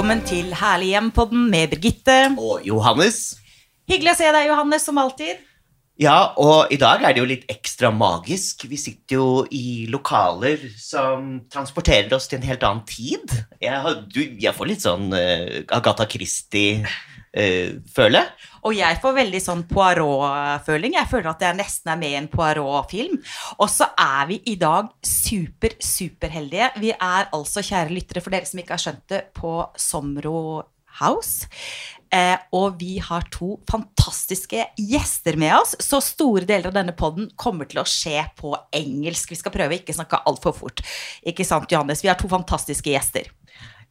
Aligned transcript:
Velkommen 0.00 0.22
til 0.24 0.54
Herlig 0.56 0.94
hjem-podden 0.94 1.42
med 1.52 1.74
Birgitte. 1.74 2.14
Og 2.40 2.62
Johannes. 2.64 3.34
Hyggelig 3.84 4.14
å 4.14 4.16
se 4.16 4.30
deg, 4.32 4.46
Johannes, 4.48 4.86
som 4.88 4.96
alltid. 4.96 5.42
Ja, 6.00 6.30
og 6.40 6.72
i 6.72 6.78
dag 6.80 7.04
er 7.04 7.12
det 7.12 7.20
jo 7.20 7.26
litt 7.28 7.44
ekstra 7.52 7.90
magisk. 7.92 8.64
Vi 8.70 8.78
sitter 8.80 9.18
jo 9.18 9.26
i 9.52 9.84
lokaler 9.92 10.62
som 10.80 11.42
transporterer 11.52 12.16
oss 12.16 12.30
til 12.32 12.40
en 12.40 12.48
helt 12.48 12.64
annen 12.64 12.80
tid. 12.88 13.28
Jeg, 13.60 13.76
har, 13.84 14.00
du, 14.08 14.22
jeg 14.40 14.56
får 14.56 14.70
litt 14.70 14.86
sånn 14.86 15.12
uh, 15.12 15.60
Agatha 15.68 16.08
Christie-føle. 17.30 18.18
Uh, 18.18 18.48
og 18.66 18.74
jeg 18.76 18.98
får 19.00 19.14
veldig 19.16 19.40
sånn 19.42 19.62
Poirot-føling. 19.70 20.96
Jeg 20.98 21.08
føler 21.10 21.30
at 21.32 21.44
jeg 21.44 21.58
nesten 21.58 21.92
er 21.92 22.00
med 22.00 22.10
i 22.10 22.18
en 22.18 22.28
Poirot-film. 22.28 23.20
Og 23.58 23.70
så 23.70 23.88
er 23.98 24.26
vi 24.30 24.40
i 24.50 24.56
dag 24.60 24.90
super, 25.06 25.76
superheldige. 25.80 26.72
Vi 26.80 26.92
er 26.92 27.30
altså, 27.32 27.62
kjære 27.62 27.94
lyttere, 27.94 28.24
for 28.24 28.34
dere 28.34 28.48
som 28.48 28.60
ikke 28.60 28.76
har 28.76 28.84
skjønt 28.84 29.06
det, 29.12 29.22
på 29.36 29.54
Somro 29.78 30.62
House. 31.00 31.48
Eh, 32.10 32.36
og 32.58 32.80
vi 32.80 32.96
har 32.98 33.28
to 33.30 33.54
fantastiske 33.70 34.64
gjester 34.74 35.36
med 35.38 35.54
oss, 35.60 35.76
så 35.78 36.00
store 36.02 36.42
deler 36.42 36.72
av 36.72 36.74
denne 36.74 36.94
poden 36.98 37.28
kommer 37.38 37.68
til 37.70 37.78
å 37.84 37.86
skje 37.86 38.24
på 38.40 38.50
engelsk. 38.74 39.30
Vi 39.30 39.38
skal 39.38 39.54
prøve 39.54 39.78
ikke 39.78 39.94
snakke 39.94 40.18
altfor 40.26 40.56
fort. 40.56 40.82
Ikke 41.22 41.46
sant, 41.46 41.70
Johannes? 41.70 42.02
Vi 42.02 42.10
har 42.10 42.18
to 42.18 42.30
fantastiske 42.30 42.90
gjester. 42.90 43.30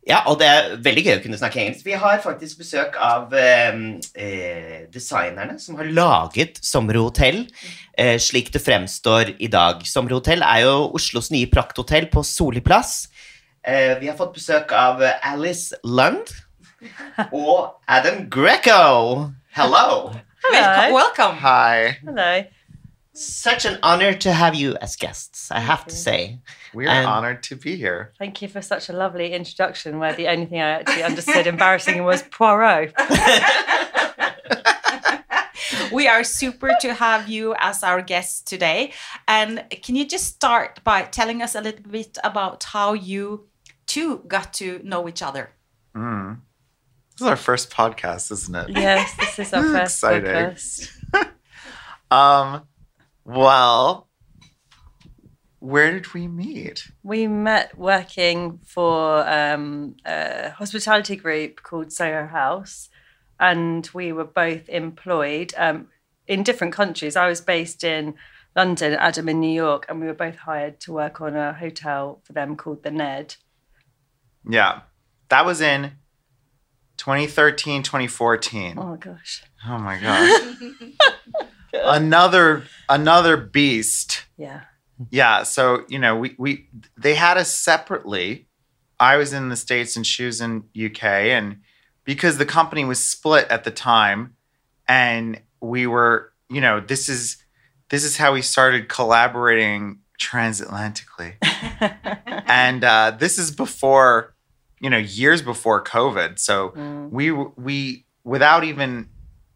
Ja, 0.07 0.21
og 0.31 0.39
det 0.39 0.47
er 0.47 0.69
veldig 0.81 1.01
gøy 1.05 1.13
å 1.17 1.21
kunne 1.21 1.37
snakke 1.37 1.59
engelsk. 1.61 1.83
Vi 1.85 1.97
har 1.99 2.21
faktisk 2.23 2.61
besøk 2.61 2.95
av 3.03 3.33
eh, 3.35 3.75
eh 4.15 4.77
designerne 4.89 5.59
som 5.59 5.75
har 5.77 5.89
laget 5.91 6.57
Sommerhotell 6.65 7.43
eh, 7.97 8.15
slik 8.17 8.53
det 8.53 8.63
fremstår 8.63 9.35
i 9.37 9.49
dag. 9.51 9.83
Sommerhotell 9.85 10.41
er 10.41 10.63
jo 10.65 10.89
Oslos 10.97 11.29
nye 11.31 11.49
prakthotell 11.51 12.07
på 12.09 12.23
Soli 12.23 12.63
plass. 12.63 13.09
Eh, 13.61 13.99
vi 13.99 14.07
har 14.07 14.15
fått 14.17 14.33
besøk 14.39 14.71
av 14.71 15.03
Alice 15.21 15.75
Lund 15.83 16.31
og 17.31 17.75
Adam 17.87 18.29
Greco. 18.31 19.29
Hello. 19.51 20.15
Hello. 20.47 20.95
Welcome. 20.95 21.35
Hi. 21.43 21.99
Hello. 22.05 22.45
Such 23.13 23.65
an 23.65 23.77
honor 23.83 24.13
to 24.13 24.31
have 24.31 24.55
you 24.55 24.77
as 24.81 24.95
guests, 24.95 25.51
I 25.51 25.59
have 25.59 25.85
to 25.85 25.95
say. 25.95 26.39
We 26.73 26.87
are 26.87 27.03
honored 27.03 27.43
to 27.43 27.55
be 27.55 27.75
here. 27.75 28.13
Thank 28.19 28.41
you 28.41 28.47
for 28.47 28.61
such 28.61 28.89
a 28.89 28.93
lovely 28.93 29.33
introduction 29.33 29.99
where 29.99 30.13
the 30.13 30.27
only 30.27 30.45
thing 30.45 30.61
I 30.61 30.81
actually 30.81 31.03
understood 31.03 31.47
embarrassing 31.47 32.03
was 32.03 32.23
Poirot. 32.23 32.93
we 35.91 36.07
are 36.07 36.23
super 36.23 36.71
to 36.81 36.93
have 36.93 37.27
you 37.27 37.55
as 37.57 37.83
our 37.83 38.01
guest 38.01 38.47
today. 38.47 38.93
And 39.27 39.65
can 39.81 39.95
you 39.95 40.05
just 40.05 40.25
start 40.25 40.83
by 40.83 41.03
telling 41.03 41.41
us 41.41 41.55
a 41.55 41.61
little 41.61 41.89
bit 41.89 42.17
about 42.23 42.63
how 42.63 42.93
you 42.93 43.47
two 43.87 44.19
got 44.27 44.53
to 44.55 44.81
know 44.83 45.07
each 45.07 45.21
other? 45.21 45.51
Mm. 45.95 46.39
This 47.11 47.21
is 47.21 47.27
our 47.27 47.35
first 47.35 47.71
podcast, 47.71 48.31
isn't 48.31 48.55
it? 48.55 48.69
Yes, 48.69 49.13
this 49.17 49.39
is 49.39 49.53
our 49.53 49.63
first 49.63 49.95
Exciting. 49.95 50.29
podcast. 50.29 50.89
um, 52.11 52.63
well, 53.25 54.08
where 55.59 55.91
did 55.91 56.13
we 56.13 56.27
meet? 56.27 56.89
We 57.03 57.27
met 57.27 57.77
working 57.77 58.59
for 58.65 59.27
um, 59.27 59.95
a 60.05 60.51
hospitality 60.51 61.15
group 61.15 61.63
called 61.63 61.91
Soho 61.91 62.27
House, 62.27 62.89
and 63.39 63.89
we 63.93 64.11
were 64.11 64.25
both 64.25 64.69
employed 64.69 65.53
um, 65.57 65.87
in 66.27 66.43
different 66.43 66.73
countries. 66.73 67.15
I 67.15 67.27
was 67.27 67.41
based 67.41 67.83
in 67.83 68.15
London, 68.55 68.93
Adam 68.93 69.29
in 69.29 69.39
New 69.39 69.51
York, 69.51 69.85
and 69.89 69.99
we 69.99 70.07
were 70.07 70.13
both 70.13 70.37
hired 70.37 70.79
to 70.81 70.93
work 70.93 71.21
on 71.21 71.35
a 71.35 71.53
hotel 71.53 72.21
for 72.23 72.33
them 72.33 72.55
called 72.55 72.83
the 72.83 72.91
Ned. 72.91 73.35
Yeah, 74.47 74.81
that 75.27 75.45
was 75.45 75.61
in 75.61 75.91
2013, 76.97 77.83
2014. 77.83 78.77
Oh 78.77 78.83
my 78.83 78.97
gosh. 78.97 79.43
Oh 79.67 79.77
my 79.77 79.99
gosh. 79.99 80.57
another 81.73 82.63
another 82.87 83.37
beast. 83.37 84.23
Yeah. 84.37 84.61
Yeah. 85.09 85.43
So, 85.43 85.85
you 85.87 85.99
know, 85.99 86.15
we 86.17 86.35
we 86.37 86.67
they 86.97 87.15
had 87.15 87.37
us 87.37 87.53
separately. 87.53 88.47
I 88.99 89.15
was 89.17 89.33
in 89.33 89.49
the 89.49 89.55
States 89.55 89.95
and 89.95 90.05
she 90.05 90.25
was 90.25 90.41
in 90.41 90.65
UK. 90.77 91.03
And 91.03 91.61
because 92.03 92.37
the 92.37 92.45
company 92.45 92.83
was 92.83 93.03
split 93.03 93.47
at 93.49 93.63
the 93.63 93.71
time, 93.71 94.35
and 94.87 95.41
we 95.61 95.87
were, 95.87 96.33
you 96.49 96.59
know, 96.59 96.79
this 96.79 97.07
is 97.07 97.37
this 97.89 98.03
is 98.03 98.17
how 98.17 98.33
we 98.33 98.41
started 98.41 98.89
collaborating 98.89 99.99
transatlantically. 100.19 101.35
and 102.47 102.83
uh, 102.83 103.11
this 103.17 103.37
is 103.37 103.51
before 103.51 104.33
you 104.79 104.89
know 104.89 104.97
years 104.97 105.41
before 105.41 105.83
covid 105.83 106.39
so 106.39 106.69
mm. 106.69 107.09
we 107.09 107.31
we 107.31 108.05
without 108.23 108.63
even 108.63 109.09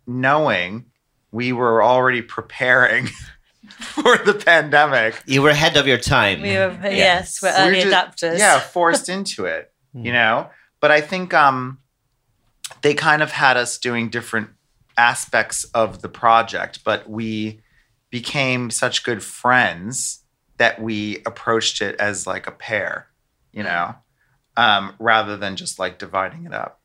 knowing 0.06 0.86
we 1.32 1.54
were 1.54 1.82
already 1.82 2.22
preparing 2.22 3.08
for 3.80 4.18
the 4.18 4.34
pandemic. 4.34 5.22
You 5.26 5.42
were 5.42 5.50
ahead 5.50 5.78
of 5.78 5.88
your 5.88 5.98
time. 5.98 6.42
We 6.42 6.50
were, 6.50 6.78
yes, 6.84 7.42
yes 7.42 7.42
we're 7.42 7.54
early 7.56 7.78
we 7.78 7.84
just, 7.84 8.22
adapters. 8.22 8.38
yeah 8.38 8.60
forced 8.60 9.10
into 9.10 9.46
it 9.46 9.72
you 9.94 10.12
mm. 10.12 10.14
know? 10.14 10.50
But 10.80 10.92
i 10.92 11.02
think 11.02 11.34
um 11.34 11.80
they 12.82 12.94
kind 12.94 13.22
of 13.22 13.32
had 13.32 13.56
us 13.56 13.78
doing 13.78 14.10
different 14.10 14.50
aspects 14.98 15.64
of 15.74 16.02
the 16.02 16.10
project 16.10 16.84
but 16.84 17.10
we 17.10 17.62
became 18.10 18.70
such 18.70 19.04
good 19.04 19.24
friends 19.24 20.24
that 20.58 20.82
we 20.82 21.22
approached 21.26 21.82
it 21.82 21.96
as 22.00 22.28
like 22.28 22.46
a 22.48 22.52
pair 22.52 23.08
you 23.54 23.64
know? 23.64 23.96
Um, 24.58 24.94
rather 25.00 25.38
than 25.38 25.56
just 25.56 25.80
like 25.80 25.98
dividing 25.98 26.46
it 26.46 26.54
up. 26.54 26.82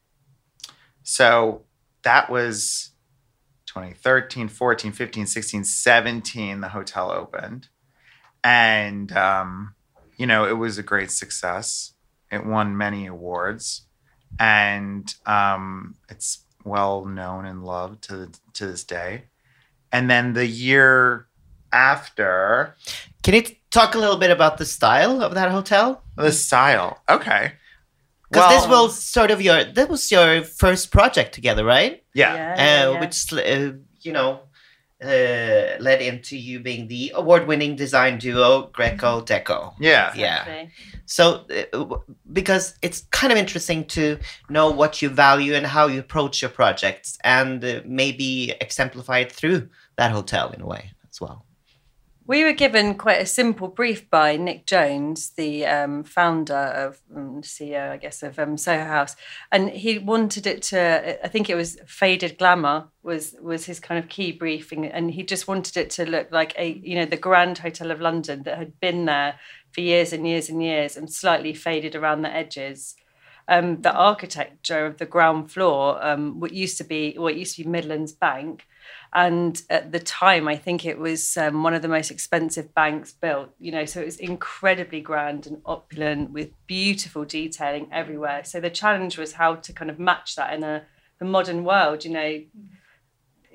So 1.03 1.63
that 2.03 2.31
was 2.31 2.93
2013, 3.69 4.49
14, 4.49 4.93
15, 4.93 5.27
16, 5.27 5.65
17, 5.65 6.61
the 6.61 6.69
hotel 6.69 7.11
opened. 7.11 7.69
And, 8.43 9.13
um, 9.13 9.75
you 10.17 10.27
know, 10.27 10.47
it 10.47 10.57
was 10.57 10.79
a 10.79 10.83
great 10.83 11.11
success. 11.11 11.93
It 12.33 12.47
won 12.47 12.77
many 12.77 13.07
awards. 13.07 13.83
And 14.39 15.13
um, 15.27 15.97
it's 16.09 16.45
well 16.65 17.05
known 17.05 17.45
and 17.45 17.65
loved 17.65 18.05
to, 18.05 18.31
to 18.55 18.67
this 18.67 18.85
day. 18.85 19.25
And 19.93 20.11
then 20.11 20.33
the 20.33 20.47
year 20.47 21.29
after. 21.73 22.75
Can 23.23 23.35
you 23.35 23.43
talk 23.71 23.95
a 23.95 23.99
little 23.99 24.17
bit 24.17 24.31
about 24.31 24.59
the 24.59 24.65
style 24.65 25.23
of 25.23 25.35
that 25.35 25.51
hotel? 25.51 26.03
The 26.17 26.33
style. 26.33 27.03
Okay. 27.09 27.53
Because 28.31 28.51
well, 28.51 28.61
this 28.61 28.69
was 28.69 29.03
sort 29.03 29.31
of 29.31 29.41
your 29.41 29.65
that 29.65 29.89
was 29.89 30.11
your 30.11 30.43
first 30.43 30.91
project 30.91 31.35
together, 31.35 31.65
right? 31.65 32.03
Yeah. 32.15 32.35
yeah, 32.35 32.53
uh, 32.53 32.93
yeah. 32.93 33.01
Which 33.01 33.33
uh, 33.33 33.73
you 34.01 34.13
know 34.13 34.41
uh, 35.03 35.79
led 35.81 36.03
into 36.03 36.37
you 36.37 36.61
being 36.61 36.89
the 36.89 37.13
award-winning 37.15 37.77
design 37.77 38.19
duo 38.19 38.71
GrecoDeco. 38.75 39.75
Yeah. 39.79 40.13
Yeah. 40.15 40.67
So 41.07 41.47
uh, 41.73 41.99
because 42.33 42.75
it's 42.83 43.03
kind 43.11 43.33
of 43.33 43.39
interesting 43.39 43.85
to 43.87 44.19
know 44.51 44.71
what 44.71 45.01
you 45.01 45.09
value 45.09 45.55
and 45.55 45.67
how 45.67 45.87
you 45.87 46.01
approach 46.01 46.43
your 46.43 46.51
projects 46.51 47.17
and 47.25 47.65
uh, 47.65 47.81
maybe 47.87 48.55
exemplify 48.61 49.19
it 49.21 49.33
through 49.33 49.69
that 49.97 50.11
hotel 50.11 50.51
in 50.51 50.61
a 50.61 50.67
way 50.67 50.91
as 51.11 51.21
well. 51.21 51.45
We 52.29 52.45
were 52.45 52.53
given 52.53 52.97
quite 52.97 53.23
a 53.23 53.27
simple 53.27 53.69
brief 53.69 54.11
by 54.11 54.37
Nick 54.37 54.67
Jones, 54.67 55.31
the 55.31 55.65
um, 55.65 56.05
founder 56.05 56.53
of 56.53 57.01
um, 57.17 57.41
CEO, 57.41 57.93
I 57.93 57.97
guess, 57.97 58.23
of 58.23 58.39
um, 58.39 58.59
Soho 58.59 58.85
House, 58.85 59.17
and 59.51 59.71
he 59.71 59.99
wanted 59.99 60.47
it 60.47 60.61
to. 60.65 61.25
I 61.25 61.29
think 61.29 61.49
it 61.49 61.55
was 61.55 61.79
faded 61.87 62.37
glamour 62.37 62.89
was 63.03 63.35
was 63.41 63.65
his 63.65 63.81
kind 63.81 63.99
of 63.99 64.11
key 64.11 64.31
briefing, 64.31 64.85
and 64.85 65.11
he 65.11 65.23
just 65.23 65.49
wanted 65.49 65.79
it 65.79 65.89
to 65.93 66.05
look 66.05 66.31
like 66.31 66.53
a 66.59 66.73
you 66.83 66.97
know 66.97 67.07
the 67.07 67.17
Grand 67.17 67.57
Hotel 67.57 67.91
of 67.91 67.99
London 67.99 68.43
that 68.43 68.59
had 68.59 68.79
been 68.79 69.07
there 69.07 69.37
for 69.73 69.81
years 69.81 70.13
and 70.13 70.29
years 70.29 70.51
and 70.51 70.63
years, 70.63 70.99
and 70.99 71.11
slightly 71.11 71.55
faded 71.55 71.95
around 71.95 72.21
the 72.21 72.31
edges. 72.31 72.95
Um, 73.51 73.81
the 73.81 73.95
architecture 73.95 74.85
of 74.85 74.99
the 74.99 75.07
ground 75.07 75.51
floor, 75.51 76.05
um, 76.05 76.41
what 76.41 76.53
used 76.53 76.77
to 76.77 76.85
be 76.85 77.15
what 77.17 77.37
used 77.37 77.57
to 77.57 77.65
be 77.65 77.71
Midlands 77.71 78.13
Bank 78.13 78.67
and 79.13 79.61
at 79.71 79.93
the 79.93 79.99
time, 79.99 80.49
I 80.49 80.57
think 80.57 80.85
it 80.85 80.99
was 80.99 81.37
um, 81.37 81.63
one 81.63 81.75
of 81.75 81.83
the 81.83 81.89
most 81.89 82.11
expensive 82.11 82.75
banks 82.75 83.13
built, 83.13 83.51
you 83.59 83.73
know, 83.73 83.85
so 83.85 84.01
it 84.01 84.05
was 84.05 84.17
incredibly 84.17 85.01
grand 85.01 85.47
and 85.47 85.61
opulent 85.65 86.31
with 86.31 86.51
beautiful 86.67 87.25
detailing 87.25 87.89
everywhere. 87.93 88.45
So 88.45 88.61
the 88.61 88.71
challenge 88.71 89.17
was 89.17 89.35
how 89.35 89.57
to 89.57 89.73
kind 89.73 89.91
of 89.91 89.99
match 89.99 90.37
that 90.37 90.53
in 90.53 90.63
a 90.63 90.85
the 91.19 91.25
modern 91.25 91.65
world, 91.65 92.05
you 92.05 92.13
know. 92.13 92.41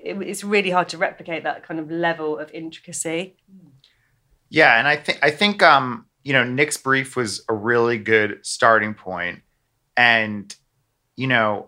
It, 0.06 0.18
it's 0.22 0.44
really 0.44 0.72
hard 0.72 0.90
to 0.90 0.98
replicate 0.98 1.44
that 1.44 1.66
kind 1.66 1.80
of 1.80 1.90
level 1.90 2.38
of 2.38 2.52
intricacy. 2.52 3.38
Yeah, 4.50 4.78
and 4.78 4.88
I 4.88 4.98
think 4.98 5.20
I 5.24 5.32
think 5.32 5.64
um, 5.64 6.08
you 6.24 6.34
know, 6.34 6.44
Nick's 6.44 6.78
brief 6.78 7.16
was 7.16 7.44
a 7.50 7.54
really 7.54 7.98
good 7.98 8.40
starting. 8.44 8.96
And, 9.96 10.56
you 11.16 11.28
know, 11.28 11.68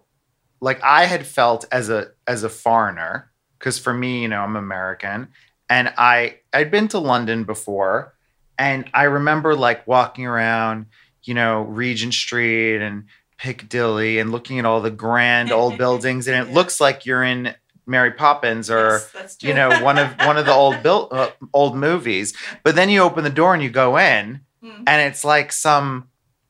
like 0.62 0.82
I 0.84 1.06
had 1.06 1.28
felt 1.28 1.66
as 1.72 1.90
a 1.90 2.08
as 2.26 2.44
a 2.44 2.50
foreigner, 2.50 3.32
because 3.66 3.80
for 3.80 3.92
me, 3.96 4.22
you 4.22 4.28
know, 4.28 4.42
I'm 4.42 4.56
American, 4.56 5.30
and 5.68 5.92
I 5.98 6.38
I'd 6.54 6.70
been 6.70 6.88
to 6.90 7.00
London 7.00 7.46
before, 7.46 8.14
and 8.60 8.88
I 8.94 9.06
remember 9.06 9.56
like 9.56 9.88
walking 9.88 10.28
around, 10.28 10.86
you 11.24 11.34
know, 11.34 11.64
Regent 11.64 12.14
Street 12.14 12.80
and 12.80 13.06
Piccadilly 13.40 14.20
and 14.20 14.32
looking 14.32 14.60
at 14.60 14.66
all 14.66 14.82
the 14.82 14.92
grand 14.92 15.52
old 15.52 15.78
buildings, 15.84 16.28
and 16.28 16.48
it 16.48 16.54
looks 16.54 16.80
like 16.80 17.08
you're 17.08 17.24
in 17.24 17.56
Mary 17.88 18.12
Poppins 18.12 18.70
or 18.70 19.02
Yes, 19.16 19.38
you 19.42 19.56
know 19.56 19.82
one 19.82 19.98
of 19.98 20.10
one 20.20 20.38
of 20.38 20.46
the 20.46 20.54
old 20.54 20.84
built 20.84 21.12
uh, 21.12 21.32
old 21.52 21.76
movies. 21.76 22.38
But 22.64 22.76
then 22.76 22.90
you 22.92 23.02
open 23.02 23.24
the 23.24 23.32
door 23.32 23.56
and 23.56 23.64
you 23.64 23.72
go 23.72 23.98
in, 23.98 24.42
Mm. 24.64 24.84
and 24.88 25.02
it's 25.02 25.24
like 25.26 25.52
some 25.52 26.10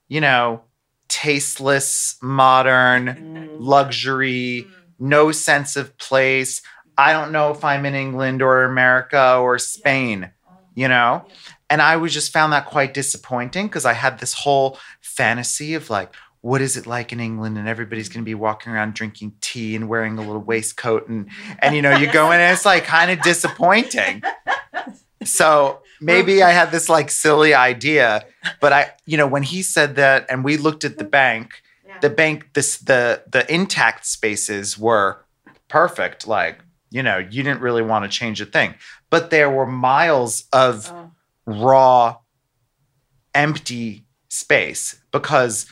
you 0.10 0.20
know 0.20 0.64
tasteless 1.08 2.18
modern 2.22 3.08
Mm. 3.08 3.56
luxury, 3.60 4.68
Mm. 4.68 4.74
no 5.00 5.32
sense 5.32 5.76
of 5.76 5.98
place. 5.98 6.62
I 6.98 7.14
don't 7.14 7.32
know 7.32 7.52
if 7.52 7.64
I'm 7.64 7.86
in 7.86 7.96
England 7.96 8.42
or 8.42 8.64
America 8.64 9.38
or 9.38 9.60
Spain, 9.60 10.32
um, 10.48 10.58
you 10.74 10.88
know? 10.88 11.26
And 11.70 11.82
I 11.82 11.98
was 11.98 12.14
just 12.14 12.32
found 12.32 12.54
that 12.54 12.66
quite 12.66 12.94
disappointing 12.94 13.68
because 13.68 13.86
I 13.86 13.94
had 13.94 14.20
this 14.20 14.34
whole 14.34 14.78
fantasy 15.02 15.74
of 15.74 15.90
like, 15.90 16.14
what 16.42 16.62
is 16.62 16.78
it 16.78 16.86
like 16.86 17.12
in 17.12 17.20
England? 17.20 17.58
And 17.58 17.68
everybody's 17.68 18.08
going 18.08 18.24
to 18.24 18.26
be 18.26 18.36
walking 18.36 18.72
around 18.72 18.94
drinking 18.94 19.34
tea 19.42 19.76
and 19.76 19.90
wearing 19.90 20.18
a 20.18 20.22
little 20.22 20.42
waistcoat. 20.42 21.08
And, 21.08 21.28
and 21.60 21.76
you 21.76 21.82
know, 21.82 21.98
you 21.98 22.12
go 22.12 22.32
in 22.32 22.40
and 22.40 22.54
it's 22.54 22.66
like 22.66 22.84
kind 22.84 23.12
of 23.12 23.22
disappointing. 23.22 24.22
So 25.26 25.82
maybe 26.00 26.44
I 26.44 26.52
had 26.52 26.72
this 26.72 26.88
like 26.88 27.10
silly 27.10 27.54
idea, 27.54 28.26
but 28.62 28.74
I, 28.74 28.92
you 29.06 29.18
know, 29.18 29.28
when 29.28 29.44
he 29.44 29.64
said 29.64 29.96
that 29.96 30.26
and 30.30 30.44
we 30.44 30.58
looked 30.58 30.84
at 30.84 30.98
the 30.98 31.04
bank, 31.04 31.64
the 32.02 32.10
bank 32.10 32.54
this 32.54 32.78
the 32.78 33.24
the 33.28 33.52
intact 33.52 34.06
spaces 34.06 34.78
were 34.78 35.26
perfect 35.68 36.28
like 36.28 36.60
you 36.92 37.04
know 37.04 37.18
you 37.18 37.44
didn't 37.44 37.62
really 37.62 37.82
want 37.82 38.04
to 38.04 38.10
change 38.20 38.40
a 38.42 38.46
thing. 38.46 38.76
But 39.10 39.30
there 39.30 39.50
were 39.50 39.66
miles 39.66 40.46
of 40.54 40.92
Oh. 40.92 41.12
raw 41.48 42.18
empty 43.34 44.06
space 44.30 45.00
because 45.12 45.66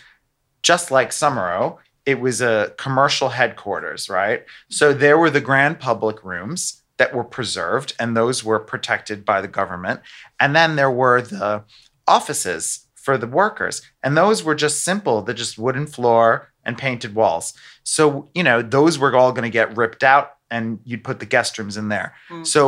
just 0.62 0.92
like 0.92 1.10
Sommero 1.12 1.78
it 2.06 2.20
was 2.20 2.42
a 2.42 2.74
commercial 2.78 3.30
headquarters 3.30 4.10
right? 4.10 4.44
So 4.70 4.94
there 4.94 5.18
were 5.18 5.30
the 5.30 5.42
grand 5.42 5.80
public 5.80 6.24
rooms 6.24 6.82
that 6.98 7.14
were 7.16 7.24
preserved 7.24 7.94
and 8.00 8.16
those 8.16 8.44
were 8.44 8.60
protected 8.60 9.24
by 9.26 9.42
the 9.42 9.48
government. 9.48 10.02
And 10.40 10.56
then 10.56 10.76
there 10.76 10.92
were 10.92 11.22
the 11.22 11.64
offices 12.08 12.88
for 12.96 13.18
the 13.18 13.28
workers. 13.28 13.82
And 14.04 14.16
those 14.18 14.44
were 14.44 14.56
just 14.56 14.84
simple 14.84 15.22
the 15.22 15.34
just 15.34 15.58
wooden 15.58 15.88
floor 15.88 16.50
and 16.66 16.78
painted 16.78 17.16
walls. 17.16 17.54
So 17.84 18.30
you 18.36 18.44
know 18.44 18.62
those 18.62 19.00
were 19.00 19.16
all 19.16 19.32
going 19.32 19.44
to 19.44 19.50
get 19.50 19.76
ripped 19.78 20.04
out 20.04 20.34
and 20.54 20.80
you'd 20.86 21.04
put 21.04 21.18
the 21.20 21.26
guest 21.36 21.58
rooms 21.58 21.76
in 21.78 21.88
there 21.90 22.10
Mm. 22.30 22.46
so 22.54 22.62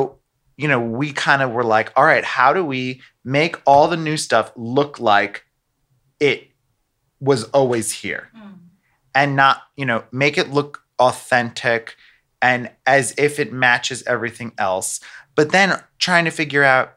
you 0.62 0.68
know 0.72 0.80
we 1.02 1.08
kind 1.14 1.42
of 1.42 1.50
were 1.52 1.64
like 1.76 1.88
all 1.96 2.06
right 2.14 2.26
how 2.38 2.50
do 2.58 2.64
we 2.76 3.02
make 3.24 3.54
all 3.66 3.88
the 3.88 3.98
new 4.10 4.18
stuff 4.18 4.52
look 4.56 5.00
like 5.00 5.36
it 6.20 6.40
was 7.20 7.42
always 7.58 7.88
here 8.04 8.24
Mm. 8.36 8.58
and 9.14 9.36
not 9.36 9.56
you 9.80 9.86
know 9.90 10.04
make 10.12 10.38
it 10.38 10.50
look 10.58 10.72
authentic 11.00 11.96
and 12.42 12.70
as 12.86 13.14
if 13.18 13.40
it 13.44 13.52
matches 13.54 14.04
everything 14.16 14.52
else 14.58 15.00
but 15.36 15.52
then 15.52 15.82
trying 16.00 16.26
to 16.26 16.32
figure 16.32 16.64
out 16.64 16.88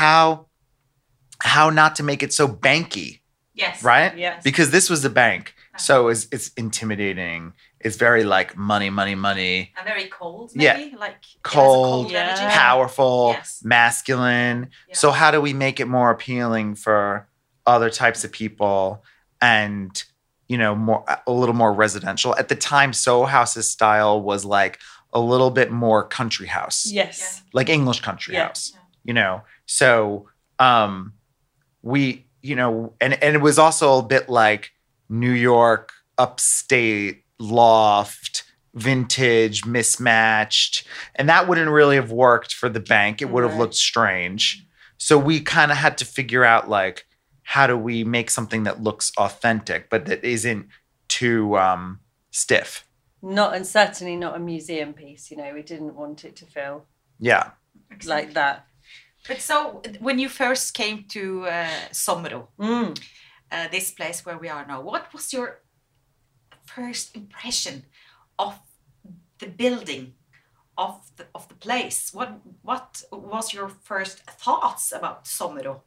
how 0.00 0.46
how 1.40 1.70
not 1.70 1.96
to 1.96 2.02
make 2.02 2.22
it 2.22 2.32
so 2.32 2.46
banky 2.48 3.20
Yes. 3.54 3.82
right 3.82 4.16
Yes. 4.16 4.42
because 4.42 4.70
this 4.70 4.88
was 4.88 5.02
the 5.02 5.10
bank 5.10 5.54
so 5.76 6.08
it's, 6.08 6.26
it's 6.32 6.48
intimidating 6.56 7.52
it's 7.84 7.96
very 7.96 8.24
like 8.24 8.56
money 8.56 8.90
money 8.90 9.14
money 9.14 9.72
And 9.76 9.86
very 9.86 10.06
cold, 10.08 10.52
Yeah. 10.54 10.76
maybe? 10.76 10.96
Like 10.96 11.16
it 11.16 11.46
has 11.46 11.52
Cold. 11.54 12.10
Yeah. 12.10 12.48
powerful 12.50 13.34
Yes. 13.38 13.60
masculine 13.64 14.70
Yeah. 14.88 14.94
so 14.94 15.10
how 15.10 15.30
do 15.30 15.40
we 15.40 15.52
make 15.52 15.80
it 15.80 15.86
more 15.88 16.10
appealing 16.10 16.74
for 16.76 17.28
other 17.66 17.90
types 17.90 18.24
of 18.24 18.32
people 18.32 19.02
and 19.40 20.02
you 20.48 20.58
know 20.58 20.74
more 20.74 21.04
a 21.26 21.32
little 21.32 21.54
more 21.54 21.72
residential 21.72 22.34
at 22.36 22.48
the 22.48 22.56
time 22.56 22.92
soho 22.92 23.24
house's 23.26 23.70
style 23.70 24.20
was 24.20 24.44
like 24.44 24.78
a 25.12 25.20
little 25.20 25.50
bit 25.50 25.70
more 25.70 26.02
country 26.06 26.46
house 26.46 26.86
Yes. 26.90 27.42
like 27.52 27.68
english 27.68 28.00
country 28.00 28.34
Yeah. 28.34 28.46
house 28.48 28.72
you 29.04 29.14
know 29.14 29.42
so 29.66 30.28
um 30.58 31.12
we 31.82 32.26
you 32.42 32.56
know 32.56 32.92
and 33.00 33.14
and 33.22 33.34
it 33.34 33.40
was 33.40 33.58
also 33.58 33.98
a 33.98 34.02
bit 34.02 34.28
like 34.28 34.70
new 35.08 35.30
york 35.32 35.92
upstate 36.18 37.21
loft 37.42 38.44
vintage 38.74 39.64
mismatched 39.66 40.86
and 41.14 41.28
that 41.28 41.46
wouldn't 41.48 41.70
really 41.70 41.96
have 41.96 42.10
worked 42.10 42.54
for 42.54 42.68
the 42.70 42.80
bank 42.80 43.20
it 43.20 43.28
would 43.30 43.42
have 43.42 43.52
Right. 43.52 43.60
looked 43.60 43.74
strange 43.74 44.66
so 44.96 45.18
we 45.18 45.40
kind 45.40 45.70
of 45.70 45.76
had 45.76 45.98
to 45.98 46.04
figure 46.04 46.44
out 46.44 46.68
like 46.70 47.04
how 47.42 47.66
do 47.66 47.76
we 47.76 48.04
make 48.04 48.30
something 48.30 48.62
that 48.64 48.82
looks 48.82 49.12
authentic 49.18 49.90
but 49.90 50.06
that 50.06 50.24
isn't 50.24 50.66
too 51.08 51.58
um 51.58 52.00
stiff 52.30 52.70
Not 53.20 53.54
and 53.56 53.66
certainly 53.66 54.16
not 54.16 54.36
a 54.36 54.38
museum 54.52 54.92
piece. 54.94 55.30
You 55.30 55.36
know, 55.38 55.50
we 55.54 55.62
didn't 55.62 55.94
want 55.94 56.24
it 56.24 56.34
to 56.40 56.46
feel 56.54 56.86
yeah 57.20 57.44
like 58.14 58.32
that. 58.40 58.56
But 59.28 59.40
so 59.48 59.82
when 60.00 60.18
you 60.22 60.28
first 60.28 60.66
came 60.74 60.98
to 61.16 61.22
uh, 61.46 61.76
Sommero, 61.92 62.40
Mm. 62.58 62.90
uh, 63.54 63.68
this 63.70 63.88
place 63.98 64.18
where 64.26 64.38
we 64.42 64.48
are 64.54 64.66
now, 64.66 64.80
what 64.90 65.04
was 65.14 65.32
your 65.32 65.48
first 66.74 67.16
impression 67.16 67.84
of 68.38 68.58
the 69.38 69.46
building, 69.46 70.14
of 70.76 71.00
the, 71.16 71.26
of 71.34 71.48
the 71.48 71.54
place? 71.54 72.12
What 72.12 72.40
what 72.62 73.02
was 73.12 73.52
your 73.54 73.68
first 73.68 74.18
thoughts 74.20 74.92
about 74.92 75.24
Sommero 75.24 75.82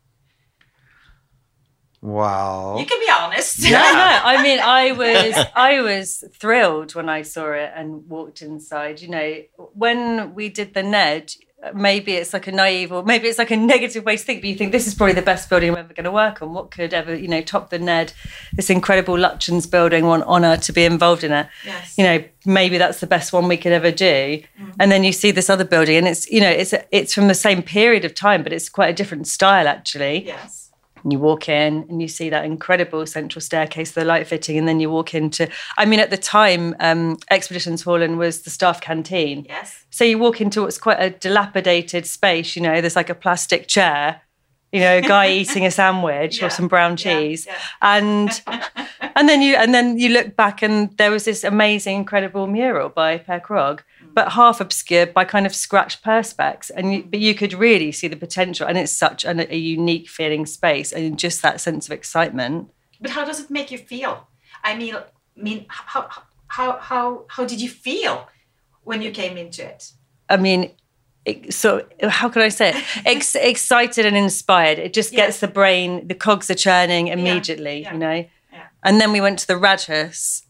wow 2.06 2.78
You 2.78 2.86
can 2.86 3.00
be 3.00 3.10
honest. 3.10 3.60
Yeah. 3.60 3.80
No, 3.82 3.94
no. 3.94 4.20
I 4.24 4.44
mean, 4.44 4.60
I 4.60 4.92
was 4.92 5.46
I 5.56 5.82
was 5.82 6.24
thrilled 6.40 6.94
when 6.94 7.10
I 7.10 7.24
saw 7.24 7.52
it 7.52 7.72
and 7.76 8.08
walked 8.08 8.42
inside. 8.42 9.02
You 9.02 9.10
know, 9.10 9.42
when 9.74 10.36
we 10.36 10.50
did 10.50 10.74
the 10.74 10.84
Ned, 10.84 11.34
maybe 11.74 12.14
it's 12.14 12.34
like 12.34 12.48
a 12.48 12.52
naive 12.52 12.92
or 12.92 13.04
maybe 13.04 13.28
it's 13.28 13.38
like 13.38 13.52
a 13.52 13.58
negative 13.58 14.06
way 14.06 14.18
to 14.18 14.24
think, 14.24 14.42
but 14.42 14.50
you 14.50 14.56
think 14.56 14.72
this 14.72 14.88
is 14.88 14.94
probably 14.94 15.14
the 15.14 15.22
best 15.22 15.50
building 15.50 15.72
I'm 15.72 15.78
ever 15.78 15.94
going 15.94 16.06
to 16.06 16.12
work 16.12 16.42
on. 16.42 16.54
What 16.54 16.72
could 16.72 16.94
ever, 16.94 17.16
you 17.16 17.28
know, 17.28 17.42
top 17.42 17.70
the 17.70 17.80
Ned? 17.80 18.14
This 18.54 18.70
incredible 18.70 19.16
Lutyens 19.16 19.70
building. 19.70 20.06
One 20.06 20.24
honour 20.24 20.58
to 20.58 20.74
be 20.74 20.86
involved 20.86 21.24
in 21.24 21.32
it. 21.32 21.48
Yes. 21.66 21.98
You 21.98 22.04
know, 22.04 22.24
maybe 22.46 22.78
that's 22.78 23.00
the 23.00 23.08
best 23.08 23.34
one 23.34 23.48
we 23.48 23.58
could 23.58 23.72
ever 23.72 23.92
do. 23.92 24.06
Mm-hmm. 24.06 24.72
And 24.80 24.92
then 24.92 25.04
you 25.04 25.12
see 25.12 25.32
this 25.32 25.50
other 25.50 25.66
building, 25.66 25.96
and 25.98 26.08
it's 26.08 26.30
you 26.30 26.42
know, 26.42 26.50
it's 26.50 26.74
it's 26.92 27.14
from 27.14 27.28
the 27.28 27.34
same 27.34 27.62
period 27.62 28.06
of 28.06 28.14
time, 28.14 28.44
but 28.44 28.54
it's 28.54 28.70
quite 28.70 28.90
a 28.90 28.94
different 28.94 29.28
style 29.28 29.68
actually. 29.68 30.26
Yes. 30.26 30.65
And 31.06 31.14
you 31.14 31.20
walk 31.20 31.48
in 31.48 31.86
and 31.88 32.02
you 32.02 32.08
see 32.08 32.30
that 32.32 32.46
incredible 32.46 33.06
central 33.06 33.40
staircase, 33.40 33.92
the 33.92 34.04
light 34.04 34.26
fitting, 34.26 34.58
and 34.58 34.68
then 34.68 34.80
you 34.80 34.90
walk 34.90 35.14
into. 35.14 35.48
I 35.78 35.86
mean, 35.86 36.00
at 36.00 36.10
the 36.10 36.18
time, 36.18 36.76
um, 36.80 37.20
Expeditions 37.30 37.84
Hall 37.84 38.02
and 38.02 38.18
was 38.18 38.42
the 38.42 38.50
staff 38.50 38.82
canteen. 38.82 39.46
Yes. 39.48 39.86
So 39.92 40.04
you 40.04 40.18
walk 40.18 40.42
into 40.42 40.64
what's 40.64 40.80
quite 40.80 40.98
a 41.00 41.12
dilapidated 41.12 42.08
space. 42.08 42.56
You 42.56 42.64
know, 42.64 42.82
there's 42.82 42.96
like 42.96 43.12
a 43.12 43.16
plastic 43.16 43.68
chair. 43.68 44.22
You 44.72 44.80
know, 44.80 44.98
a 44.98 45.02
guy 45.02 45.30
eating 45.42 45.64
a 45.64 45.70
sandwich 45.70 46.40
Yeah, 46.40 46.48
or 46.48 46.50
some 46.50 46.68
brown 46.68 46.98
cheese, 46.98 47.46
yeah. 47.46 47.56
and 47.84 48.42
and 49.16 49.30
then 49.30 49.44
you 49.44 49.56
and 49.58 49.76
then 49.76 50.00
you 50.00 50.10
look 50.10 50.36
back 50.36 50.64
and 50.64 50.90
there 50.98 51.12
was 51.12 51.26
this 51.26 51.44
amazing, 51.44 51.98
incredible 51.98 52.48
mural 52.48 52.90
by 52.90 53.20
Per 53.20 53.40
Krohg. 53.40 53.82
But 54.16 54.32
half 54.32 54.62
obscured 54.62 55.14
by 55.14 55.26
kind 55.26 55.46
of 55.46 55.54
scratch 55.54 56.02
perspex, 56.02 56.72
and 56.74 56.94
you, 56.94 57.04
mm. 57.04 57.12
but 57.12 57.20
you 57.20 57.36
could 57.36 57.54
really 57.54 57.92
see 57.92 58.08
the 58.08 58.16
potential, 58.16 58.66
and 58.66 58.78
it's 58.78 58.92
such 58.92 59.26
an, 59.26 59.42
a 59.42 59.58
unique 59.58 60.08
feeling 60.10 60.46
space, 60.46 60.92
and 60.92 61.20
just 61.20 61.42
that 61.42 61.62
sense 61.62 61.86
of 61.86 61.92
excitement. 61.92 62.72
But 63.00 63.12
how 63.12 63.26
does 63.26 63.42
it 63.42 63.52
make 63.52 63.70
you 63.72 63.78
feel? 63.78 64.28
I 64.64 64.76
mean, 64.76 64.96
I 64.96 65.04
mean 65.36 65.66
how 65.68 66.10
how 66.48 66.80
how 66.80 67.26
how 67.28 67.46
did 67.46 67.62
you 67.62 67.70
feel 67.70 68.28
when 68.86 69.02
you 69.02 69.12
came 69.12 69.38
into 69.38 69.64
it? 69.64 69.92
I 70.30 70.38
mean, 70.38 70.72
so 71.50 71.86
how 72.02 72.30
can 72.30 72.42
I 72.42 72.50
say 72.50 72.70
it? 72.70 72.84
Ex- 73.06 73.36
excited 73.36 74.06
and 74.06 74.16
inspired. 74.16 74.80
It 74.80 74.94
just 74.94 75.12
Yeah. 75.12 75.26
gets 75.26 75.40
the 75.40 75.48
brain, 75.48 76.08
the 76.08 76.16
cogs 76.16 76.50
are 76.50 76.56
churning 76.56 77.08
immediately, 77.10 77.82
yeah, 77.82 77.94
you 77.94 78.00
know. 78.00 78.26
yeah. 78.54 78.68
And 78.84 79.02
then 79.02 79.12
we 79.12 79.22
went 79.22 79.40
to 79.40 79.48
the 79.48 79.56
Radhus, 79.56 80.44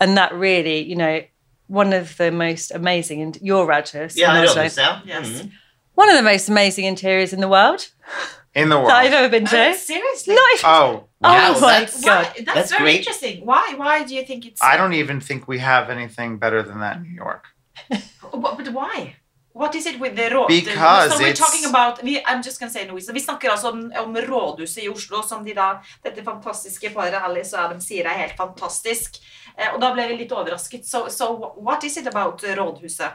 and 0.00 0.16
that 0.16 0.34
really, 0.34 0.80
you 0.80 0.96
know, 0.96 1.22
one 1.68 1.92
of 1.92 2.16
the 2.16 2.30
most 2.30 2.70
amazing, 2.74 3.22
and 3.22 3.36
your 3.42 3.66
Radhus, 3.66 4.16
Yeah, 4.16 4.30
I 4.32 4.34
know 4.34 4.48
also 4.48 4.62
this 4.62 4.76
now. 4.76 5.02
Yes. 5.04 5.26
Mhm. 5.26 5.50
one 5.94 6.08
of 6.10 6.16
the 6.16 6.22
most 6.32 6.48
amazing 6.48 6.84
interiors 6.84 7.32
in 7.32 7.40
the 7.40 7.48
world 7.48 7.80
in 8.54 8.68
the 8.68 8.76
world 8.76 8.90
that 8.90 9.04
I've 9.04 9.12
ever 9.12 9.28
been 9.28 9.46
to. 9.46 9.58
Uh, 9.70 9.74
seriously? 9.74 10.34
Not 10.34 10.50
even- 10.54 10.70
oh 10.70 11.02
Oh 11.24 11.32
wow, 11.32 11.52
my 11.60 11.80
that's- 11.80 12.00
God. 12.04 12.26
Why? 12.26 12.32
That's, 12.44 12.54
That's 12.54 12.70
very 12.70 12.82
great. 12.82 12.98
interesting. 12.98 13.46
Why? 13.46 13.74
Why 13.76 14.04
do 14.04 14.14
you 14.14 14.24
think 14.24 14.44
it's? 14.46 14.60
I 14.62 14.76
don't 14.76 14.92
even 15.02 15.20
think 15.20 15.48
we 15.48 15.58
have 15.58 15.90
anything 15.90 16.38
better 16.38 16.62
than 16.62 16.78
that 16.80 16.96
in 16.96 17.02
New 17.02 17.16
York. 17.24 17.44
But, 17.90 18.56
but 18.58 18.68
why? 18.72 19.16
What 19.52 19.74
is 19.74 19.86
it 19.86 19.98
with 19.98 20.14
the 20.16 20.28
råd? 20.30 20.48
Because 20.48 21.12
so 21.12 21.18
we're 21.18 21.30
it's- 21.32 21.38
talking 21.38 21.64
about, 21.64 22.02
vi, 22.02 22.22
I'm 22.26 22.42
just 22.42 22.60
gonna 22.60 22.70
say 22.70 22.84
noe. 22.86 23.00
Så 23.00 23.12
vi 23.12 23.20
snakker 23.20 23.50
altså 23.50 23.68
om, 23.70 23.92
om 23.98 24.16
rådhuset 24.16 24.84
i 24.84 24.88
Oslo, 24.88 25.22
som 25.22 25.44
de 25.44 25.54
da, 25.54 25.78
dette 26.04 26.22
fantastiske 26.24 26.90
paret 26.94 27.14
Alice 27.24 27.56
og 27.56 27.64
Adam 27.64 27.80
sier 27.80 28.04
er 28.04 28.18
helt 28.18 28.36
fantastisk. 28.36 29.16
Eh, 29.58 29.72
og 29.72 29.80
da 29.80 29.92
ble 29.94 30.08
vi 30.08 30.16
litt 30.16 30.32
overrasket. 30.32 30.84
So, 30.84 31.08
so 31.08 31.54
what 31.56 31.84
is 31.84 31.96
it 31.96 32.06
about 32.06 32.44
eh, 32.44 32.54
rådhuset? 32.56 33.12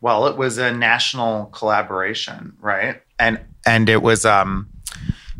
Well, 0.00 0.26
it 0.26 0.36
was 0.36 0.58
a 0.58 0.70
national 0.72 1.46
collaboration, 1.46 2.52
right? 2.60 3.02
And 3.18 3.40
and 3.66 3.88
it 3.88 4.02
was 4.02 4.24
um 4.24 4.68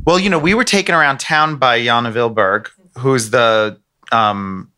well, 0.07 0.21
you 0.21 0.31
know, 0.31 0.39
we 0.39 0.55
were 0.55 0.65
taken 0.65 0.95
around 0.95 1.19
town 1.19 1.57
by 1.57 1.81
Janne 1.81 2.13
Wilberg, 2.13 2.69
who's 2.97 3.31
the 3.31 3.81
um, 4.13 4.71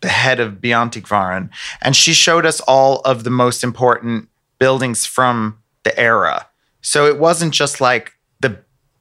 the 0.00 0.08
head 0.08 0.40
of 0.40 0.54
Byantikvaren, 0.54 1.50
and 1.80 1.96
she 1.96 2.12
showed 2.12 2.46
us 2.46 2.60
all 2.60 3.00
of 3.00 3.24
the 3.24 3.30
most 3.30 3.64
important 3.64 4.28
buildings 4.58 5.04
from 5.04 5.58
the 5.82 5.98
era. 5.98 6.46
So 6.80 7.06
it 7.06 7.18
wasn't 7.18 7.54
just 7.54 7.80
like 7.80 8.12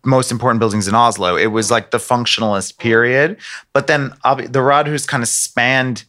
most 0.03 0.31
important 0.31 0.59
buildings 0.59 0.87
in 0.87 0.95
Oslo. 0.95 1.35
It 1.35 1.47
was 1.47 1.69
like 1.69 1.91
the 1.91 1.97
functionalist 1.97 2.77
period. 2.77 3.37
But 3.73 3.87
then 3.87 4.11
obvi- 4.25 4.51
the 4.51 4.59
Radhus 4.59 5.07
kind 5.07 5.23
of 5.23 5.29
spanned 5.29 6.05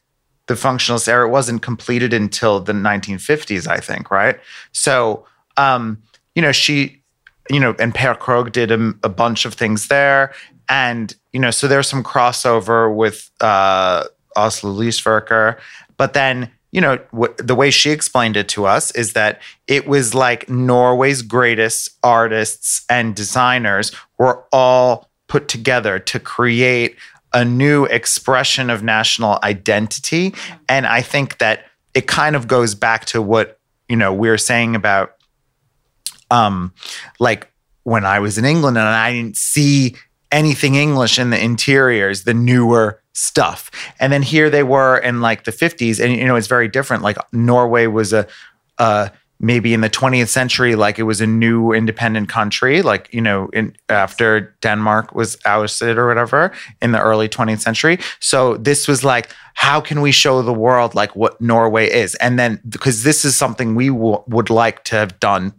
the 0.46 0.54
functionalist 0.54 1.08
era. 1.08 1.26
It 1.26 1.30
wasn't 1.30 1.62
completed 1.62 2.12
until 2.12 2.60
the 2.60 2.72
1950s, 2.72 3.66
I 3.66 3.78
think, 3.78 4.10
right? 4.10 4.38
So, 4.72 5.26
um, 5.56 6.02
you 6.34 6.42
know, 6.42 6.52
she, 6.52 7.02
you 7.50 7.60
know, 7.60 7.74
and 7.78 7.94
Per 7.94 8.14
Krohg 8.14 8.52
did 8.52 8.70
a, 8.70 8.94
a 9.02 9.08
bunch 9.08 9.44
of 9.44 9.54
things 9.54 9.88
there. 9.88 10.32
And, 10.68 11.14
you 11.32 11.40
know, 11.40 11.50
so 11.50 11.68
there's 11.68 11.88
some 11.88 12.02
crossover 12.02 12.94
with 12.94 13.30
uh, 13.40 14.04
Oslo 14.36 14.72
Lysverker. 14.72 15.58
But 15.96 16.14
then, 16.14 16.50
you 16.72 16.80
know, 16.80 16.98
the 17.36 17.54
way 17.54 17.70
she 17.70 17.90
explained 17.90 18.36
it 18.36 18.48
to 18.48 18.64
us 18.64 18.90
is 18.92 19.12
that 19.12 19.42
it 19.66 19.86
was 19.86 20.14
like 20.14 20.48
Norway's 20.48 21.20
greatest 21.20 21.90
artists 22.02 22.84
and 22.88 23.14
designers 23.14 23.92
were 24.18 24.44
all 24.52 25.10
put 25.28 25.48
together 25.48 25.98
to 25.98 26.18
create 26.18 26.96
a 27.34 27.44
new 27.44 27.84
expression 27.84 28.70
of 28.70 28.82
national 28.82 29.38
identity. 29.42 30.34
And 30.68 30.86
I 30.86 31.02
think 31.02 31.38
that 31.38 31.66
it 31.94 32.06
kind 32.06 32.34
of 32.34 32.48
goes 32.48 32.74
back 32.74 33.04
to 33.06 33.20
what, 33.20 33.58
you 33.88 33.96
know, 33.96 34.12
we 34.12 34.28
were 34.28 34.38
saying 34.38 34.74
about 34.74 35.14
um 36.30 36.72
like 37.20 37.52
when 37.82 38.06
I 38.06 38.20
was 38.20 38.38
in 38.38 38.46
England 38.46 38.78
and 38.78 38.86
I 38.86 39.12
didn't 39.12 39.36
see 39.36 39.96
anything 40.30 40.76
English 40.76 41.18
in 41.18 41.28
the 41.28 41.42
interiors, 41.42 42.24
the 42.24 42.32
newer 42.32 43.01
stuff. 43.12 43.70
And 44.00 44.12
then 44.12 44.22
here 44.22 44.50
they 44.50 44.62
were 44.62 44.98
in 44.98 45.20
like 45.20 45.44
the 45.44 45.52
50s 45.52 46.02
and 46.02 46.14
you 46.16 46.24
know 46.24 46.36
it's 46.36 46.46
very 46.46 46.68
different. 46.68 47.02
Like 47.02 47.18
Norway 47.32 47.86
was 47.86 48.12
a 48.12 48.26
uh 48.78 49.08
maybe 49.38 49.74
in 49.74 49.80
the 49.80 49.90
20th 49.90 50.28
century 50.28 50.76
like 50.76 51.00
it 51.00 51.02
was 51.02 51.20
a 51.20 51.26
new 51.26 51.72
independent 51.72 52.28
country 52.28 52.80
like 52.80 53.12
you 53.12 53.20
know 53.20 53.48
in 53.48 53.74
after 53.88 54.54
denmark 54.60 55.12
was 55.16 55.36
ousted 55.44 55.98
or 55.98 56.06
whatever 56.06 56.52
in 56.80 56.92
the 56.92 57.00
early 57.00 57.28
20th 57.28 57.60
century. 57.60 57.98
So 58.20 58.56
this 58.56 58.88
was 58.88 59.04
like 59.04 59.30
how 59.54 59.80
can 59.80 60.00
we 60.00 60.12
show 60.12 60.40
the 60.42 60.54
world 60.54 60.94
like 60.94 61.14
what 61.14 61.38
norway 61.40 61.90
is? 61.90 62.14
And 62.16 62.38
then 62.38 62.60
because 62.68 63.02
this 63.02 63.24
is 63.24 63.36
something 63.36 63.74
we 63.74 63.88
w- 63.88 64.22
would 64.28 64.48
like 64.48 64.84
to 64.84 64.96
have 64.96 65.20
done 65.20 65.52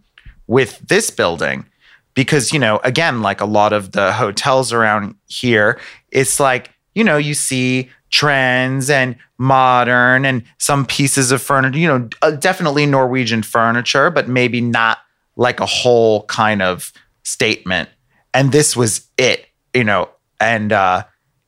with 0.46 0.78
this 0.88 1.10
building 1.10 1.66
because 2.14 2.52
you 2.52 2.58
know 2.58 2.80
again 2.84 3.22
like 3.22 3.40
a 3.40 3.46
lot 3.46 3.72
of 3.72 3.92
the 3.92 4.12
hotels 4.12 4.72
around 4.72 5.14
here 5.26 5.78
it's 6.10 6.40
like 6.40 6.73
you 6.94 7.04
know 7.04 7.16
you 7.16 7.34
see 7.34 7.90
trends 8.10 8.88
and 8.90 9.16
modern 9.38 10.24
and 10.24 10.42
some 10.58 10.86
pieces 10.86 11.32
of 11.32 11.42
furniture 11.42 11.78
you 11.78 11.88
know 11.88 12.08
uh, 12.22 12.30
definitely 12.30 12.86
norwegian 12.86 13.42
furniture 13.42 14.10
but 14.10 14.28
maybe 14.28 14.60
not 14.60 14.98
like 15.36 15.60
a 15.60 15.66
whole 15.66 16.24
kind 16.26 16.62
of 16.62 16.92
statement 17.24 17.88
and 18.32 18.52
this 18.52 18.76
was 18.76 19.08
it 19.18 19.46
you 19.74 19.82
know 19.84 20.08
and 20.40 20.72
uh 20.72 21.02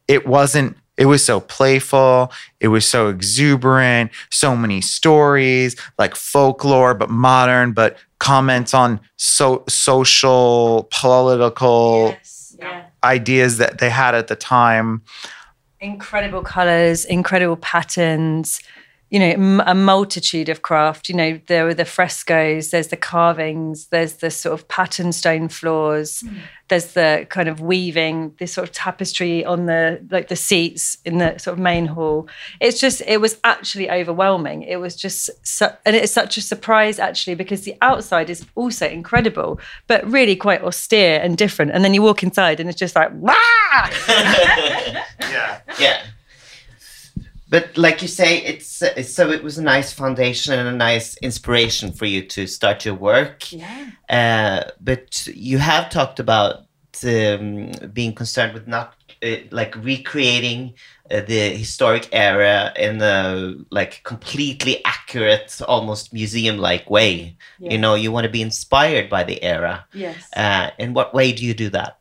it 0.08 0.26
wasn't 0.26 0.76
it 0.96 1.06
was 1.06 1.24
so 1.24 1.38
playful 1.40 2.32
it 2.58 2.68
was 2.68 2.88
so 2.88 3.08
exuberant 3.08 4.10
so 4.30 4.56
many 4.56 4.80
stories 4.80 5.76
like 5.98 6.16
folklore 6.16 6.94
but 6.94 7.10
modern 7.10 7.72
but 7.72 7.96
comments 8.18 8.74
on 8.74 8.98
so 9.16 9.62
social 9.68 10.88
political 10.90 12.08
Yes. 12.10 12.56
Yeah. 12.58 12.84
ideas 13.04 13.58
that 13.58 13.78
they 13.78 13.90
had 13.90 14.14
at 14.14 14.28
the 14.28 14.36
time 14.36 15.02
incredible 15.80 16.42
colors, 16.42 17.04
incredible 17.04 17.56
patterns, 17.56 18.60
you 19.10 19.20
know, 19.20 19.62
a 19.64 19.74
multitude 19.74 20.48
of 20.48 20.62
craft. 20.62 21.08
You 21.08 21.14
know, 21.14 21.40
there 21.46 21.64
were 21.64 21.74
the 21.74 21.84
frescoes, 21.84 22.70
there's 22.70 22.88
the 22.88 22.96
carvings, 22.96 23.86
there's 23.88 24.14
the 24.14 24.30
sort 24.30 24.58
of 24.58 24.66
pattern 24.68 25.12
stone 25.12 25.48
floors, 25.48 26.20
hmm. 26.20 26.38
there's 26.68 26.94
the 26.94 27.26
kind 27.30 27.48
of 27.48 27.60
weaving, 27.60 28.34
this 28.38 28.52
sort 28.52 28.68
of 28.68 28.74
tapestry 28.74 29.44
on 29.44 29.66
the 29.66 30.04
like 30.10 30.28
the 30.28 30.36
seats 30.36 30.98
in 31.04 31.18
the 31.18 31.38
sort 31.38 31.54
of 31.54 31.58
main 31.60 31.86
hall. 31.86 32.28
It's 32.60 32.80
just, 32.80 33.00
it 33.06 33.20
was 33.20 33.38
actually 33.44 33.90
overwhelming. 33.90 34.62
It 34.62 34.80
was 34.80 34.96
just, 34.96 35.30
su- 35.46 35.76
and 35.84 35.94
it's 35.94 36.12
such 36.12 36.36
a 36.36 36.42
surprise 36.42 36.98
actually 36.98 37.36
because 37.36 37.62
the 37.62 37.76
outside 37.82 38.28
is 38.28 38.44
also 38.56 38.88
incredible, 38.88 39.60
but 39.86 40.04
really 40.10 40.34
quite 40.34 40.62
austere 40.62 41.20
and 41.20 41.36
different. 41.36 41.70
And 41.70 41.84
then 41.84 41.94
you 41.94 42.02
walk 42.02 42.22
inside 42.22 42.58
and 42.58 42.68
it's 42.68 42.78
just 42.78 42.96
like, 42.96 43.12
wow. 43.12 43.34
yeah 45.20 45.60
yeah. 45.78 46.02
But 47.48 47.78
like 47.78 48.02
you 48.02 48.08
say, 48.08 48.38
it's, 48.38 48.82
so 49.14 49.30
it 49.30 49.42
was 49.42 49.56
a 49.58 49.62
nice 49.62 49.92
foundation 49.92 50.58
and 50.58 50.68
a 50.68 50.72
nice 50.72 51.16
inspiration 51.18 51.92
for 51.92 52.06
you 52.06 52.22
to 52.26 52.46
start 52.46 52.84
your 52.84 52.94
work. 52.94 53.52
Yeah. 53.52 53.90
Uh, 54.08 54.70
but 54.80 55.26
you 55.28 55.58
have 55.58 55.88
talked 55.90 56.18
about 56.18 56.66
um, 57.04 57.70
being 57.92 58.14
concerned 58.14 58.52
with 58.52 58.66
not 58.66 58.94
uh, 59.22 59.36
like 59.50 59.76
recreating 59.76 60.74
uh, 61.10 61.20
the 61.20 61.50
historic 61.50 62.08
era 62.12 62.72
in 62.76 63.00
a 63.00 63.54
like 63.70 64.02
completely 64.02 64.84
accurate, 64.84 65.60
almost 65.68 66.12
museum-like 66.12 66.90
way. 66.90 67.36
Yeah. 67.58 67.72
You 67.72 67.78
know, 67.78 67.94
you 67.94 68.10
want 68.10 68.24
to 68.24 68.30
be 68.30 68.42
inspired 68.42 69.08
by 69.08 69.22
the 69.24 69.42
era. 69.42 69.86
Yes. 69.92 70.16
Uh, 70.34 70.70
in 70.78 70.94
what 70.94 71.14
way 71.14 71.32
do 71.32 71.44
you 71.44 71.54
do 71.54 71.70
that? 71.70 71.98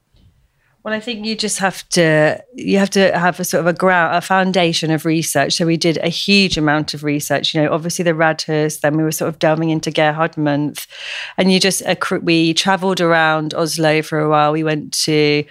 Well, 0.86 0.94
I 0.94 1.00
think 1.00 1.26
you 1.26 1.36
just 1.36 1.58
have 1.58 1.90
to 1.90 2.40
you 2.54 2.78
have 2.78 2.92
to 2.92 3.18
have 3.18 3.40
a 3.40 3.44
sort 3.44 3.62
of 3.62 3.66
a 3.66 3.74
ground, 3.74 4.16
a 4.16 4.22
foundation 4.22 4.92
of 4.92 5.04
research. 5.04 5.54
So 5.54 5.66
we 5.66 5.78
did 5.78 5.98
a 5.98 6.10
huge 6.10 6.60
amount 6.60 6.94
of 6.94 7.04
research. 7.04 7.56
You 7.56 7.64
know, 7.64 7.74
obviously 7.74 8.04
the 8.04 8.12
Radhus. 8.12 8.82
Then 8.82 8.96
we 8.96 9.02
were 9.02 9.12
sort 9.12 9.30
of 9.30 9.40
delving 9.40 9.72
into 9.72 9.90
Gerhard 9.90 10.34
Munth, 10.34 10.86
and 11.38 11.52
you 11.52 11.60
just 11.60 11.82
we 12.22 12.54
travelled 12.54 13.02
around 13.02 13.56
Oslo 13.56 14.04
for 14.04 14.20
a 14.20 14.30
while. 14.30 14.52
We 14.52 14.64
went 14.64 14.94
to, 15.06 15.44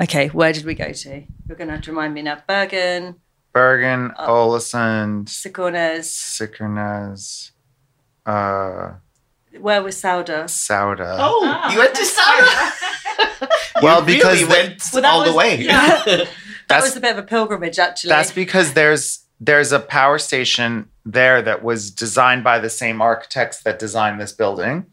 okay, 0.00 0.28
where 0.28 0.54
did 0.54 0.64
we 0.64 0.74
go 0.74 0.90
to? 0.90 1.22
You're 1.46 1.58
going 1.58 1.68
to 1.68 1.74
have 1.74 1.84
to 1.84 1.90
remind 1.90 2.14
me 2.14 2.22
now. 2.22 2.38
Bergen, 2.46 3.16
bergen 3.52 4.14
Ålesund 4.18 5.28
Sikornes. 5.28 6.08
Sikernes, 6.08 7.50
uh, 8.24 8.92
Where 9.60 9.82
was 9.82 9.96
Sauda? 10.00 10.44
Sauda. 10.44 11.16
Oh, 11.18 11.40
ah, 11.44 11.72
you 11.72 11.78
went 11.78 11.94
to 11.94 12.02
Sauna. 12.02 13.48
Well, 13.82 14.00
you 14.00 14.16
because 14.16 14.42
really 14.42 14.48
went 14.52 14.82
Well, 14.92 15.02
that 15.02 15.12
all 15.12 15.24
the 15.24 15.32
way. 15.32 15.60
yeah. 15.60 16.02
That 16.06 16.28
That's 16.82 16.86
was 16.88 16.96
a 16.96 17.00
bit 17.00 17.12
of 17.12 17.18
a 17.18 17.26
pilgrimage, 17.26 17.78
actually. 17.78 18.08
that's 18.10 18.30
because 18.32 18.74
there's 18.74 19.20
there's 19.40 19.72
a 19.72 19.78
power 19.80 20.18
station 20.18 20.88
there 21.06 21.40
that 21.40 21.62
was 21.62 21.90
designed 21.90 22.44
by 22.44 22.58
the 22.58 22.68
same 22.68 23.00
architects 23.00 23.62
that 23.62 23.78
designed 23.78 24.20
this 24.20 24.32
building. 24.32 24.84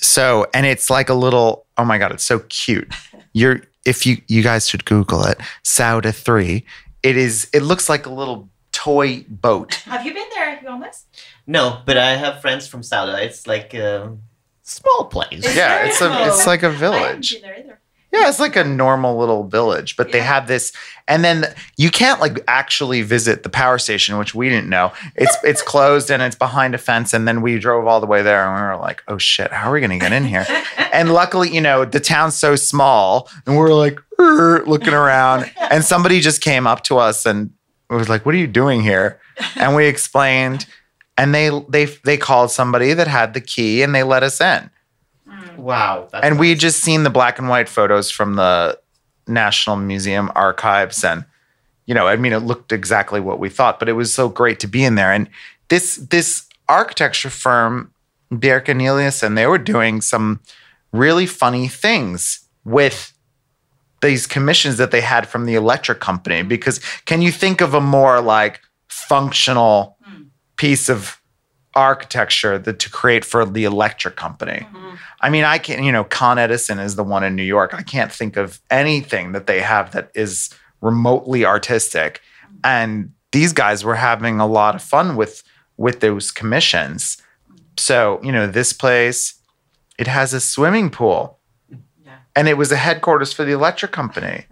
So, 0.00 0.46
and 0.54 0.64
it's 0.64 0.90
like 0.90 1.08
a 1.08 1.14
little 1.14 1.66
oh 1.76 1.84
my 1.84 1.98
god, 1.98 2.12
it's 2.12 2.22
so 2.24 2.38
cute. 2.50 2.92
You're 3.32 3.62
if 3.84 4.06
you 4.06 4.18
you 4.28 4.42
guys 4.44 4.68
should 4.68 4.84
Google 4.84 5.24
it, 5.24 5.38
Sauda 5.64 6.14
3. 6.14 6.64
It 7.02 7.16
is 7.16 7.48
it 7.52 7.62
looks 7.62 7.88
like 7.88 8.06
a 8.06 8.10
little 8.10 8.48
toy 8.82 9.24
boat. 9.28 9.74
Have 9.84 10.04
you 10.04 10.12
been 10.12 10.28
there, 10.34 10.60
Johannes? 10.60 11.06
No, 11.46 11.80
but 11.86 11.96
I 11.96 12.16
have 12.16 12.40
friends 12.40 12.66
from 12.66 12.80
Sauda. 12.80 13.14
Um, 13.14 13.20
it's 13.20 13.46
like 13.46 13.74
a 13.74 14.16
small 14.62 15.04
place. 15.04 15.54
Yeah, 15.54 15.86
it's 15.86 16.00
a 16.00 16.26
it's 16.26 16.46
like 16.46 16.62
a 16.62 16.70
village. 16.70 17.40
there 17.40 17.58
either. 17.58 17.78
Yeah, 18.12 18.28
it's 18.28 18.40
like 18.40 18.56
a 18.56 18.64
normal 18.64 19.16
little 19.16 19.44
village, 19.44 19.96
but 19.96 20.12
they 20.12 20.20
have 20.20 20.46
this, 20.46 20.72
and 21.08 21.24
then 21.24 21.46
you 21.78 21.90
can't 21.90 22.20
like 22.20 22.40
actually 22.46 23.00
visit 23.00 23.42
the 23.42 23.48
power 23.48 23.78
station, 23.78 24.18
which 24.18 24.34
we 24.34 24.50
didn't 24.50 24.68
know. 24.68 24.92
It's 25.14 25.36
it's 25.44 25.62
closed 25.62 26.10
and 26.10 26.20
it's 26.20 26.36
behind 26.36 26.74
a 26.74 26.78
fence, 26.78 27.14
and 27.14 27.26
then 27.26 27.40
we 27.40 27.58
drove 27.58 27.86
all 27.86 28.00
the 28.00 28.06
way 28.06 28.22
there, 28.22 28.44
and 28.44 28.54
we 28.54 28.68
were 28.68 28.76
like, 28.76 29.02
"Oh 29.06 29.16
shit, 29.16 29.52
how 29.52 29.70
are 29.70 29.72
we 29.72 29.80
gonna 29.80 29.98
get 29.98 30.12
in 30.12 30.24
here?" 30.24 30.46
and 30.92 31.12
luckily, 31.12 31.50
you 31.54 31.60
know, 31.60 31.84
the 31.84 32.00
town's 32.00 32.36
so 32.36 32.56
small, 32.56 33.30
and 33.46 33.56
we 33.56 33.62
are 33.62 33.72
like 33.72 34.00
looking 34.18 34.92
around, 34.92 35.50
and 35.70 35.84
somebody 35.84 36.20
just 36.20 36.42
came 36.42 36.66
up 36.66 36.82
to 36.84 36.98
us 36.98 37.24
and 37.24 37.50
was 37.90 38.08
like, 38.08 38.24
"What 38.24 38.34
are 38.34 38.38
you 38.38 38.46
doing 38.46 38.82
here?" 38.82 39.20
And 39.56 39.74
we 39.74 39.86
explained, 39.86 40.66
and 41.16 41.34
they 41.34 41.50
they 41.68 41.86
they 42.04 42.16
called 42.16 42.50
somebody 42.50 42.94
that 42.94 43.08
had 43.08 43.34
the 43.34 43.40
key, 43.40 43.82
and 43.82 43.94
they 43.94 44.02
let 44.02 44.22
us 44.22 44.40
in 44.40 44.70
mm. 45.28 45.56
Wow. 45.56 46.08
That's 46.10 46.24
and 46.24 46.38
we 46.38 46.48
nice. 46.48 46.54
had 46.54 46.60
just 46.60 46.80
seen 46.80 47.02
the 47.02 47.10
black 47.10 47.38
and 47.38 47.48
white 47.48 47.68
photos 47.68 48.10
from 48.10 48.36
the 48.36 48.78
National 49.26 49.76
Museum 49.76 50.30
archives, 50.34 51.04
and 51.04 51.24
you 51.86 51.94
know, 51.94 52.06
I 52.06 52.16
mean, 52.16 52.32
it 52.32 52.38
looked 52.38 52.72
exactly 52.72 53.20
what 53.20 53.38
we 53.38 53.48
thought, 53.48 53.78
but 53.78 53.88
it 53.88 53.94
was 53.94 54.14
so 54.14 54.28
great 54.28 54.60
to 54.60 54.66
be 54.66 54.84
in 54.84 54.94
there. 54.94 55.12
And 55.12 55.28
this 55.68 55.96
this 55.96 56.46
architecture 56.68 57.30
firm, 57.30 57.92
Bjercke 58.30 59.22
and 59.22 59.38
they 59.38 59.46
were 59.46 59.58
doing 59.58 60.00
some 60.00 60.40
really 60.92 61.26
funny 61.26 61.68
things 61.68 62.40
with 62.64 63.12
these 64.02 64.26
commissions 64.26 64.76
that 64.76 64.90
they 64.90 65.00
had 65.00 65.28
from 65.28 65.46
the 65.46 65.54
electric 65.54 66.00
company. 66.00 66.40
Mm-hmm. 66.40 66.48
Because 66.48 66.80
can 67.06 67.22
you 67.22 67.32
think 67.32 67.60
of 67.60 67.72
a 67.72 67.80
more 67.80 68.20
like 68.20 68.60
functional 68.88 69.96
mm. 70.06 70.26
piece 70.56 70.88
of 70.88 71.20
architecture 71.74 72.58
that 72.58 72.78
to 72.80 72.90
create 72.90 73.24
for 73.24 73.46
the 73.46 73.64
electric 73.64 74.16
company? 74.16 74.66
Mm-hmm. 74.66 74.94
I 75.22 75.30
mean, 75.30 75.44
I 75.44 75.58
can, 75.58 75.82
you 75.84 75.92
know, 75.92 76.04
Con 76.04 76.38
Edison 76.38 76.78
is 76.78 76.96
the 76.96 77.04
one 77.04 77.24
in 77.24 77.34
New 77.36 77.44
York. 77.44 77.72
I 77.72 77.82
can't 77.82 78.12
think 78.12 78.36
of 78.36 78.60
anything 78.70 79.32
that 79.32 79.46
they 79.46 79.60
have 79.60 79.92
that 79.92 80.10
is 80.14 80.50
remotely 80.80 81.44
artistic. 81.44 82.20
Mm. 82.44 82.58
and 82.64 83.12
these 83.30 83.54
guys 83.54 83.82
were 83.82 83.94
having 83.94 84.40
a 84.40 84.46
lot 84.46 84.74
of 84.74 84.82
fun 84.82 85.16
with 85.16 85.42
with 85.78 86.00
those 86.00 86.30
commissions. 86.30 87.16
Mm. 87.50 87.80
So 87.80 88.20
you 88.22 88.32
know, 88.32 88.46
this 88.46 88.72
place 88.72 89.38
it 89.98 90.06
has 90.06 90.34
a 90.34 90.40
swimming 90.40 90.90
pool. 90.90 91.38
And 92.34 92.48
it 92.48 92.56
was 92.56 92.70
the 92.70 92.76
headquarters 92.76 93.32
for 93.32 93.44
the 93.44 93.52
electric 93.52 93.92
company. 93.92 94.46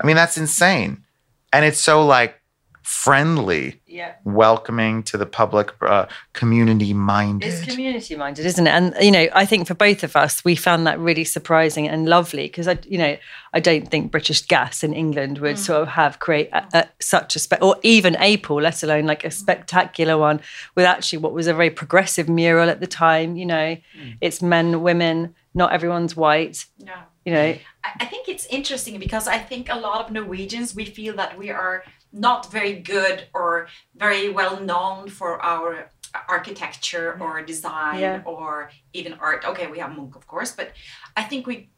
I 0.00 0.06
mean, 0.06 0.16
that's 0.16 0.36
insane, 0.36 1.04
and 1.52 1.64
it's 1.64 1.78
so 1.78 2.04
like 2.04 2.40
friendly, 2.84 3.80
Yeah. 3.86 4.12
welcoming 4.24 5.02
to 5.04 5.16
the 5.16 5.24
public, 5.24 5.72
uh, 5.80 6.04
community 6.34 6.92
minded. 6.92 7.48
It's 7.48 7.64
community 7.64 8.14
minded, 8.14 8.44
isn't 8.44 8.66
it? 8.66 8.70
And 8.70 8.94
you 9.00 9.10
know, 9.10 9.26
I 9.32 9.46
think 9.46 9.66
for 9.66 9.72
both 9.72 10.04
of 10.04 10.14
us, 10.14 10.44
we 10.44 10.54
found 10.54 10.86
that 10.86 10.98
really 10.98 11.24
surprising 11.24 11.88
and 11.88 12.06
lovely 12.06 12.42
because 12.42 12.68
I, 12.68 12.78
you 12.86 12.98
know, 12.98 13.16
I 13.54 13.60
don't 13.60 13.90
think 13.90 14.10
British 14.10 14.42
Gas 14.42 14.84
in 14.84 14.92
England 14.92 15.38
would 15.38 15.56
mm. 15.56 15.58
sort 15.58 15.80
of 15.80 15.88
have 15.88 16.18
create 16.18 16.50
a, 16.52 16.66
a, 16.74 16.88
such 17.00 17.36
a 17.36 17.38
spe- 17.38 17.62
or 17.62 17.76
even 17.82 18.18
April, 18.20 18.60
let 18.60 18.82
alone 18.82 19.06
like 19.06 19.24
a 19.24 19.28
mm. 19.28 19.32
spectacular 19.32 20.18
one 20.18 20.42
with 20.74 20.84
actually 20.84 21.20
what 21.20 21.32
was 21.32 21.46
a 21.46 21.54
very 21.54 21.70
progressive 21.70 22.28
mural 22.28 22.68
at 22.68 22.80
the 22.80 22.86
time. 22.86 23.38
You 23.38 23.46
know, 23.46 23.76
mm. 23.98 24.16
it's 24.20 24.42
men, 24.42 24.82
women, 24.82 25.34
not 25.54 25.72
everyone's 25.72 26.14
white. 26.14 26.66
Yeah. 26.76 27.04
You 27.24 27.32
know, 27.32 27.56
I 28.00 28.04
think 28.04 28.28
it's 28.28 28.46
interesting 28.46 28.98
because 28.98 29.26
I 29.28 29.38
think 29.38 29.68
a 29.70 29.76
lot 29.78 30.04
of 30.04 30.12
Norwegians 30.12 30.74
we 30.74 30.84
feel 30.84 31.16
that 31.16 31.38
we 31.38 31.50
are 31.50 31.84
not 32.12 32.52
very 32.52 32.74
good 32.74 33.26
or 33.34 33.68
very 33.96 34.28
well 34.28 34.60
known 34.60 35.08
for 35.08 35.42
our 35.42 35.90
architecture 36.28 37.16
or 37.20 37.42
design 37.42 38.00
Yeah. 38.00 38.22
or 38.24 38.70
even 38.92 39.14
art. 39.14 39.44
Okay, 39.44 39.66
we 39.66 39.78
have 39.78 39.96
Munch, 39.96 40.14
of 40.14 40.26
course, 40.26 40.52
but 40.52 40.72
I 41.16 41.22
think 41.22 41.46
we, 41.46 41.70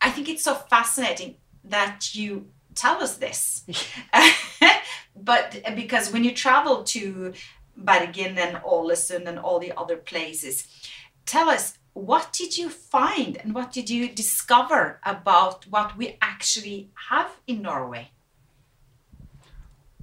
I 0.00 0.10
think 0.10 0.28
it's 0.28 0.44
so 0.44 0.54
fascinating 0.54 1.36
that 1.64 2.14
you 2.14 2.46
tell 2.74 3.02
us 3.02 3.16
this. 3.16 3.64
but 5.16 5.60
because 5.76 6.12
when 6.12 6.24
you 6.24 6.32
travel 6.32 6.84
to 6.84 7.32
Bergen 7.76 8.38
and 8.38 8.56
Ålesund 8.58 9.26
and 9.26 9.38
all 9.38 9.58
the 9.58 9.72
other 9.76 9.96
places, 9.96 10.66
tell 11.26 11.48
us 11.50 11.78
what 11.94 12.32
did 12.32 12.58
you 12.58 12.68
find 12.68 13.36
and 13.38 13.54
what 13.54 13.72
did 13.72 13.88
you 13.88 14.08
discover 14.08 15.00
about 15.04 15.66
what 15.68 15.96
we 15.96 16.18
actually 16.20 16.90
have 17.08 17.30
in 17.46 17.62
Norway? 17.62 18.10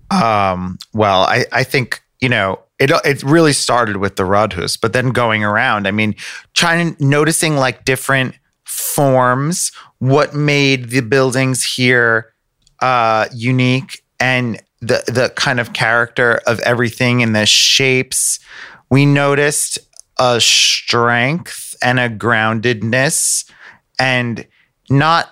Um, 0.10 0.78
well, 0.94 1.24
I, 1.24 1.46
I 1.52 1.64
think, 1.64 2.02
you 2.20 2.30
know, 2.30 2.60
it 2.80 2.92
it 3.06 3.22
really 3.24 3.54
started 3.54 3.98
with 3.98 4.16
the 4.16 4.24
Radhus, 4.24 4.80
but 4.80 4.94
then 4.94 5.12
going 5.12 5.44
around, 5.44 5.88
I 5.88 5.92
mean, 5.92 6.16
trying 6.54 6.96
noticing 7.00 7.56
like 7.56 7.86
different 7.86 8.36
forms, 8.66 9.72
what 10.00 10.34
made 10.34 10.90
the 10.90 11.02
buildings 11.02 11.64
here 11.64 12.34
uh 12.80 13.28
unique 13.32 14.04
and 14.20 14.60
the 14.80 15.04
the 15.08 15.32
kind 15.36 15.60
of 15.60 15.74
character 15.74 16.42
of 16.48 16.60
everything 16.62 17.22
and 17.22 17.36
the 17.36 17.46
shapes. 17.46 18.40
We 18.90 19.06
noticed 19.06 19.78
a 20.18 20.42
strength 20.42 21.71
and 21.82 22.00
a 22.00 22.10
groundedness 22.10 23.50
and 24.00 24.46
not 24.90 25.30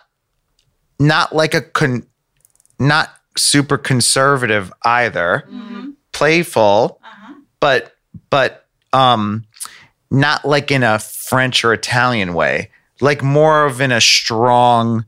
not 0.99 1.33
like 1.35 1.53
a 1.53 1.61
con 1.61 2.05
not 2.79 3.09
super 3.37 3.77
conservative 3.77 4.71
either. 4.83 5.47
Playful 6.11 6.99
Uh-huh. 7.03 7.33
but 7.59 7.93
but 8.29 8.65
um 8.93 9.45
not 10.11 10.43
like 10.45 10.71
in 10.71 10.83
a 10.83 10.99
french 10.99 11.63
or 11.63 11.71
italian 11.71 12.33
way 12.33 12.71
like 12.99 13.21
more 13.21 13.65
of 13.65 13.79
in 13.79 13.91
a 13.91 14.01
strong 14.01 15.05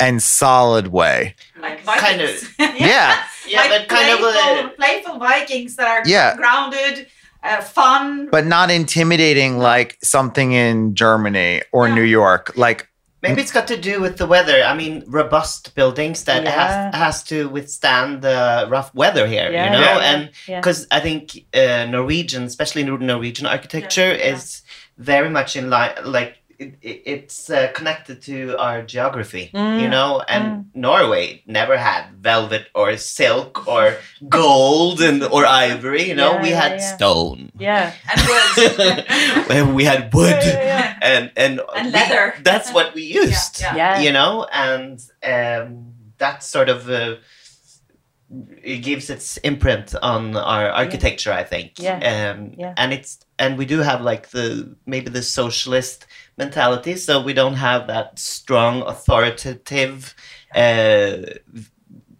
and 0.00 0.22
solid 0.22 0.88
way. 0.88 1.34
Like 1.60 1.84
Kind 1.84 2.22
of- 2.22 2.54
yeah. 2.58 3.22
Yeah, 3.46 3.60
like 3.60 3.70
but 3.70 3.88
kind 3.88 4.10
of 4.10 4.18
playful, 4.18 4.66
a- 4.66 4.68
playful 4.70 5.18
Vikings 5.18 5.76
that 5.76 5.86
are 5.86 6.02
Yeah. 6.08 6.34
grounded, 6.36 7.06
uh, 7.42 7.60
fun. 7.60 8.28
but 8.30 8.46
not 8.46 8.70
intimidating 8.70 9.58
like 9.58 9.96
something 10.02 10.52
in 10.52 10.94
germany 10.94 11.62
or 11.72 11.88
Yeah. 11.88 11.94
new 11.94 12.02
york 12.02 12.52
like 12.56 12.88
Maybe 13.20 13.40
it's 13.42 13.50
got 13.50 13.66
to 13.66 13.76
do 13.76 14.00
with 14.00 14.16
the 14.18 14.26
weather. 14.26 14.62
I 14.62 14.74
mean, 14.76 15.02
robust 15.08 15.74
buildings 15.74 16.22
that 16.24 16.44
Yeah. 16.44 16.50
has 16.54 16.94
has 16.94 17.22
to 17.24 17.48
withstand 17.48 18.22
the 18.22 18.68
rough 18.70 18.94
weather 18.94 19.26
here. 19.26 19.50
Yeah. 19.50 19.64
You 19.64 19.70
know, 19.72 19.80
Yeah. 19.80 19.98
and 20.12 20.30
Yeah. 20.46 20.60
because 20.60 20.86
I 20.92 21.00
think 21.00 21.22
uh, 21.52 21.86
Norwegian, 21.90 22.44
especially 22.44 22.84
Norwegian 22.84 23.46
architecture, 23.46 24.14
Yeah. 24.14 24.34
is 24.34 24.62
very 24.98 25.28
much 25.30 25.56
in 25.56 25.68
line. 25.68 25.94
Like 26.04 26.37
it, 26.58 26.74
it, 26.82 27.02
it's 27.06 27.50
uh, 27.50 27.68
connected 27.74 28.20
to 28.22 28.56
our 28.58 28.82
geography. 28.82 29.50
Mm. 29.54 29.80
You 29.82 29.88
know, 29.88 30.22
and 30.28 30.70
Norway 30.74 31.42
never 31.46 31.76
had 31.78 32.04
velvet 32.20 32.66
or 32.74 32.96
silk 32.96 33.66
or 33.68 33.96
gold 34.28 35.00
and 35.00 35.22
or 35.22 35.46
ivory. 35.46 36.02
You 36.08 36.14
know, 36.16 36.32
Yeah, 36.34 36.42
we 36.42 36.50
yeah, 36.50 36.60
had 36.62 36.72
yeah. 36.80 36.96
stone. 36.96 37.50
yeah. 37.58 37.92
and 38.10 39.66
wood. 39.68 39.74
we 39.78 39.84
had 39.84 40.12
wood 40.12 40.30
Yeah, 40.42 40.52
yeah, 40.52 40.64
yeah. 40.64 40.98
and 41.02 41.32
and, 41.36 41.60
And 41.76 41.86
we- 41.86 41.92
leather. 41.92 42.34
that's 42.42 42.72
what 42.72 42.94
we 42.94 43.02
used 43.02 43.60
yeah. 43.60 43.76
Yeah. 43.76 44.00
you 44.00 44.12
know 44.12 44.46
and 44.52 44.98
um 45.22 45.92
that 46.18 46.42
sort 46.42 46.68
of 46.68 46.88
uh, 46.90 47.16
it 48.62 48.78
gives 48.82 49.08
its 49.08 49.38
imprint 49.38 49.94
on 50.02 50.36
our 50.36 50.68
architecture 50.70 51.32
i 51.32 51.44
think 51.44 51.72
Yeah. 51.78 51.96
um 52.32 52.52
Yeah. 52.58 52.74
and 52.76 52.92
it's 52.92 53.18
and 53.38 53.56
we 53.56 53.64
do 53.64 53.78
have 53.78 54.00
like 54.02 54.28
the 54.30 54.76
maybe 54.86 55.08
the 55.10 55.22
socialist 55.22 56.06
mentality 56.38 56.96
so 56.96 57.20
we 57.20 57.32
don't 57.34 57.54
have 57.68 57.86
that 57.88 58.18
strong 58.18 58.82
authoritative 58.82 60.14
uh 60.54 61.16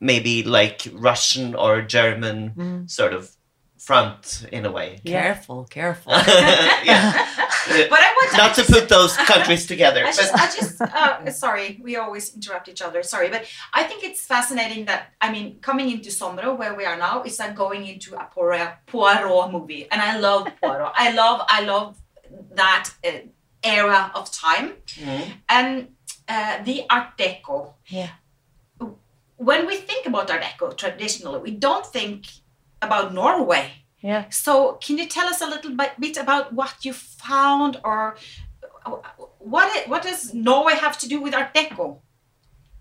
maybe 0.01 0.43
like 0.43 0.89
russian 0.93 1.55
or 1.55 1.83
german 1.83 2.51
Mm. 2.57 2.91
sort 2.91 3.13
of 3.15 3.31
front 3.79 4.45
in 4.53 4.67
a 4.67 4.73
way 4.79 4.99
Yeah. 5.03 5.23
Careful, 5.23 5.65
careful. 5.79 6.13
Yeah. 6.91 7.13
but 7.93 8.01
I 8.07 8.09
want 8.17 8.37
not 8.43 8.55
to 8.57 8.65
put 8.75 8.89
those 8.89 9.17
countries 9.17 9.67
together 9.67 10.03
I 10.05 10.13
just, 10.13 10.33
but 10.33 10.41
I 10.41 10.47
just, 10.61 10.81
uh, 10.83 11.31
sorry, 11.31 11.81
we 11.83 11.97
always 11.97 12.35
interrupt 12.35 12.69
each 12.69 12.83
other. 12.83 13.03
Sorry, 13.03 13.29
but 13.31 13.43
I 13.73 13.85
think 13.89 14.03
it's 14.09 14.23
fascinating 14.35 14.85
that 14.87 15.01
I 15.21 15.31
mean, 15.35 15.47
coming 15.69 15.89
into 15.91 16.11
Sommero, 16.11 16.51
where 16.59 16.75
we 16.75 16.85
are 16.91 16.99
now, 16.99 17.23
is 17.23 17.39
like 17.39 17.55
going 17.55 17.87
into 17.87 18.15
a 18.17 18.25
Poirot, 18.35 18.71
Poirot 18.87 19.53
movie, 19.53 19.87
and 19.91 20.01
I 20.03 20.19
love 20.19 20.43
Poirot. 20.61 20.93
I 21.05 21.13
love, 21.13 21.39
I 21.49 21.61
love 21.63 21.97
that 22.55 22.85
uh, 23.07 23.11
era 23.77 24.11
of 24.15 24.25
time, 24.31 24.69
Mhm. 25.01 25.23
and 25.49 25.73
uh, 26.35 26.63
the 26.69 26.77
Art 26.91 27.09
Deco. 27.19 27.75
Yeah. 27.87 28.11
When 29.37 29.67
we 29.67 29.77
think 29.77 30.07
about 30.07 30.31
Art 30.31 30.43
Deco 30.43 30.77
traditionally, 30.77 31.41
we 31.41 31.53
don't 31.53 31.87
think 31.87 32.27
about 32.83 33.15
Norway. 33.15 33.67
Yeah. 34.01 34.25
So, 34.31 34.53
can 34.85 34.99
you 34.99 35.07
tell 35.07 35.27
us 35.33 35.41
a 35.41 35.47
little 35.47 35.73
bit, 35.81 35.93
bit 35.99 36.17
about 36.17 36.53
what 36.53 36.85
you 36.85 36.93
found, 36.93 37.81
or 37.85 38.17
uh, 38.87 38.97
what 39.39 39.69
what 39.89 40.03
does 40.03 40.35
Norway 40.35 40.75
have 40.75 40.97
to 40.99 41.07
do 41.09 41.21
with 41.21 41.35
Art 41.35 41.55
Deco? 41.55 41.87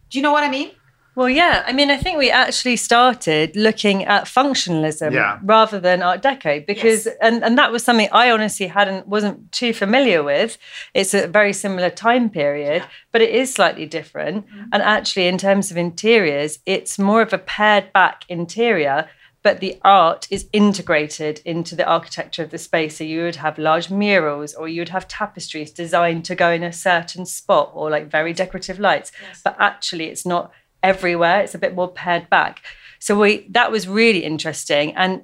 Do 0.09 0.17
you 0.17 0.21
know 0.23 0.31
what 0.31 0.43
I 0.43 0.49
mean? 0.49 0.71
Well, 1.17 1.31
yeah. 1.31 1.63
I 1.65 1.73
mean, 1.73 1.89
I 1.89 1.97
think 1.97 2.19
we 2.19 2.29
actually 2.29 2.75
started 2.75 3.55
looking 3.55 4.05
at 4.05 4.25
functionalism 4.25 5.13
Yeah. 5.13 5.39
rather 5.41 5.79
than 5.79 6.03
Art 6.03 6.21
Deco 6.21 6.63
because, 6.63 7.07
and, 7.23 7.43
and 7.43 7.57
that 7.57 7.71
was 7.71 7.83
something 7.83 8.07
I 8.11 8.29
honestly 8.29 8.67
hadn't 8.67 9.07
wasn't 9.07 9.51
too 9.51 9.73
familiar 9.73 10.21
with. 10.21 10.59
It's 10.93 11.15
a 11.15 11.25
very 11.25 11.53
similar 11.53 11.89
time 11.89 12.29
period, 12.29 12.83
but 13.11 13.23
it 13.23 13.31
is 13.31 13.51
slightly 13.51 13.87
different. 13.87 14.45
Mm-hmm. 14.45 14.69
And 14.73 14.83
actually, 14.83 15.25
in 15.25 15.39
terms 15.39 15.71
of 15.71 15.77
interiors, 15.77 16.59
it's 16.67 16.99
more 16.99 17.23
of 17.23 17.33
a 17.33 17.39
pared 17.39 17.91
back 17.93 18.23
interior. 18.29 19.09
But 19.41 19.59
the 19.59 19.79
art 19.83 20.27
is 20.29 20.47
integrated 20.53 21.41
into 21.45 21.75
the 21.75 21.85
architecture 21.85 22.43
of 22.43 22.51
the 22.51 22.57
space. 22.59 22.97
So 22.97 23.03
you 23.03 23.23
would 23.23 23.37
have 23.37 23.57
large 23.57 23.89
murals, 23.89 24.53
or 24.53 24.67
you 24.67 24.81
would 24.81 24.89
have 24.89 25.07
tapestries 25.07 25.71
designed 25.71 26.25
to 26.25 26.35
go 26.35 26.51
in 26.51 26.61
a 26.61 26.73
certain 26.73 27.25
spot, 27.25 27.71
or 27.73 27.89
like 27.89 28.11
very 28.11 28.33
decorative 28.33 28.79
lights. 28.79 29.11
But 29.43 29.55
actually, 29.57 30.09
it's 30.09 30.25
not 30.25 30.51
everywhere. 30.83 31.41
It's 31.41 31.55
a 31.55 31.59
bit 31.59 31.75
more 31.75 31.87
pared 31.89 32.29
back. 32.29 32.61
So 32.99 33.19
we 33.19 33.47
that 33.49 33.71
was 33.71 33.87
really 33.87 34.23
interesting. 34.23 34.95
And 34.95 35.23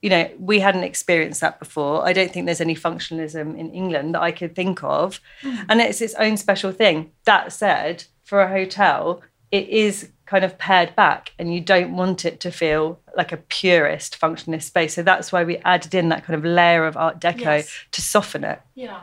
you 0.00 0.10
know, 0.10 0.30
we 0.38 0.58
hadn't 0.60 0.84
experienced 0.84 1.40
that 1.42 1.58
before. 1.58 2.06
I 2.06 2.12
don't 2.12 2.32
think 2.32 2.46
there's 2.46 2.60
any 2.60 2.74
functionalism 2.74 3.56
in 3.58 3.70
England 3.72 4.14
that 4.14 4.22
I 4.22 4.32
could 4.32 4.54
think 4.54 4.82
of. 4.82 5.20
Hmm. 5.42 5.56
And 5.68 5.80
it's 5.80 6.00
its 6.00 6.14
own 6.14 6.36
special 6.36 6.72
thing. 6.72 7.12
That 7.24 7.52
said, 7.52 8.04
for 8.24 8.40
a 8.40 8.48
hotel, 8.48 9.22
it 9.52 9.68
is 9.68 10.10
kind 10.24 10.44
of 10.44 10.58
pared 10.58 10.96
back 10.96 11.32
and 11.38 11.54
you 11.54 11.60
don't 11.60 11.96
want 11.96 12.24
it 12.24 12.40
to 12.40 12.50
feel 12.50 12.98
like 13.16 13.30
a 13.30 13.36
purist 13.36 14.18
functionalist 14.20 14.62
space. 14.64 14.94
So 14.94 15.02
that's 15.02 15.30
why 15.30 15.44
we 15.44 15.58
added 15.58 15.94
in 15.94 16.08
that 16.08 16.24
kind 16.24 16.36
of 16.36 16.44
layer 16.44 16.84
of 16.84 16.96
Art 16.96 17.20
Deco 17.20 17.40
Yes. 17.40 17.70
to 17.92 18.00
soften 18.00 18.42
it. 18.42 18.60
Yeah. 18.74 19.02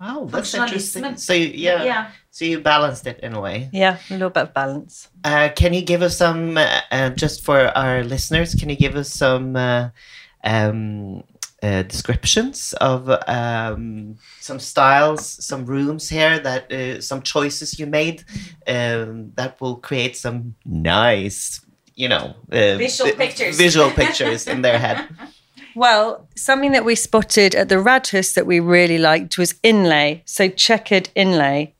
Oh, 0.00 0.26
that's 0.26 0.54
interesting. 0.54 1.16
So 1.16 1.32
you, 1.32 1.50
yeah, 1.54 1.84
Yeah. 1.84 2.10
so 2.30 2.44
you 2.44 2.60
balanced 2.60 3.06
it 3.06 3.20
in 3.22 3.34
a 3.34 3.40
way. 3.40 3.68
Yeah, 3.72 3.98
a 4.10 4.12
little 4.12 4.30
bit 4.30 4.42
of 4.44 4.54
balance. 4.54 5.08
Uh, 5.24 5.48
can 5.54 5.72
you 5.74 5.82
give 5.82 6.02
us 6.02 6.16
some, 6.16 6.56
uh, 6.56 6.80
uh, 6.90 7.10
just 7.10 7.44
for 7.44 7.68
our 7.76 8.02
listeners, 8.04 8.54
can 8.54 8.68
you 8.70 8.76
give 8.76 8.96
us 8.96 9.12
some 9.12 9.56
uh, 9.56 9.90
um, 10.44 11.22
uh, 11.62 11.82
descriptions 11.82 12.72
of 12.80 13.08
um, 13.28 14.16
some 14.40 14.58
styles, 14.58 15.26
some 15.44 15.66
rooms 15.66 16.08
here 16.08 16.38
that 16.40 16.72
uh, 16.72 17.00
some 17.00 17.20
choices 17.22 17.78
you 17.78 17.86
made 17.86 18.24
um, 18.66 19.32
that 19.34 19.60
will 19.60 19.76
create 19.76 20.16
some 20.16 20.54
nice 20.64 21.60
you 21.96 22.08
know, 22.08 22.34
uh, 22.50 22.78
Visual 22.78 23.12
pictures. 23.12 23.58
visual 23.58 23.90
pictures 23.90 24.46
in 24.46 24.62
their 24.62 24.78
head. 24.78 25.06
Well, 25.74 26.28
something 26.36 26.72
that 26.72 26.84
we 26.84 26.94
spotted 26.94 27.54
at 27.54 27.68
the 27.68 27.76
Radhus 27.76 28.34
that 28.34 28.46
we 28.46 28.60
really 28.60 28.98
liked 28.98 29.38
was 29.38 29.54
inlay, 29.62 30.22
so 30.24 30.48
checkered 30.48 31.10
inlay. 31.14 31.74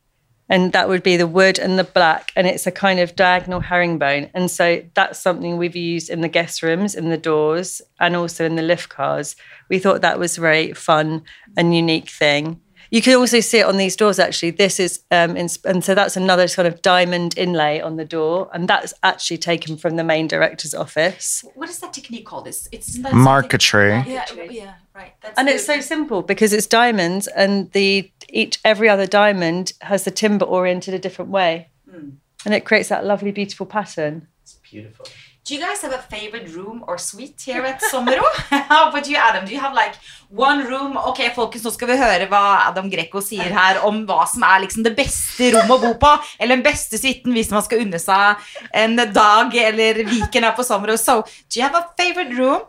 And 0.48 0.72
that 0.72 0.88
would 0.88 1.04
be 1.04 1.16
the 1.16 1.28
wood 1.28 1.60
and 1.60 1.78
the 1.78 1.84
black, 1.84 2.32
and 2.34 2.44
it's 2.44 2.66
a 2.66 2.72
kind 2.72 2.98
of 2.98 3.14
diagonal 3.14 3.60
herringbone. 3.60 4.30
And 4.34 4.50
so 4.50 4.82
that's 4.94 5.20
something 5.20 5.56
we've 5.56 5.76
used 5.76 6.10
in 6.10 6.22
the 6.22 6.28
guest 6.28 6.62
rooms, 6.62 6.96
in 6.96 7.08
the 7.08 7.16
doors, 7.16 7.80
and 8.00 8.16
also 8.16 8.44
in 8.44 8.56
the 8.56 8.62
lift 8.62 8.88
cars. 8.88 9.36
We 9.68 9.78
thought 9.78 10.00
that 10.00 10.18
was 10.18 10.36
a 10.36 10.40
very 10.40 10.72
fun 10.72 11.22
and 11.56 11.74
unique 11.74 12.08
thing. 12.08 12.60
You 12.90 13.00
can 13.02 13.14
also 13.16 13.40
see 13.40 13.58
it 13.58 13.66
on 13.66 13.76
these 13.76 13.94
doors. 13.96 14.18
Actually, 14.18 14.50
this 14.50 14.80
is, 14.80 15.02
um, 15.10 15.36
in, 15.36 15.48
and 15.64 15.84
so 15.84 15.94
that's 15.94 16.16
another 16.16 16.48
sort 16.48 16.66
of 16.66 16.82
diamond 16.82 17.38
inlay 17.38 17.80
on 17.80 17.96
the 17.96 18.04
door, 18.04 18.50
and 18.52 18.68
that's 18.68 18.92
actually 19.02 19.38
taken 19.38 19.76
from 19.76 19.96
the 19.96 20.04
main 20.04 20.26
director's 20.26 20.74
office. 20.74 21.44
What 21.54 21.68
is 21.70 21.78
that 21.78 21.92
technique 21.92 22.26
called? 22.26 22.46
It's 22.48 22.68
it's 22.72 22.96
not 22.98 23.14
Marquetry. 23.14 23.90
Yeah, 24.06 24.24
yeah, 24.50 24.74
right. 24.94 25.12
That's 25.22 25.38
and 25.38 25.46
the- 25.48 25.54
it's 25.54 25.66
so 25.66 25.80
simple 25.80 26.22
because 26.22 26.52
it's 26.52 26.66
diamonds 26.66 27.28
and 27.28 27.70
the 27.72 28.10
each 28.28 28.58
every 28.64 28.88
other 28.88 29.06
diamond 29.06 29.72
has 29.82 30.04
the 30.04 30.10
timber 30.10 30.44
oriented 30.44 30.94
a 30.94 30.98
different 30.98 31.30
way 31.32 31.68
and 32.44 32.54
it 32.54 32.64
creates 32.64 32.88
that 32.88 33.04
lovely 33.04 33.32
beautiful 33.32 33.66
pattern 33.66 34.28
It's 34.42 34.54
beautiful. 34.70 35.06
Do 35.42 35.54
you 35.54 35.60
guys 35.60 35.80
have 35.82 35.92
a 35.92 35.98
favorite 35.98 36.54
room 36.54 36.84
or 36.86 36.98
suite 36.98 37.40
here 37.40 37.64
at 37.64 37.80
Sommero? 37.90 38.22
About 38.52 39.08
you, 39.08 39.16
Adam? 39.16 39.46
Do 39.46 39.52
you 39.52 39.58
have 39.60 39.74
like 39.74 39.94
one 40.28 40.66
room? 40.68 40.98
Ok, 40.98 41.22
folkens, 41.34 41.64
nå 41.64 41.72
skal 41.72 41.88
vi 41.90 41.96
høre 41.98 42.26
hva 42.30 42.42
Adam 42.68 42.90
Greco 42.92 43.22
sier 43.24 43.48
her 43.56 43.80
om 43.88 44.02
hva 44.06 44.26
som 44.28 44.44
er 44.46 44.60
liksom 44.66 44.84
det 44.84 44.92
beste 44.98 45.48
rommet 45.56 45.72
å 45.72 45.80
bo 45.80 45.94
på, 46.02 46.12
eller 46.38 46.58
den 46.58 46.66
beste 46.66 47.00
suiten 47.00 47.32
hvis 47.34 47.50
man 47.54 47.64
skal 47.64 47.86
unne 47.86 47.98
seg 47.98 48.52
en 48.84 49.00
dag 49.00 49.56
eller 49.64 50.04
weekend 50.10 50.44
her 50.44 50.54
på 50.58 50.66
Sommero. 50.66 50.98
So, 51.00 51.22
do 51.48 51.58
you 51.58 51.64
have 51.64 51.78
a 51.78 51.88
favorite 51.96 52.36
room? 52.36 52.68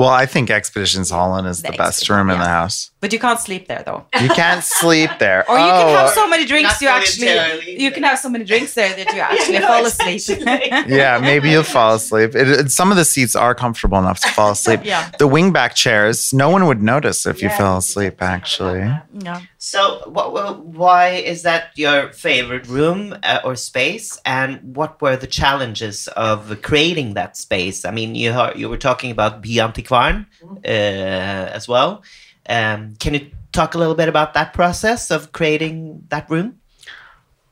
Well, 0.00 0.08
I 0.22 0.24
think 0.24 0.48
Ekspedisjonshallen 0.48 1.44
is 1.52 1.60
the, 1.60 1.70
The 1.72 1.76
best 1.76 1.98
Expedition, 2.00 2.16
room 2.16 2.30
in 2.30 2.38
the 2.38 2.52
house. 2.60 2.90
But 3.02 3.12
you 3.12 3.18
can't 3.26 3.38
sleep 3.48 3.68
there 3.70 3.82
though. 3.84 4.00
You 4.24 4.30
can't 4.42 4.64
sleep 4.64 5.10
there. 5.24 5.40
Or 5.50 5.56
you 5.58 5.72
can 5.78 5.88
Oh, 5.88 5.96
have 6.00 6.10
so 6.20 6.26
many 6.34 6.44
drinks 6.52 6.70
Not 6.72 6.80
you 6.84 6.88
actually 6.98 7.82
you 7.84 7.90
can 7.96 8.02
have 8.10 8.18
so 8.24 8.28
many 8.34 8.44
drinks 8.52 8.72
there 8.78 8.92
that 8.98 9.08
you 9.14 9.20
actually 9.30 9.60
fall 9.70 9.84
asleep. 9.92 10.22
yeah, 11.00 11.18
maybe 11.30 11.46
you'll 11.52 11.72
fall 11.78 11.92
asleep. 12.00 12.30
It, 12.34 12.46
it- 12.48 12.70
some 12.80 12.88
of 12.90 12.96
the 12.96 13.04
seats 13.04 13.34
are 13.44 13.54
comfortable 13.54 13.98
enough 14.04 14.20
to 14.20 14.28
fall 14.28 14.52
asleep. 14.52 14.80
Yeah. 14.84 15.10
The 15.18 15.28
wingback 15.36 15.74
chairs, 15.74 16.32
no 16.32 16.48
one 16.48 16.62
would 16.68 16.82
notice 16.94 17.26
if 17.26 17.36
you 17.42 17.50
fell 17.50 17.76
asleep, 17.84 18.16
actually. 18.22 18.80
yeah. 19.28 19.40
So, 19.62 20.02
what, 20.06 20.32
what, 20.32 20.64
why 20.64 21.08
is 21.10 21.42
that 21.42 21.72
your 21.74 22.14
favorite 22.14 22.66
room 22.66 23.14
uh, 23.22 23.40
or 23.44 23.56
space? 23.56 24.18
And 24.24 24.74
what 24.74 25.02
were 25.02 25.18
the 25.18 25.26
challenges 25.26 26.08
of 26.08 26.62
creating 26.62 27.12
that 27.12 27.36
space? 27.36 27.84
I 27.84 27.90
mean, 27.90 28.14
you 28.14 28.32
are, 28.32 28.56
you 28.56 28.70
were 28.70 28.78
talking 28.78 29.10
about 29.10 29.42
Byantikvaren 29.42 30.24
uh, 30.64 30.66
as 30.66 31.68
well. 31.68 32.02
Um, 32.48 32.94
can 33.00 33.12
you 33.12 33.30
talk 33.52 33.74
a 33.74 33.78
little 33.78 33.94
bit 33.94 34.08
about 34.08 34.32
that 34.32 34.54
process 34.54 35.10
of 35.10 35.32
creating 35.32 36.04
that 36.08 36.30
room? 36.30 36.58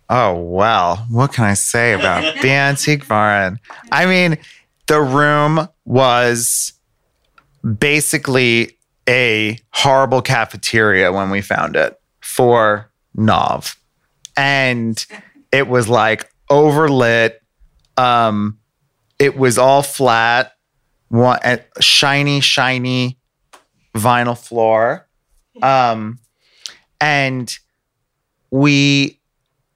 Oh, 0.09 0.33
well, 0.33 1.07
what 1.11 1.35
can 1.35 1.45
I 1.45 1.53
say 1.53 1.93
about 1.93 2.23
the 2.41 2.51
Antique 2.51 3.07
Barn? 3.07 3.61
I 3.93 4.07
mean, 4.07 4.39
the 4.87 5.03
room 5.03 5.69
was 5.85 6.73
basically 7.79 8.78
a 9.09 9.59
horrible 9.71 10.23
cafeteria 10.23 11.11
when 11.13 11.31
we 11.31 11.41
found 11.41 11.75
it 11.77 11.99
for 12.21 12.91
Nov. 13.15 13.77
And 14.37 15.05
it 15.51 15.67
was 15.67 15.89
like 15.89 16.31
overlit. 16.51 17.35
Um, 17.97 18.59
it 19.19 19.37
was 19.37 19.59
all 19.59 19.83
flat, 19.83 20.53
one, 21.09 21.41
shiny, 21.81 22.41
shiny 22.41 23.19
vinyl 23.95 24.39
floor. 24.39 25.09
Um, 25.63 26.19
and 27.01 27.53
we 28.51 29.18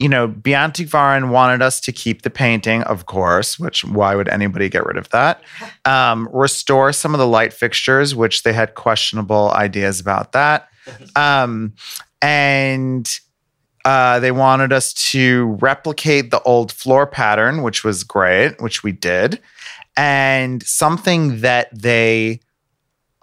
you 0.02 0.08
know, 0.08 0.26
Varan 0.26 1.30
wanted 1.30 1.62
us 1.62 1.80
to 1.80 1.92
keep 1.92 2.22
the 2.22 2.30
painting, 2.30 2.82
of 2.82 3.06
course, 3.06 3.56
which 3.56 3.84
why 3.84 4.16
would 4.16 4.28
anybody 4.28 4.68
get 4.68 4.84
rid 4.84 4.96
of 4.96 5.08
that? 5.10 5.42
Um, 5.84 6.28
restore 6.32 6.92
some 6.92 7.12
of 7.12 7.18
the 7.18 7.26
light 7.26 7.52
fixtures, 7.52 8.14
which 8.14 8.44
they 8.44 8.52
had 8.52 8.76
questionable 8.76 9.50
ideas 9.50 9.98
about 9.98 10.30
that. 10.32 10.68
Um, 11.16 11.74
and 12.20 13.08
uh, 13.84 14.20
they 14.20 14.30
wanted 14.30 14.72
us 14.72 14.92
to 15.10 15.58
replicate 15.60 16.30
the 16.30 16.40
old 16.42 16.70
floor 16.70 17.04
pattern, 17.06 17.62
which 17.62 17.82
was 17.82 18.04
great, 18.04 18.60
which 18.60 18.84
we 18.84 18.92
did. 18.92 19.40
And 19.96 20.62
something 20.62 21.40
that 21.40 21.68
they 21.76 22.40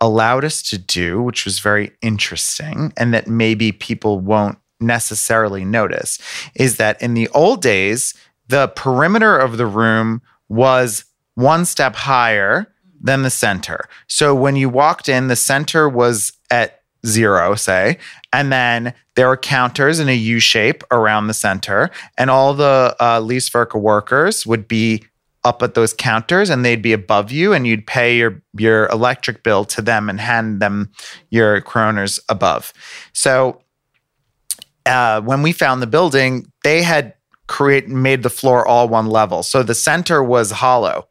allowed 0.02 0.44
us 0.44 0.62
to 0.64 0.78
do, 0.78 1.22
which 1.22 1.46
was 1.46 1.60
very 1.60 1.92
interesting, 2.02 2.92
and 2.98 3.14
that 3.14 3.28
maybe 3.28 3.72
people 3.72 4.20
won't 4.20 4.58
necessarily 4.80 5.66
notice, 5.66 6.20
is 6.56 6.78
that 6.78 7.02
in 7.02 7.14
the 7.14 7.28
old 7.30 7.62
days, 7.62 8.14
the 8.48 8.68
perimeter 8.70 9.38
of 9.38 9.58
the 9.58 9.66
room 9.66 10.22
was 10.48 11.06
one 11.36 11.66
step 11.66 11.96
higher 11.96 12.74
than 13.02 13.22
the 13.22 13.30
center. 13.30 13.88
So 14.08 14.36
when 14.36 14.56
you 14.56 14.70
walked 14.70 15.08
in, 15.08 15.28
the 15.28 15.36
center 15.36 15.88
was 15.88 16.34
at 16.52 16.82
zero, 17.06 17.56
say, 17.56 17.98
and 18.34 18.52
then 18.52 18.94
there 19.16 19.28
were 19.28 19.38
counters 19.38 20.00
in 20.00 20.10
a 20.10 20.16
U 20.16 20.40
shape 20.40 20.84
around 20.92 21.28
the 21.28 21.34
center, 21.34 21.92
and 22.18 22.30
all 22.30 22.54
the 22.54 22.96
uh, 23.00 23.22
workers 23.76 24.46
would 24.46 24.68
be 24.68 25.04
up 25.44 25.64
at 25.64 25.74
those 25.74 25.94
counters 25.94 26.50
and 26.50 26.66
they'd 26.66 26.82
be 26.82 26.94
above 26.94 27.32
you 27.32 27.54
and 27.54 27.66
you'd 27.66 27.88
pay 27.88 28.18
your 28.18 28.42
your 28.58 28.88
electric 28.88 29.42
bill 29.42 29.64
to 29.64 29.82
them 29.82 30.10
and 30.10 30.20
hand 30.20 30.62
them 30.62 30.92
your 31.30 31.62
kroners 31.62 32.20
above. 32.28 32.74
So 33.14 33.62
uh, 34.86 35.22
when 35.22 35.42
we 35.42 35.52
found 35.52 35.82
the 35.82 35.88
building, 35.88 36.52
they 36.64 36.84
had 36.84 37.14
create 37.48 37.88
made 37.88 38.24
the 38.24 38.30
floor 38.30 38.66
all 38.66 38.88
one 38.88 39.08
level. 39.08 39.44
So 39.44 39.64
the 39.64 39.76
center 39.76 40.24
was 40.24 40.52
hollow. 40.52 41.08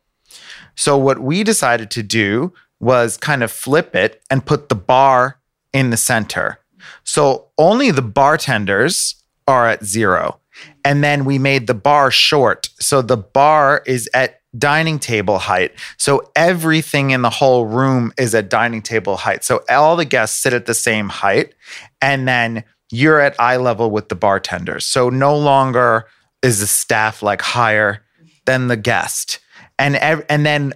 So 0.77 0.97
what 0.97 1.19
we 1.19 1.43
decided 1.43 1.91
to 1.93 2.03
do 2.03 2.53
was 2.81 3.17
kind 3.17 3.43
of 3.43 3.51
flip 3.51 3.95
it 3.97 4.23
and 4.31 4.47
put 4.47 4.69
the 4.69 4.77
bar 4.77 5.41
in 5.73 5.91
the 5.91 5.97
center. 5.97 6.61
So 7.03 7.49
only 7.59 7.91
the 7.91 8.03
bartenders 8.03 9.17
are 9.49 9.67
at 9.69 9.85
zero. 9.85 10.41
And 10.85 11.03
then 11.03 11.25
we 11.25 11.39
made 11.39 11.67
the 11.67 11.75
bar 11.75 12.11
short. 12.11 12.69
So 12.79 13.03
the 13.03 13.17
bar 13.17 13.83
is 13.87 14.09
at 14.15 14.41
dining 14.57 14.99
table 14.99 15.39
height. 15.39 15.73
So 15.97 16.31
everything 16.35 17.11
in 17.11 17.23
the 17.23 17.31
whole 17.31 17.67
room 17.67 18.13
is 18.17 18.35
at 18.35 18.49
dining 18.49 18.83
table 18.83 19.17
height. 19.17 19.45
So 19.45 19.63
all 19.69 19.97
the 19.97 20.05
guests 20.05 20.41
sit 20.41 20.53
at 20.53 20.67
the 20.67 20.75
same 20.75 21.09
height. 21.09 21.55
And 22.01 22.27
then 22.27 22.65
you're 22.91 23.21
at 23.21 23.39
eye 23.39 23.57
level 23.57 23.91
with 23.91 24.09
the 24.09 24.15
bartenders. 24.15 24.87
So 24.87 25.11
no 25.11 25.37
longer 25.37 26.07
is 26.43 26.61
the 26.61 26.67
staff 26.67 27.23
like 27.23 27.43
higher 27.43 28.05
than 28.47 28.69
the 28.69 28.77
guest. 28.77 29.41
And 29.79 29.97
and 29.97 30.45
then 30.47 30.75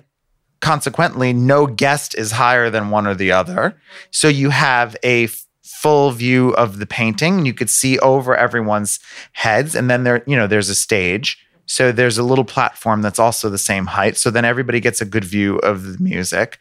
consequently 0.61 1.33
no 1.33 1.66
guest 1.66 2.16
is 2.16 2.33
higher 2.33 2.70
than 2.70 2.90
one 2.90 3.07
or 3.07 3.14
the 3.14 3.33
other. 3.33 3.81
So 4.11 4.29
you 4.29 4.51
have 4.51 4.96
a 5.05 5.29
full 5.62 6.12
view 6.12 6.51
of 6.51 6.79
the 6.79 6.87
painting 6.87 7.44
you 7.44 7.53
could 7.53 7.70
see 7.70 7.98
over 7.98 8.37
everyone's 8.37 9.01
heads 9.33 9.75
and 9.75 9.90
then 9.90 10.05
there 10.05 10.22
you 10.27 10.37
know 10.37 10.46
there's 10.46 10.68
a 10.68 10.75
stage. 10.75 11.38
So 11.66 11.92
there's 11.92 12.18
a 12.18 12.22
little 12.22 12.44
platform 12.44 13.03
that's 13.03 13.18
also 13.18 13.48
the 13.48 13.59
same 13.59 13.87
height. 13.87 14.16
So 14.16 14.31
then 14.31 14.44
everybody 14.44 14.81
gets 14.81 15.01
a 15.01 15.07
good 15.07 15.25
view 15.25 15.57
of 15.59 15.85
the 15.85 15.98
music. 16.03 16.59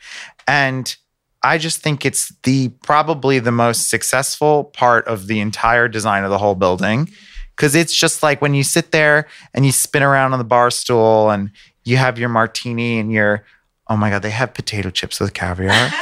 And 0.47 0.95
I 1.43 1.57
just 1.57 1.81
think 1.81 2.05
it's 2.05 2.31
the 2.43 2.69
probably 2.83 3.39
the 3.39 3.51
most 3.51 3.89
successful 3.89 4.65
part 4.65 5.07
of 5.07 5.27
the 5.27 5.39
entire 5.39 5.87
design 5.87 6.23
of 6.23 6.29
the 6.29 6.37
whole 6.37 6.55
building 6.55 7.09
because 7.55 7.75
it's 7.75 7.93
just 7.95 8.21
like 8.23 8.41
when 8.41 8.53
you 8.53 8.63
sit 8.63 8.91
there 8.91 9.27
and 9.53 9.65
you 9.65 9.71
spin 9.71 10.03
around 10.03 10.33
on 10.33 10.39
the 10.39 10.45
bar 10.45 10.69
stool 10.71 11.29
and 11.31 11.51
you 11.83 11.97
have 11.97 12.19
your 12.19 12.29
martini 12.29 12.99
and 12.99 13.11
your 13.11 13.43
oh 13.87 13.97
my 13.97 14.09
god 14.09 14.21
they 14.21 14.29
have 14.29 14.53
potato 14.53 14.89
chips 14.89 15.19
with 15.19 15.33
caviar 15.33 15.89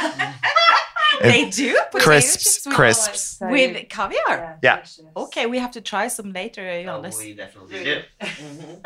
They 1.22 1.50
do 1.50 1.74
potato 1.92 2.04
crisps 2.04 2.44
chips 2.44 2.66
with, 2.66 2.74
crisps 2.74 3.36
with 3.42 3.88
caviar. 3.90 4.58
Yeah. 4.62 4.82
Okay, 5.14 5.44
we 5.44 5.58
have 5.58 5.72
to 5.72 5.82
try 5.82 6.08
some 6.08 6.32
later, 6.32 6.62
Johannes. 6.82 7.18
we 7.18 7.34
definitely 7.34 7.84
do. 7.84 8.02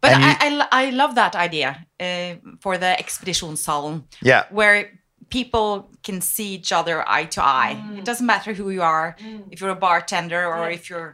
But 0.00 0.12
And 0.12 0.24
I, 0.24 0.48
you- 0.48 0.60
I, 0.62 0.86
I 0.86 0.90
love 0.90 1.16
that 1.16 1.34
idea 1.36 1.86
uh, 2.00 2.36
for 2.60 2.78
the 2.78 2.98
expedition 2.98 3.56
salon. 3.56 4.04
yeah 4.22 4.44
where 4.50 4.90
people 5.38 5.90
can 6.02 6.18
see 6.22 6.48
each 6.58 6.72
other 6.78 6.96
eye 7.16 7.28
to 7.36 7.42
eye. 7.42 7.74
It 7.94 8.00
mm. 8.00 8.04
doesn't 8.04 8.28
matter 8.34 8.52
who 8.58 8.70
you 8.76 8.82
are, 8.96 9.08
mm. 9.20 9.42
if 9.52 9.60
you're 9.60 9.76
a 9.80 9.82
bartender 9.88 10.42
or 10.46 10.70
if 10.78 10.88
you're 10.88 11.12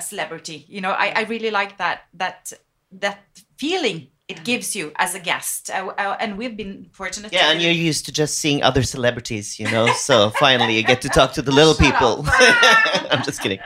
a 0.00 0.02
celebrity. 0.10 0.58
You 0.74 0.80
know, 0.84 0.92
I, 1.04 1.06
I 1.20 1.22
really 1.34 1.50
like 1.50 1.72
that 1.82 1.98
that 2.22 2.52
that 3.04 3.18
feeling 3.62 3.98
it 4.26 4.42
gives 4.42 4.74
you 4.74 4.90
as 4.96 5.14
a 5.14 5.20
guest. 5.20 5.70
Uh, 5.70 5.92
uh, 5.98 6.16
and 6.18 6.38
we've 6.38 6.56
been 6.56 6.88
fortunate. 6.92 7.32
Yeah, 7.32 7.50
and 7.50 7.60
you're 7.60 7.72
used 7.72 8.06
to 8.06 8.12
just 8.12 8.38
seeing 8.38 8.62
other 8.62 8.82
celebrities, 8.82 9.60
you 9.60 9.70
know. 9.70 9.92
So 9.92 10.30
finally, 10.38 10.76
you 10.76 10.82
get 10.82 11.02
to 11.02 11.08
talk 11.10 11.32
to 11.34 11.42
the 11.42 11.52
little 11.52 11.74
Shut 11.74 11.92
people. 11.92 12.24
I'm 13.10 13.22
just 13.22 13.42
kidding. 13.42 13.58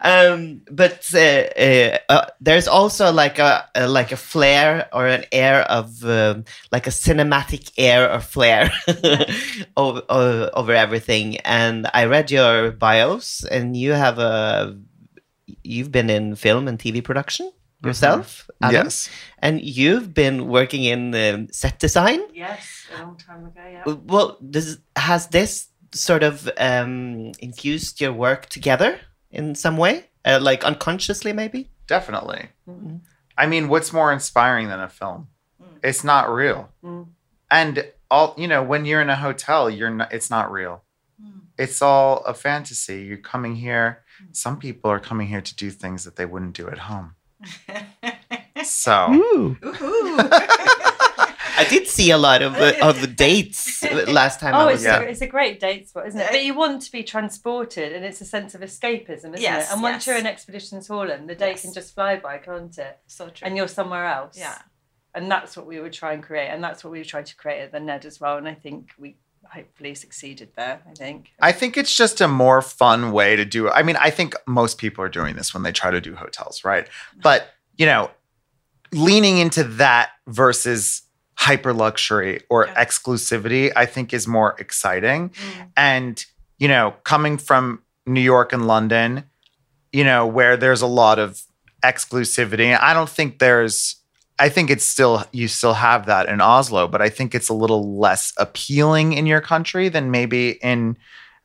Um, 0.00 0.62
but 0.70 1.06
uh, 1.14 1.18
uh, 1.18 1.98
uh, 2.08 2.26
there's 2.40 2.66
also 2.66 3.12
like 3.12 3.38
a, 3.38 3.68
a 3.74 3.86
like 3.86 4.10
a 4.10 4.16
flair 4.16 4.88
or 4.92 5.06
an 5.06 5.24
air 5.32 5.62
of 5.62 6.02
um, 6.04 6.44
like 6.72 6.86
a 6.86 6.90
cinematic 6.90 7.72
air 7.76 8.10
or 8.10 8.20
flair 8.20 8.70
over, 9.76 10.02
over 10.08 10.50
over 10.54 10.72
everything. 10.72 11.36
And 11.38 11.90
I 11.92 12.06
read 12.06 12.30
your 12.30 12.70
bios, 12.70 13.44
and 13.44 13.76
you 13.76 13.92
have 13.92 14.18
a 14.18 14.78
you've 15.62 15.92
been 15.92 16.08
in 16.08 16.36
film 16.36 16.68
and 16.68 16.78
TV 16.78 17.04
production 17.04 17.52
yourself. 17.84 18.48
Adam? 18.62 18.84
Yes. 18.86 19.08
and 19.38 19.60
you've 19.60 20.12
been 20.14 20.48
working 20.48 20.84
in 20.84 21.14
um, 21.14 21.48
set 21.52 21.78
design. 21.78 22.20
Yes, 22.34 22.86
a 22.96 23.02
long 23.02 23.16
time 23.16 23.44
ago. 23.46 23.60
Yeah. 23.70 23.84
Well, 24.04 24.38
does, 24.50 24.78
has 24.96 25.28
this 25.28 25.68
sort 25.92 26.22
of 26.22 26.50
um, 26.58 27.32
infused 27.40 28.00
your 28.00 28.12
work 28.12 28.46
together 28.46 28.98
in 29.30 29.54
some 29.54 29.76
way, 29.76 30.06
uh, 30.24 30.38
like 30.42 30.64
unconsciously, 30.64 31.32
maybe? 31.32 31.70
Definitely. 31.86 32.48
Mhm. 32.68 33.00
I 33.38 33.46
mean, 33.46 33.68
what's 33.68 33.92
more 33.92 34.12
inspiring 34.12 34.68
than 34.68 34.80
a 34.80 34.88
film? 34.88 35.28
Mm. 35.62 35.78
It's 35.82 36.02
not 36.02 36.30
real. 36.32 36.70
Mm. 36.82 37.08
And 37.50 37.92
all 38.10 38.34
you 38.38 38.48
know, 38.48 38.62
when 38.62 38.84
you're 38.86 39.02
in 39.02 39.10
a 39.10 39.16
hotel, 39.16 39.68
you're 39.68 39.90
not. 39.90 40.12
It's 40.12 40.30
not 40.30 40.50
real. 40.50 40.82
Mm. 41.22 41.40
It's 41.58 41.82
all 41.82 42.24
a 42.24 42.32
fantasy. 42.34 43.02
You're 43.04 43.18
coming 43.18 43.56
here. 43.56 44.02
Some 44.32 44.58
people 44.58 44.90
are 44.90 44.98
coming 45.00 45.28
here 45.28 45.42
to 45.42 45.54
do 45.54 45.70
things 45.70 46.04
that 46.04 46.16
they 46.16 46.24
wouldn't 46.24 46.54
do 46.56 46.68
at 46.68 46.78
home. 46.78 47.14
So 48.64 49.12
Ooh. 49.12 49.56
Ooh. 49.64 50.18
I 51.58 51.64
did 51.70 51.86
see 51.88 52.10
a 52.10 52.18
lot 52.18 52.42
of 52.42 52.54
uh, 52.56 52.72
of 52.82 53.16
dates 53.16 53.82
last 54.08 54.40
time 54.40 54.54
I 54.54 54.62
Oh, 54.62 54.66
was 54.66 54.74
it's, 54.76 54.84
Yeah. 54.84 55.00
a, 55.00 55.02
it's 55.04 55.20
a 55.22 55.26
great 55.26 55.60
date 55.60 55.88
spot, 55.88 56.06
isn't 56.08 56.20
it? 56.20 56.28
But 56.30 56.44
you 56.44 56.54
want 56.54 56.82
to 56.82 56.92
be 56.92 57.02
transported, 57.02 57.92
and 57.92 58.04
it's 58.04 58.20
a 58.20 58.24
sense 58.24 58.54
of 58.54 58.60
escapism, 58.60 59.10
isn't 59.34 59.40
Yes, 59.40 59.70
it? 59.70 59.72
And 59.74 59.82
once 59.82 60.06
yes. 60.06 60.06
you're 60.06 60.16
in 60.18 60.24
Ekspedisjonshallen, 60.26 61.26
the 61.26 61.34
day 61.34 61.50
Yes. 61.50 61.62
can 61.62 61.72
just 61.72 61.94
fly 61.94 62.16
by, 62.16 62.38
can't 62.38 62.76
it? 62.76 62.98
so 63.06 63.28
true. 63.28 63.46
And 63.46 63.56
you're 63.56 63.68
somewhere 63.68 64.06
else. 64.06 64.36
yeah. 64.38 64.58
And 65.14 65.30
that's 65.30 65.56
what 65.56 65.66
we 65.66 65.80
would 65.80 65.94
try 65.94 66.12
and 66.12 66.22
create, 66.22 66.48
and 66.48 66.62
that's 66.62 66.84
what 66.84 66.90
we 66.92 67.02
tried 67.04 67.24
to 67.26 67.36
create 67.36 67.62
at 67.62 67.72
the 67.72 67.80
Ned 67.80 68.04
as 68.04 68.20
well. 68.20 68.36
And 68.36 68.46
I 68.46 68.52
think 68.54 68.90
we 68.98 69.16
hopefully 69.52 69.94
succeeded 69.94 70.50
there. 70.56 70.80
I 70.88 70.94
think. 70.94 71.30
I 71.40 71.52
think 71.52 71.76
it's 71.76 71.94
just 71.94 72.20
a 72.20 72.28
more 72.28 72.62
fun 72.62 73.12
way 73.12 73.36
to 73.36 73.44
do 73.44 73.66
it. 73.66 73.70
I 73.70 73.82
mean, 73.82 73.96
I 73.96 74.10
think 74.10 74.34
most 74.46 74.78
people 74.78 75.04
are 75.04 75.08
doing 75.08 75.36
this 75.36 75.52
when 75.54 75.62
they 75.62 75.72
try 75.72 75.90
to 75.90 76.00
do 76.00 76.14
hotels, 76.14 76.64
right? 76.64 76.88
But, 77.22 77.48
you 77.76 77.86
know, 77.86 78.10
leaning 78.92 79.38
into 79.38 79.64
that 79.64 80.10
versus 80.26 81.02
hyper 81.34 81.72
luxury 81.72 82.42
or 82.48 82.66
Yeah. 82.66 82.84
exclusivity, 82.84 83.72
I 83.76 83.86
think 83.86 84.12
is 84.12 84.26
more 84.26 84.56
exciting. 84.58 85.30
Mm. 85.30 85.68
And, 85.76 86.24
you 86.58 86.68
know, 86.68 86.94
coming 87.04 87.36
from 87.36 87.82
New 88.06 88.20
York 88.22 88.52
and 88.52 88.66
London, 88.66 89.24
you 89.92 90.04
know, 90.04 90.26
where 90.26 90.56
there's 90.56 90.82
a 90.82 90.86
lot 90.86 91.18
of 91.18 91.42
exclusivity, 91.82 92.78
I 92.80 92.94
don't 92.94 93.10
think 93.10 93.38
there's, 93.38 93.96
I 94.38 94.48
think 94.48 94.70
it's 94.70 94.84
still, 94.84 95.24
you 95.32 95.48
still 95.48 95.74
have 95.74 96.06
that 96.06 96.28
in 96.28 96.40
Oslo, 96.40 96.86
but 96.88 97.00
I 97.00 97.08
think 97.08 97.34
it's 97.34 97.48
a 97.48 97.54
little 97.54 97.98
less 97.98 98.32
appealing 98.36 99.14
in 99.14 99.26
your 99.26 99.40
country 99.40 99.88
than 99.88 100.10
maybe 100.10 100.50
in 100.62 100.98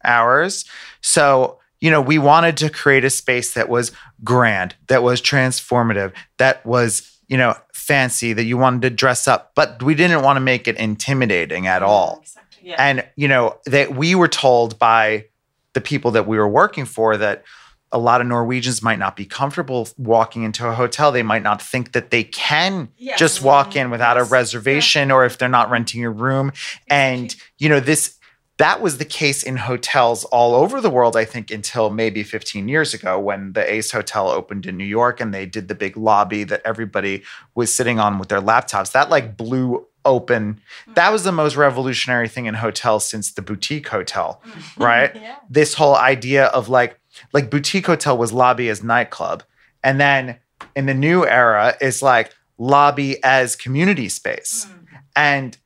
ours. 0.04 0.66
So, 1.00 1.60
you 1.80 1.90
know, 1.90 2.02
we 2.02 2.18
wanted 2.18 2.58
to 2.58 2.70
create 2.70 3.06
a 3.06 3.10
space 3.10 3.54
that 3.54 3.70
was 3.70 3.92
grand, 4.24 4.76
that 4.88 5.04
was 5.04 5.22
transformative, 5.22 6.14
that 6.38 6.66
was, 6.66 7.18
you 7.28 7.38
know, 7.38 7.56
fancy, 7.74 8.34
that 8.34 8.44
you 8.44 8.58
wanted 8.58 8.82
to 8.82 8.90
dress 8.90 9.28
up, 9.28 9.54
but 9.56 9.82
we 9.82 9.96
didn't 9.96 10.22
want 10.22 10.36
to 10.36 10.42
make 10.42 10.68
it 10.68 10.76
intimidating 10.78 11.68
at 11.68 11.82
all. 11.82 12.20
Exactly. 12.22 12.70
Yeah. 12.70 12.76
And, 12.78 13.08
you 13.16 13.28
know, 13.28 13.58
that 13.66 13.96
we 13.96 14.16
were 14.16 14.28
told 14.28 14.78
by 14.78 15.26
the 15.74 15.82
people 15.82 16.12
that 16.12 16.28
we 16.28 16.38
were 16.38 16.50
working 16.50 16.86
for 16.86 17.18
that 17.18 17.44
a 17.92 17.98
lot 17.98 18.22
of 18.22 18.28
Norwegians 18.28 18.82
might 18.82 19.00
not 19.00 19.16
be 19.16 19.26
comfortable 19.26 19.88
walking 19.98 20.44
into 20.44 20.68
a 20.68 20.74
hotel. 20.74 21.12
They 21.12 21.24
might 21.24 21.44
not 21.44 21.62
think 21.62 21.92
that 21.92 22.10
they 22.10 22.24
can 22.24 22.90
Yes. 22.98 23.20
just 23.20 23.42
walk 23.42 23.76
in 23.76 23.90
without 23.90 24.18
a 24.18 24.22
Yes. 24.22 24.32
reservation 24.32 25.12
or 25.12 25.26
if 25.26 25.38
they're 25.38 25.50
not 25.50 25.70
renting 25.70 26.04
a 26.06 26.10
room. 26.10 26.54
And, 26.90 27.36
you 27.58 27.70
know, 27.70 27.80
this 27.80 28.16
that 28.58 28.80
was 28.80 29.00
the 29.00 29.06
case 29.06 29.42
in 29.42 29.58
hotels 29.58 30.24
all 30.26 30.54
over 30.54 30.80
the 30.82 30.90
world, 30.92 31.18
I 31.18 31.26
think, 31.26 31.50
until 31.50 31.90
maybe 31.90 32.22
15 32.22 32.68
years 32.68 32.94
ago 32.94 33.20
when 33.20 33.54
the 33.54 33.74
Ace 33.74 33.90
Hotel 33.90 34.30
opened 34.30 34.68
in 34.68 34.78
New 34.78 34.86
York 34.86 35.20
and 35.20 35.34
they 35.34 35.48
did 35.48 35.68
the 35.68 35.74
big 35.74 35.98
lobby 35.98 36.44
that 36.44 36.62
everybody 36.64 37.24
was 37.56 37.74
sitting 37.74 38.00
on 38.00 38.20
with 38.20 38.30
their 38.30 38.42
laptops. 38.42 38.92
That 38.92 39.10
like 39.10 39.36
blew 39.36 39.88
open. 40.06 40.56
Mm-hmm. 40.56 40.94
That 40.94 41.12
was 41.12 41.24
the 41.24 41.32
most 41.32 41.56
revolutionary 41.56 42.28
thing 42.28 42.46
in 42.46 42.54
hotels 42.54 43.04
since 43.10 43.34
the 43.34 43.42
boutique 43.42 43.88
hotel, 43.88 44.42
mm-hmm. 44.46 44.84
right? 44.84 45.16
yeah. 45.16 45.38
this 45.50 45.74
whole 45.74 45.96
idea 45.96 46.46
of 46.48 46.70
like 46.70 47.00
like 47.34 47.50
boutique 47.50 47.86
hotel 47.88 48.18
was 48.18 48.34
lobby 48.34 48.70
as 48.70 48.84
nightclub 48.84 49.44
and 49.84 50.00
then 50.00 50.38
in 50.76 50.86
the 50.86 50.94
new 50.94 51.26
era 51.26 51.76
is 51.82 52.02
like 52.02 52.34
lobby 52.58 53.22
as 53.24 53.56
community 53.56 54.10
space 54.10 54.66
hmm. 54.66 54.96
and 55.16 55.58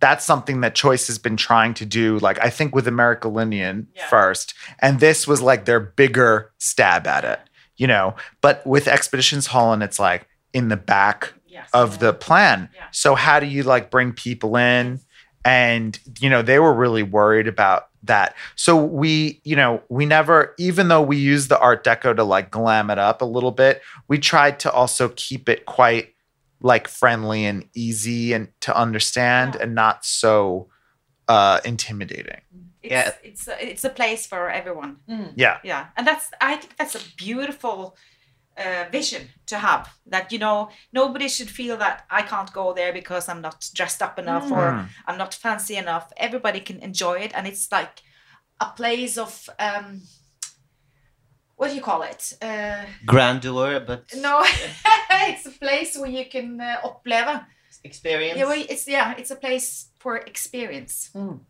that's 0.00 0.24
something 0.24 0.62
that 0.62 0.74
choice 0.74 1.06
has 1.06 1.18
been 1.18 1.36
trying 1.36 1.74
to 1.74 1.86
do 1.86 2.18
like 2.18 2.38
i 2.44 2.50
think 2.50 2.74
with 2.74 2.86
Amerikalinjen 2.86 3.86
Yeah. 3.94 4.08
first 4.08 4.54
and 4.80 5.00
this 5.00 5.26
was 5.26 5.40
like 5.40 5.64
their 5.64 5.80
bigger 5.80 6.50
stab 6.58 7.06
at 7.06 7.24
it 7.24 7.40
you 7.76 7.86
know 7.86 8.14
but 8.40 8.66
with 8.66 8.86
Ekspedisjonshallen 8.86 9.82
it's 9.82 9.98
like 9.98 10.26
in 10.52 10.68
the 10.68 10.76
back 10.76 11.34
Yes. 11.46 11.68
of 11.74 11.98
the 11.98 12.14
plan. 12.14 12.70
Yeah. 12.74 12.86
So 12.92 13.14
how 13.14 13.38
do 13.38 13.44
you 13.44 13.62
like 13.62 13.90
bring 13.90 14.12
people 14.14 14.56
in? 14.56 15.00
And 15.44 15.98
you 16.20 16.30
know, 16.30 16.42
they 16.42 16.58
were 16.58 16.72
really 16.74 17.02
worried 17.02 17.48
about 17.48 17.88
that. 18.04 18.34
So 18.56 18.76
we, 18.84 19.40
you 19.44 19.56
know, 19.56 19.82
we 19.88 20.06
never 20.06 20.54
even 20.58 20.88
though 20.88 21.02
we 21.02 21.16
used 21.16 21.48
the 21.48 21.58
art 21.58 21.84
deco 21.84 22.14
to 22.16 22.24
like 22.24 22.50
glam 22.50 22.90
it 22.90 22.98
up 22.98 23.22
a 23.22 23.24
little 23.26 23.50
bit, 23.52 23.82
we 24.08 24.18
tried 24.18 24.58
to 24.60 24.72
also 24.72 25.10
keep 25.16 25.48
it 25.48 25.66
quite 25.66 26.14
like 26.60 26.86
friendly 26.88 27.44
and 27.44 27.68
easy 27.74 28.32
and 28.32 28.48
to 28.60 28.76
understand 28.76 29.54
Yeah. 29.56 29.62
and 29.62 29.74
not 29.74 30.04
so 30.04 30.68
uh 31.28 31.60
intimidating. 31.64 32.40
It's, 32.82 32.92
Yeah. 32.92 33.12
it's 33.22 33.48
a, 33.48 33.70
it's 33.70 33.84
a 33.84 33.90
place 33.90 34.26
for 34.26 34.50
everyone. 34.50 34.96
Yeah. 35.36 35.58
Yeah, 35.64 35.86
and 35.96 36.06
that's 36.06 36.30
I 36.40 36.56
think 36.56 36.76
that's 36.76 36.94
a 36.96 37.00
beautiful 37.16 37.96
uh, 38.56 38.84
vision 38.92 39.28
to 39.46 39.56
have. 39.58 39.88
That 40.06 40.32
you 40.32 40.38
know 40.38 40.68
nobody 40.92 41.28
should 41.28 41.50
feel 41.50 41.76
that 41.78 42.04
I 42.10 42.22
can't 42.22 42.52
go 42.52 42.72
there 42.74 42.92
because 42.92 43.28
I'm 43.28 43.40
not 43.40 43.68
dressed 43.74 44.02
up 44.02 44.18
enough 44.18 44.50
or 44.50 44.72
Mm. 44.72 44.86
I'm 45.06 45.18
not 45.18 45.34
fancy 45.34 45.76
enough. 45.76 46.12
Everybody 46.16 46.60
can 46.60 46.78
enjoy 46.80 47.20
it, 47.20 47.32
and 47.34 47.46
it's 47.46 47.70
like 47.72 48.02
a 48.60 48.66
place 48.76 49.18
of 49.18 49.48
um, 49.58 50.02
what 51.56 51.68
do 51.70 51.74
you 51.76 51.82
call 51.82 52.02
it? 52.02 52.32
Uh, 52.42 52.84
Grandeur, 53.06 53.80
but 53.86 54.04
no, 54.16 54.42
it's 55.10 55.46
a 55.46 55.50
place 55.50 55.96
where 55.98 56.10
you 56.10 56.24
can 56.30 56.60
uh, 56.60 56.76
oppleve. 56.84 57.44
experience. 57.84 58.38
Yeah, 58.38 58.46
well, 58.46 58.64
it's 58.68 58.86
yeah, 58.88 59.14
it's 59.18 59.30
a 59.30 59.36
place 59.36 59.88
for 59.98 60.16
experience. 60.16 61.10
Mm. 61.14 61.40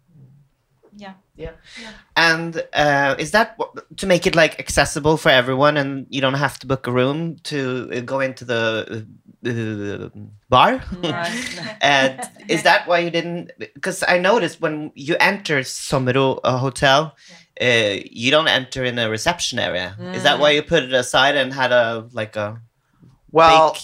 Yeah. 0.97 1.15
Yeah. 1.37 1.53
And 2.17 2.63
uh, 2.75 3.17
is 3.19 3.31
that 3.31 3.57
wh- 3.59 3.77
to 3.97 4.07
make 4.07 4.27
it 4.27 4.35
like 4.37 4.59
accessible 4.61 5.17
for 5.17 5.31
everyone, 5.31 5.77
and 5.77 6.07
you 6.11 6.21
don't 6.21 6.35
have 6.35 6.59
to 6.61 6.67
book 6.67 6.87
a 6.87 6.93
room 6.93 7.37
to 7.45 7.91
uh, 7.93 8.01
go 8.01 8.21
into 8.21 8.45
the 8.45 9.07
uh, 9.47 10.19
bar? 10.49 10.83
Right. 11.03 11.77
and 11.81 12.21
is 12.49 12.63
that 12.65 12.87
why 12.87 12.99
you 12.99 13.11
didn't? 13.11 13.51
Because 13.59 14.05
I 14.07 14.19
noticed 14.19 14.61
when 14.61 14.93
you 14.95 15.17
enter 15.19 15.61
Sommero 15.61 16.41
hotel, 16.45 17.17
uh, 17.61 17.97
you 18.11 18.31
don't 18.31 18.49
enter 18.49 18.85
in 18.85 18.99
a 18.99 19.09
reception 19.09 19.59
area. 19.59 19.97
Is 20.15 20.23
that 20.25 20.39
why 20.39 20.51
you 20.51 20.63
put 20.63 20.83
it 20.83 20.93
aside 20.93 21.37
and 21.37 21.53
had 21.53 21.73
a 21.73 22.07
like 22.13 22.37
a 22.37 22.61
Well, 23.31 23.73
big- 23.73 23.83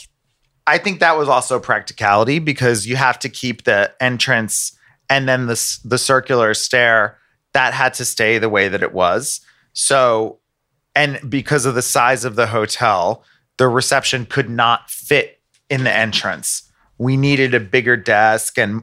I 0.66 0.76
think 0.78 1.00
that 1.00 1.16
was 1.16 1.28
also 1.28 1.58
practicality 1.58 2.38
because 2.38 2.86
you 2.86 2.96
have 2.96 3.18
to 3.20 3.30
keep 3.30 3.64
the 3.64 3.90
entrance 4.00 4.72
and 5.08 5.28
then 5.28 5.46
the 5.46 5.78
the 5.84 5.98
circular 5.98 6.54
stair 6.54 7.18
that 7.52 7.74
had 7.74 7.94
to 7.94 8.04
stay 8.04 8.38
the 8.38 8.48
way 8.48 8.68
that 8.68 8.82
it 8.82 8.92
was. 8.92 9.40
So, 9.72 10.38
and 10.94 11.18
because 11.28 11.66
of 11.66 11.74
the 11.74 11.82
size 11.82 12.24
of 12.24 12.36
the 12.36 12.48
hotel, 12.48 13.24
the 13.56 13.68
reception 13.68 14.26
could 14.26 14.50
not 14.50 14.90
fit 14.90 15.40
in 15.70 15.84
the 15.84 15.92
entrance. 15.92 16.70
We 16.98 17.16
needed 17.16 17.54
a 17.54 17.60
bigger 17.60 17.96
desk 17.96 18.58
and 18.58 18.82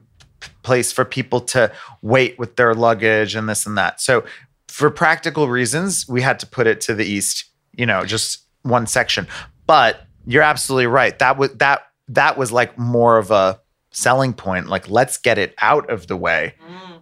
place 0.63 0.91
for 0.91 1.05
people 1.05 1.41
to 1.41 1.71
wait 2.01 2.37
with 2.39 2.55
their 2.55 2.73
luggage 2.73 3.35
and 3.35 3.47
this 3.49 3.65
and 3.65 3.77
that. 3.77 4.01
So, 4.01 4.23
for 4.67 4.89
practical 4.89 5.47
reasons, 5.47 6.07
we 6.07 6.21
had 6.21 6.39
to 6.39 6.47
put 6.47 6.67
it 6.67 6.81
to 6.81 6.93
the 6.93 7.05
east, 7.05 7.45
you 7.73 7.85
know, 7.85 8.03
just 8.03 8.39
one 8.63 8.87
section. 8.87 9.27
But 9.67 10.01
you're 10.25 10.43
absolutely 10.43 10.87
right. 10.87 11.17
That 11.19 11.37
was 11.37 11.51
that 11.55 11.83
that 12.09 12.37
was 12.37 12.51
like 12.51 12.77
more 12.77 13.17
of 13.17 13.31
a 13.31 13.59
selling 13.95 14.33
point. 14.33 14.67
Like, 14.67 14.89
let's 14.89 15.17
get 15.17 15.37
it 15.37 15.55
out 15.61 15.89
of 15.89 16.07
the 16.07 16.17
way 16.17 16.55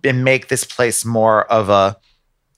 and 0.04 0.24
make 0.24 0.48
this 0.48 0.64
place 0.64 1.04
more 1.04 1.52
of 1.52 1.70
a 1.70 1.98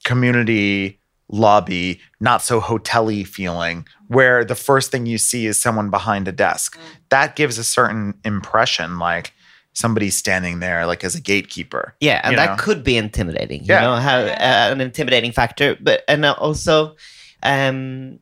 community 0.03 0.99
lobby, 1.29 1.99
not 2.19 2.41
so 2.41 2.59
hotel-y 2.59 3.23
feeling 3.23 3.87
where 4.07 4.45
the 4.45 4.55
first 4.55 4.91
thing 4.91 5.05
you 5.05 5.17
see 5.17 5.47
is 5.47 5.59
someone 5.59 5.89
behind 5.89 6.27
a 6.27 6.31
desk. 6.31 6.77
That 7.09 7.35
gives 7.35 7.57
a 7.57 7.63
certain 7.63 8.13
impression, 8.23 8.99
like 8.99 9.33
somebody 9.73 10.09
standing 10.09 10.59
there, 10.59 10.85
like 10.85 11.03
as 11.03 11.15
a 11.15 11.21
gatekeeper. 11.21 11.95
Yeah, 11.99 12.21
and 12.23 12.37
that 12.37 12.57
know? 12.57 12.63
could 12.63 12.83
be 12.83 12.97
intimidating. 12.97 13.61
You 13.61 13.73
Yeah. 13.73 13.81
know, 13.81 13.95
how 13.95 14.17
uh, 14.19 14.69
an 14.71 14.81
intimidating 14.81 15.31
factor. 15.31 15.77
But 15.81 16.03
and 16.07 16.25
also, 16.25 16.95
um, 17.41 18.19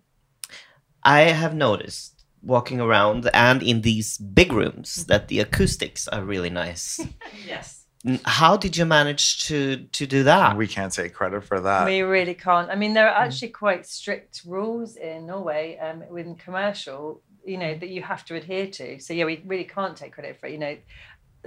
I 1.03 1.21
have 1.21 1.53
noticed 1.53 2.12
walking 2.43 2.81
around 2.81 3.29
and 3.33 3.63
in 3.63 3.81
these 3.81 4.17
big 4.17 4.51
rooms 4.51 4.97
mm-hmm. 4.97 5.07
that 5.07 5.27
the 5.29 5.39
acoustics 5.39 6.07
are 6.07 6.23
really 6.23 6.49
nice. 6.49 6.99
Yes. 7.47 7.85
How 8.25 8.57
did 8.57 8.75
you 8.75 8.85
manage 8.85 9.47
to 9.47 9.87
to 9.93 10.05
do 10.05 10.23
that? 10.23 10.57
We 10.57 10.67
can't 10.67 10.91
take 10.91 11.13
credit 11.13 11.45
for 11.45 11.61
that. 11.61 11.85
We 11.85 12.01
really 12.01 12.33
can't. 12.33 12.69
I 12.69 12.75
mean, 12.75 12.93
there 12.93 13.09
are 13.09 13.21
mm. 13.21 13.25
actually 13.25 13.49
quite 13.49 13.85
strict 13.85 14.41
rules 14.45 14.97
in 14.97 15.25
Norway 15.25 15.77
um, 15.77 16.03
within 16.09 16.35
commercial, 16.35 17.21
you 17.45 17.57
know, 17.57 17.77
that 17.77 17.87
you 17.87 18.01
have 18.01 18.25
to 18.25 18.35
adhere 18.35 18.67
to. 18.67 18.99
So 18.99 19.13
yeah, 19.13 19.23
we 19.23 19.41
really 19.45 19.63
can't 19.63 19.95
take 19.95 20.11
credit 20.13 20.37
for 20.37 20.47
it. 20.47 20.51
You 20.51 20.57
know, 20.57 20.77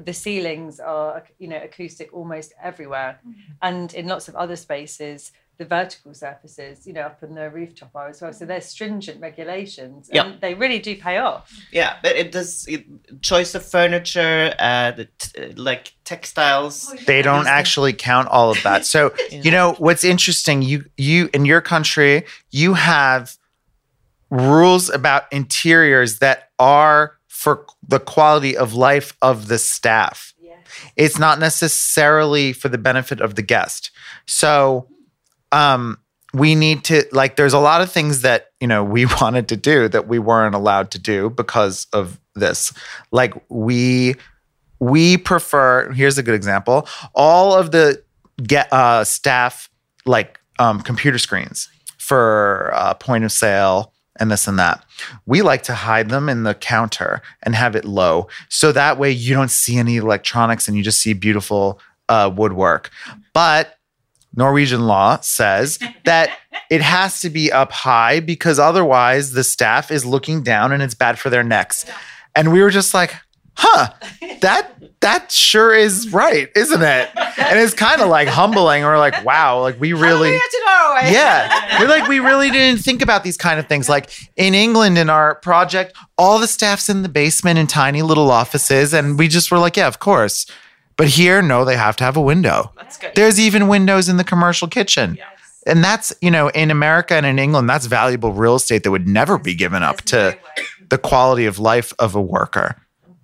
the 0.02 0.14
ceilings 0.14 0.80
are, 0.80 1.24
you 1.38 1.48
know, 1.48 1.60
acoustic 1.62 2.14
almost 2.14 2.54
everywhere, 2.62 3.20
mm. 3.26 3.34
and 3.60 3.92
in 3.92 4.06
lots 4.06 4.28
of 4.28 4.34
other 4.34 4.56
spaces, 4.56 5.32
the 5.58 5.64
vertical 5.64 6.12
surfaces, 6.12 6.86
you 6.86 6.92
know, 6.92 7.02
up 7.02 7.22
in 7.22 7.34
the 7.34 7.48
rooftop 7.50 7.90
are 7.94 8.08
as 8.08 8.20
well. 8.20 8.32
So 8.32 8.44
there's 8.44 8.66
stringent 8.66 9.20
regulations, 9.20 10.08
and 10.10 10.32
Yep. 10.32 10.40
they 10.40 10.54
really 10.54 10.78
do 10.78 10.96
pay 10.96 11.16
off. 11.18 11.50
Yeah, 11.72 11.96
but 12.02 12.14
it 12.16 12.30
does 12.32 12.66
it, 12.68 12.84
choice 13.22 13.54
of 13.54 13.64
furniture, 13.64 14.54
uh, 14.58 14.90
the 14.92 15.06
t- 15.18 15.42
uh, 15.44 15.52
like 15.56 15.94
textiles. 16.04 16.94
they 17.06 17.22
don't 17.22 17.46
actually 17.46 17.92
count 17.94 18.28
all 18.28 18.50
of 18.50 18.62
that. 18.64 18.84
So, 18.84 19.14
you 19.30 19.50
know, 19.50 19.74
what's 19.78 20.04
interesting, 20.04 20.62
you 20.62 20.84
you 20.98 21.30
in 21.32 21.44
your 21.46 21.60
country, 21.62 22.24
you 22.50 22.74
have 22.74 23.36
rules 24.30 24.90
about 24.90 25.24
interiors 25.32 26.18
that 26.18 26.50
are 26.58 27.16
for 27.28 27.64
the 27.86 28.00
quality 28.00 28.56
of 28.56 28.74
life 28.74 29.16
of 29.22 29.48
the 29.48 29.58
staff. 29.58 30.34
Yeah. 30.40 30.54
It's 30.96 31.18
not 31.18 31.38
necessarily 31.38 32.52
for 32.52 32.68
the 32.68 32.78
benefit 32.78 33.20
of 33.20 33.36
the 33.36 33.42
guest. 33.42 33.90
So, 34.26 34.88
um 35.52 35.98
we 36.34 36.54
need 36.54 36.84
to 36.84 37.04
like 37.12 37.36
there's 37.36 37.54
a 37.54 37.58
lot 37.58 37.80
of 37.80 37.90
things 37.90 38.22
that, 38.22 38.50
you 38.60 38.66
know, 38.66 38.84
we 38.84 39.06
wanted 39.20 39.48
to 39.48 39.56
do 39.56 39.88
that 39.88 40.06
we 40.06 40.18
weren't 40.18 40.54
allowed 40.54 40.90
to 40.92 40.98
do 40.98 41.30
because 41.30 41.86
of 41.92 42.20
this. 42.34 42.72
Like 43.10 43.34
we 43.48 44.16
we 44.78 45.16
prefer 45.16 45.90
here's 45.92 46.18
a 46.18 46.22
good 46.22 46.34
example 46.34 46.86
all 47.14 47.54
of 47.54 47.70
the 47.70 48.02
get 48.42 48.70
uh, 48.72 49.04
staff 49.04 49.70
like 50.04 50.38
um, 50.58 50.80
computer 50.80 51.18
screens 51.18 51.68
for 51.98 52.70
uh, 52.74 52.94
point 52.94 53.24
of 53.24 53.32
sale 53.32 53.92
and 54.18 54.30
this 54.30 54.46
and 54.46 54.58
that. 54.58 54.84
We 55.26 55.42
like 55.42 55.62
to 55.64 55.74
hide 55.74 56.08
them 56.08 56.28
in 56.28 56.42
the 56.42 56.54
counter 56.54 57.22
and 57.42 57.54
have 57.54 57.74
it 57.76 57.84
low. 57.84 58.28
So 58.48 58.72
that 58.72 58.98
way 58.98 59.10
you 59.10 59.34
don't 59.34 59.50
see 59.50 59.76
any 59.76 59.96
electronics 59.96 60.68
and 60.68 60.76
you 60.76 60.82
just 60.82 61.00
see 61.00 61.12
beautiful 61.12 61.80
uh, 62.08 62.30
woodwork. 62.34 62.90
But 63.34 63.75
norwegian 64.36 64.86
law 64.86 65.18
says 65.20 65.78
that 66.04 66.38
it 66.70 66.82
has 66.82 67.20
to 67.20 67.30
be 67.30 67.50
up 67.50 67.72
high 67.72 68.20
because 68.20 68.58
otherwise 68.58 69.32
the 69.32 69.44
staff 69.44 69.90
is 69.90 70.04
looking 70.04 70.42
down 70.42 70.72
and 70.72 70.82
it's 70.82 70.94
bad 70.94 71.18
for 71.18 71.30
their 71.30 71.42
necks. 71.42 71.84
And 72.34 72.52
we 72.52 72.60
were 72.60 72.70
just 72.70 72.94
like 72.94 73.14
huh 73.58 73.88
that 74.42 74.70
that 75.00 75.32
sure 75.32 75.74
is 75.74 76.12
right 76.12 76.50
isn't 76.54 76.82
it? 76.82 77.10
And 77.16 77.58
it's 77.58 77.72
kind 77.72 78.02
of 78.02 78.08
like 78.08 78.28
humbling. 78.28 78.82
We're 78.82 78.98
like 78.98 79.24
wow 79.24 79.60
like 79.60 79.80
we 79.80 79.94
really 79.94 80.32
yeah. 81.10 81.80
We're 81.80 81.88
like 81.88 82.06
we 82.06 82.20
really 82.20 82.50
didn't 82.50 82.82
think 82.82 83.00
about 83.00 83.24
these 83.24 83.38
kind 83.38 83.58
of 83.58 83.66
things. 83.66 83.88
Like 83.88 84.10
in 84.36 84.54
england 84.54 84.98
in 84.98 85.08
our 85.08 85.36
project 85.36 85.96
all 86.18 86.38
the 86.38 86.46
staff's 86.46 86.90
in 86.90 87.02
the 87.02 87.08
basement 87.08 87.58
in 87.58 87.66
tiny 87.66 88.02
little 88.02 88.30
offices 88.30 88.92
and 88.92 89.18
we 89.18 89.28
just 89.28 89.50
were 89.50 89.58
like 89.58 89.76
yeah 89.76 89.86
of 89.86 90.00
course 90.00 90.46
but 90.96 91.08
here 91.08 91.42
no 91.42 91.64
they 91.64 91.76
have 91.76 91.96
to 91.96 92.04
have 92.04 92.16
a 92.16 92.20
window 92.20 92.72
That's 92.76 92.96
good. 92.96 93.12
there's 93.14 93.38
even 93.40 93.68
windows 93.68 94.08
in 94.08 94.16
the 94.16 94.24
commercial 94.24 94.68
kitchen 94.68 95.18
and 95.66 95.82
that's 95.82 96.12
you 96.20 96.30
know 96.30 96.48
in 96.48 96.70
america 96.70 97.14
and 97.14 97.26
in 97.26 97.38
england 97.38 97.68
that's 97.68 97.86
valuable 97.86 98.32
real 98.32 98.54
estate 98.56 98.82
that 98.84 98.90
would 98.90 99.08
never 99.08 99.38
be 99.38 99.54
given 99.54 99.82
up 99.82 99.98
to 100.02 100.36
the 100.88 100.98
quality 100.98 101.46
of 101.46 101.58
life 101.58 101.92
of 101.98 102.14
a 102.14 102.22
worker 102.22 102.76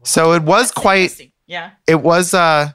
so 0.02 0.32
it 0.32 0.42
was 0.42 0.70
quite 0.72 1.30
Yeah. 1.46 1.70
it 1.86 2.00
was 2.02 2.34
uh 2.34 2.70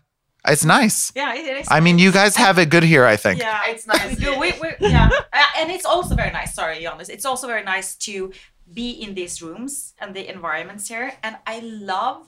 it's 0.48 0.64
nice 0.64 1.12
Yeah, 1.16 1.34
it 1.36 1.58
is. 1.62 1.68
i 1.70 1.80
mean 1.82 2.00
you 2.00 2.12
guys 2.12 2.36
have 2.38 2.58
it 2.58 2.70
good 2.70 2.84
here 2.84 3.06
i 3.06 3.18
think 3.18 3.40
Yeah, 3.42 3.62
It's 3.68 3.86
nice. 3.86 4.08
We 4.08 4.16
do. 4.16 4.40
We, 4.40 4.54
we, 4.62 4.70
yeah, 4.80 5.10
Uh, 5.34 5.44
and 5.60 5.70
it's 5.72 5.86
also 5.86 6.16
very 6.16 6.32
nice. 6.32 6.56
Sorry, 6.56 6.82
Jonas. 6.82 7.10
It's 7.10 7.26
also 7.26 7.46
very 7.48 7.64
nice 7.64 7.96
to 8.08 8.32
be 8.74 8.90
in 8.92 9.14
these 9.14 9.42
rooms 9.42 9.94
and 10.00 10.16
the 10.16 10.24
environments 10.36 10.88
here. 10.88 11.12
And 11.22 11.36
I 11.46 11.60
love 11.60 12.28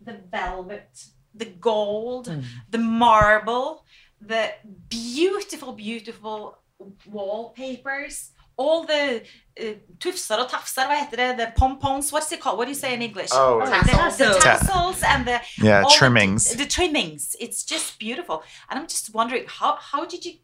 the 0.00 0.14
velvet, 0.30 0.90
the 1.34 1.46
gold, 1.46 2.30
the 2.70 2.78
marble, 2.78 3.84
the 4.20 4.50
beautiful, 4.88 5.72
beautiful 5.72 6.58
wallpapers. 7.06 8.30
All 8.58 8.84
the 8.84 9.22
uh, 9.58 9.64
tufser 9.98 10.36
og 10.38 10.50
tafser, 10.50 10.84
hva 10.86 10.98
heter 11.00 11.16
det? 11.16 11.36
The 11.38 11.46
pompons, 11.56 12.12
what's 12.12 12.30
it 12.32 12.40
called? 12.40 12.58
What 12.58 12.66
do 12.66 12.70
you 12.70 12.74
say 12.78 12.92
in 12.94 13.00
English? 13.02 13.30
Oh, 13.32 13.60
the, 13.64 13.70
tassels. 13.70 14.18
the 14.18 14.24
Ta- 14.40 14.58
tassels 14.58 15.02
and 15.02 15.24
the 15.26 15.40
Yeah, 15.58 15.82
all 15.82 15.88
the- 15.90 15.96
trimmings. 15.96 16.54
The, 16.54 16.66
trimmings. 16.66 17.34
It's 17.40 17.64
just 17.64 17.98
beautiful. 17.98 18.42
And 18.68 18.78
I'm 18.78 18.86
just 18.86 19.14
wondering 19.14 19.44
how 19.48 19.76
how 19.80 20.04
did 20.04 20.24
you 20.26 20.34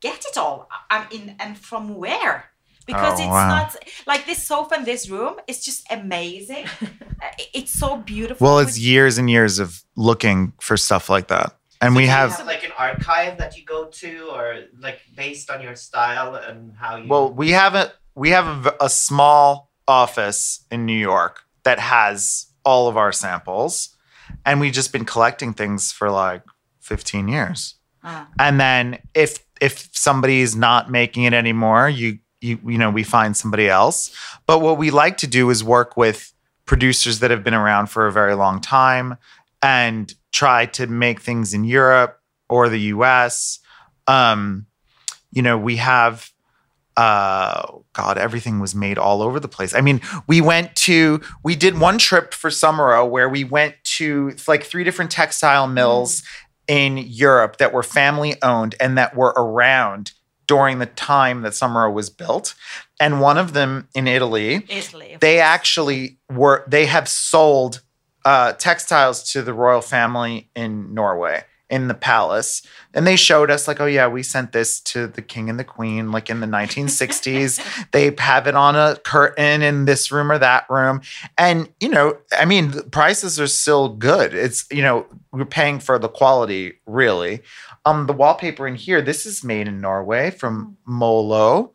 get 0.00 0.24
it 0.24 0.36
all? 0.36 0.68
I'm 0.90 1.06
in 1.12 1.36
and 1.38 1.56
from 1.56 1.94
where? 1.94 2.50
Because 2.84 3.18
Oh, 3.20 3.22
it's 3.22 3.30
wow. 3.30 3.48
not 3.56 3.76
like 4.06 4.26
this 4.26 4.42
sofa 4.42 4.74
in 4.76 4.84
this 4.84 5.08
room 5.08 5.34
is 5.46 5.64
just 5.64 5.86
amazing. 5.90 6.66
Uh, 7.22 7.26
it's 7.54 7.70
so 7.72 7.96
beautiful. 7.98 8.44
well 8.44 8.58
it's 8.58 8.72
with- 8.74 8.78
years 8.82 9.16
and 9.16 9.30
years 9.30 9.60
of 9.60 9.84
looking 9.94 10.52
for 10.60 10.76
stuff 10.76 11.08
like 11.08 11.28
that 11.28 11.56
and 11.80 11.94
we 11.94 12.02
Do 12.02 12.06
you 12.06 12.10
have 12.10 12.44
like 12.46 12.64
an 12.64 12.72
archive 12.76 13.38
that 13.38 13.56
you 13.56 13.64
go 13.64 13.84
to, 14.00 14.28
or 14.36 14.46
like 14.80 14.98
based 15.16 15.48
on 15.48 15.62
your 15.62 15.76
style 15.76 16.34
and 16.34 16.74
how 16.76 16.96
you. 16.96 17.06
well 17.08 17.32
we 17.32 17.50
have 17.52 17.76
a 17.76 17.92
we 18.16 18.30
have 18.30 18.74
a 18.80 18.88
small 18.88 19.70
office 19.86 20.64
in 20.72 20.84
new 20.84 20.98
york 21.12 21.44
that 21.62 21.78
has 21.78 22.46
all 22.64 22.88
of 22.88 22.96
our 22.96 23.12
samples 23.12 23.94
and 24.44 24.58
we've 24.60 24.72
just 24.72 24.92
been 24.92 25.04
collecting 25.04 25.52
things 25.54 25.92
for 25.92 26.10
like 26.10 26.42
15 26.80 27.28
years 27.28 27.76
Ah. 28.02 28.26
and 28.36 28.58
then 28.58 28.98
if 29.14 29.38
if 29.60 29.88
somebody's 29.92 30.56
not 30.56 30.90
making 30.90 31.22
it 31.22 31.32
anymore 31.34 31.88
you 31.88 32.18
you 32.42 32.58
you 32.66 32.78
know 32.78 32.90
we 32.90 33.02
find 33.02 33.36
somebody 33.36 33.68
else. 33.68 34.14
But 34.46 34.60
what 34.60 34.78
we 34.78 34.90
like 34.90 35.16
to 35.18 35.26
do 35.26 35.50
is 35.50 35.62
work 35.62 35.96
with 35.96 36.32
producers 36.66 37.20
that 37.20 37.30
have 37.30 37.44
been 37.44 37.54
around 37.54 37.86
for 37.86 38.06
a 38.06 38.12
very 38.12 38.34
long 38.34 38.60
time 38.60 39.16
and 39.62 40.12
try 40.32 40.66
to 40.66 40.86
make 40.86 41.20
things 41.20 41.54
in 41.54 41.64
Europe 41.64 42.20
or 42.48 42.68
the 42.68 42.80
US 42.80 43.60
um 44.08 44.66
you 45.30 45.42
know 45.42 45.56
we 45.56 45.76
have 45.76 46.30
uh 46.96 47.78
god 47.92 48.18
everything 48.18 48.58
was 48.58 48.74
made 48.74 48.98
all 48.98 49.22
over 49.22 49.40
the 49.40 49.48
place. 49.48 49.74
I 49.74 49.80
mean 49.80 50.00
we 50.26 50.40
went 50.40 50.74
to 50.76 51.20
we 51.42 51.56
did 51.56 51.78
one 51.78 51.98
trip 51.98 52.34
for 52.34 52.50
Sommero 52.50 53.08
where 53.08 53.28
we 53.28 53.44
went 53.44 53.76
to 53.84 54.34
like 54.46 54.64
three 54.64 54.84
different 54.84 55.10
textile 55.10 55.66
mills 55.66 56.22
in 56.68 56.96
Europe 56.96 57.58
that 57.58 57.72
were 57.72 57.82
family 57.82 58.40
owned 58.42 58.74
and 58.80 58.98
that 58.98 59.16
were 59.16 59.32
around 59.36 60.12
during 60.46 60.78
the 60.78 60.86
time 60.86 61.42
that 61.42 61.52
Sommero 61.52 61.92
was 61.92 62.10
built 62.10 62.54
and 63.00 63.20
one 63.20 63.38
of 63.38 63.52
them 63.52 63.88
in 63.94 64.06
Italy 64.06 64.64
Italy. 64.68 65.16
they 65.20 65.36
course. 65.36 65.44
actually 65.44 66.18
were 66.30 66.64
they 66.66 66.86
have 66.86 67.08
sold 67.08 67.82
uh, 68.24 68.52
textiles 68.52 69.32
to 69.32 69.42
the 69.42 69.52
royal 69.52 69.80
family 69.80 70.48
in 70.54 70.94
Norway 70.94 71.44
in 71.72 71.88
the 71.88 71.94
palace 71.94 72.62
and 72.92 73.06
they 73.06 73.16
showed 73.16 73.50
us 73.50 73.66
like 73.66 73.80
oh 73.80 73.86
yeah 73.86 74.06
we 74.06 74.22
sent 74.22 74.52
this 74.52 74.78
to 74.78 75.06
the 75.06 75.22
king 75.22 75.48
and 75.48 75.58
the 75.58 75.64
queen 75.64 76.12
like 76.12 76.28
in 76.28 76.40
the 76.40 76.46
1960s 76.46 77.90
they 77.92 78.14
have 78.18 78.46
it 78.46 78.54
on 78.54 78.76
a 78.76 78.94
curtain 79.04 79.62
in 79.62 79.86
this 79.86 80.12
room 80.12 80.30
or 80.30 80.36
that 80.36 80.68
room 80.68 81.00
and 81.38 81.70
you 81.80 81.88
know 81.88 82.14
i 82.38 82.44
mean 82.44 82.72
the 82.72 82.82
prices 82.82 83.40
are 83.40 83.46
still 83.46 83.88
good 83.88 84.34
it's 84.34 84.66
you 84.70 84.82
know 84.82 85.06
we're 85.32 85.44
paying 85.46 85.80
for 85.80 85.98
the 85.98 86.08
quality 86.08 86.72
really 86.86 87.40
um 87.84 88.06
the 88.06 88.12
wallpaper 88.12 88.66
in 88.66 88.74
here 88.76 89.02
this 89.02 89.26
is 89.26 89.42
made 89.44 89.68
in 89.68 89.80
norway 89.80 90.30
from 90.30 90.76
molo 90.84 91.72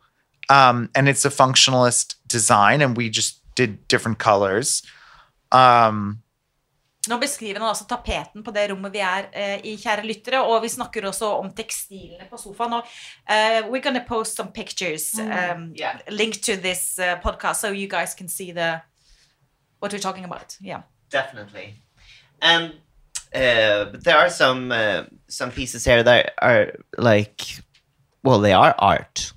um 0.48 0.88
and 0.94 1.08
it's 1.08 1.24
a 1.24 1.30
functionalist 1.30 2.14
design 2.28 2.80
and 2.82 2.96
we 2.96 3.08
just 3.10 3.42
did 3.56 3.86
different 3.88 4.18
colors 4.18 4.82
um 5.52 6.22
Nå 7.08 7.16
beskriver 7.18 7.60
han 7.60 7.68
altså 7.68 7.84
tapeten 7.88 8.42
på 8.44 8.50
det 8.52 8.66
rommet 8.70 8.92
vi 8.92 8.98
er 9.00 9.28
eh, 9.32 9.60
i, 9.64 9.76
kjære 9.80 10.02
lyttere, 10.04 10.42
og 10.44 10.62
vi 10.62 10.68
snakker 10.68 11.06
også 11.08 11.26
om 11.40 11.46
tekstilene 11.56 12.26
på 12.30 12.36
sofaen. 12.36 12.72
Og, 12.72 12.82
eh, 13.30 13.62
we're 13.64 13.80
gonna 13.80 14.02
post 14.08 14.36
some 14.36 14.50
pictures 14.52 15.14
um, 15.18 15.72
Yeah. 15.78 15.98
linked 16.10 16.42
to 16.44 16.56
this 16.60 16.98
uh, 16.98 17.16
podcast 17.24 17.60
so 17.60 17.68
you 17.72 17.88
guys 17.88 18.14
can 18.14 18.28
see 18.28 18.52
the 18.52 18.82
what 19.80 19.92
we're 19.92 20.02
talking 20.02 20.24
about. 20.24 20.56
Yeah. 20.60 20.82
definitely. 21.10 21.74
And 22.42 22.72
uh, 23.34 23.84
but 23.86 24.04
there 24.04 24.16
are 24.16 24.30
some 24.30 24.72
uh, 24.72 25.04
some 25.28 25.50
pieces 25.50 25.84
here 25.84 26.02
that 26.02 26.34
are 26.40 26.72
like, 26.96 27.60
well, 28.22 28.40
they 28.40 28.52
are 28.52 28.74
art. 28.78 29.32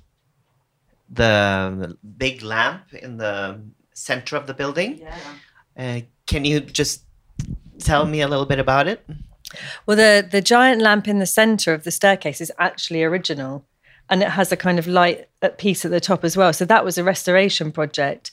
the 1.08 1.96
big 2.16 2.42
lamp 2.42 2.94
in 2.94 3.18
the 3.18 3.60
center 3.92 4.36
of 4.36 4.46
the 4.46 4.54
building. 4.54 5.06
Uh, 5.76 6.00
can 6.26 6.44
you 6.44 6.60
just 6.60 7.02
tell 7.78 8.06
me 8.06 8.20
a 8.22 8.28
little 8.28 8.46
bit 8.46 8.58
about 8.58 8.88
it? 8.88 9.04
Well, 9.86 9.96
the 9.96 10.26
the 10.28 10.40
giant 10.40 10.80
lamp 10.80 11.06
in 11.06 11.18
the 11.18 11.26
center 11.26 11.74
of 11.74 11.84
the 11.84 11.90
staircase 11.90 12.40
is 12.40 12.52
actually 12.58 13.02
original, 13.04 13.64
and 14.08 14.22
it 14.22 14.30
has 14.30 14.50
a 14.52 14.56
kind 14.56 14.78
of 14.78 14.86
light 14.86 15.28
piece 15.58 15.84
at 15.84 15.90
the 15.90 16.00
top 16.00 16.24
as 16.24 16.36
well. 16.36 16.52
So 16.52 16.64
that 16.64 16.84
was 16.84 16.96
a 16.98 17.04
restoration 17.04 17.72
project. 17.72 18.30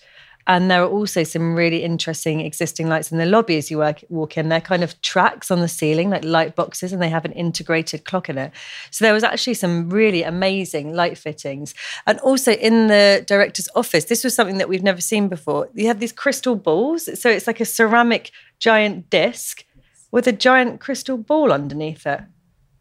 And 0.48 0.72
there 0.72 0.82
are 0.82 0.90
also 0.90 1.24
some 1.24 1.54
really 1.54 1.84
interesting 1.84 2.40
existing 2.40 2.90
lights 2.90 3.12
in 3.12 3.20
the 3.20 3.26
lobby 3.26 3.58
as 3.58 3.70
you 3.70 3.78
work, 3.78 4.04
walk 4.10 4.38
in. 4.38 4.50
They're 4.50 4.60
kind 4.60 4.84
of 4.84 5.00
tracks 5.02 5.52
on 5.52 5.60
the 5.60 5.68
ceiling, 5.68 6.10
like 6.10 6.24
light 6.24 6.56
boxes, 6.56 6.92
and 6.92 7.02
they 7.02 7.10
have 7.10 7.26
an 7.26 7.34
integrated 7.34 8.06
clock 8.06 8.30
in 8.30 8.38
it. 8.38 8.52
So 8.90 9.06
there 9.06 9.14
was 9.14 9.24
actually 9.24 9.54
some 9.54 9.90
really 9.90 10.24
amazing 10.24 10.94
light 10.94 11.18
fittings. 11.18 11.76
And 12.08 12.20
also 12.20 12.54
in 12.54 12.88
the 12.88 13.24
director's 13.28 13.70
office, 13.76 14.06
this 14.06 14.24
was 14.24 14.34
something 14.34 14.58
that 14.58 14.70
we've 14.70 14.82
never 14.82 15.02
seen 15.02 15.28
before. 15.28 15.70
You 15.76 15.88
have 15.88 16.00
these 16.00 16.14
crystal 16.14 16.56
balls. 16.56 17.08
So 17.20 17.30
it's 17.30 17.46
like 17.46 17.60
a 17.60 17.66
ceramic 17.66 18.32
giant 18.58 19.10
disc 19.10 19.66
with 20.12 20.28
a 20.28 20.32
giant 20.32 20.80
crystal 20.80 21.18
ball 21.18 21.52
underneath 21.52 22.06
it. 22.06 22.22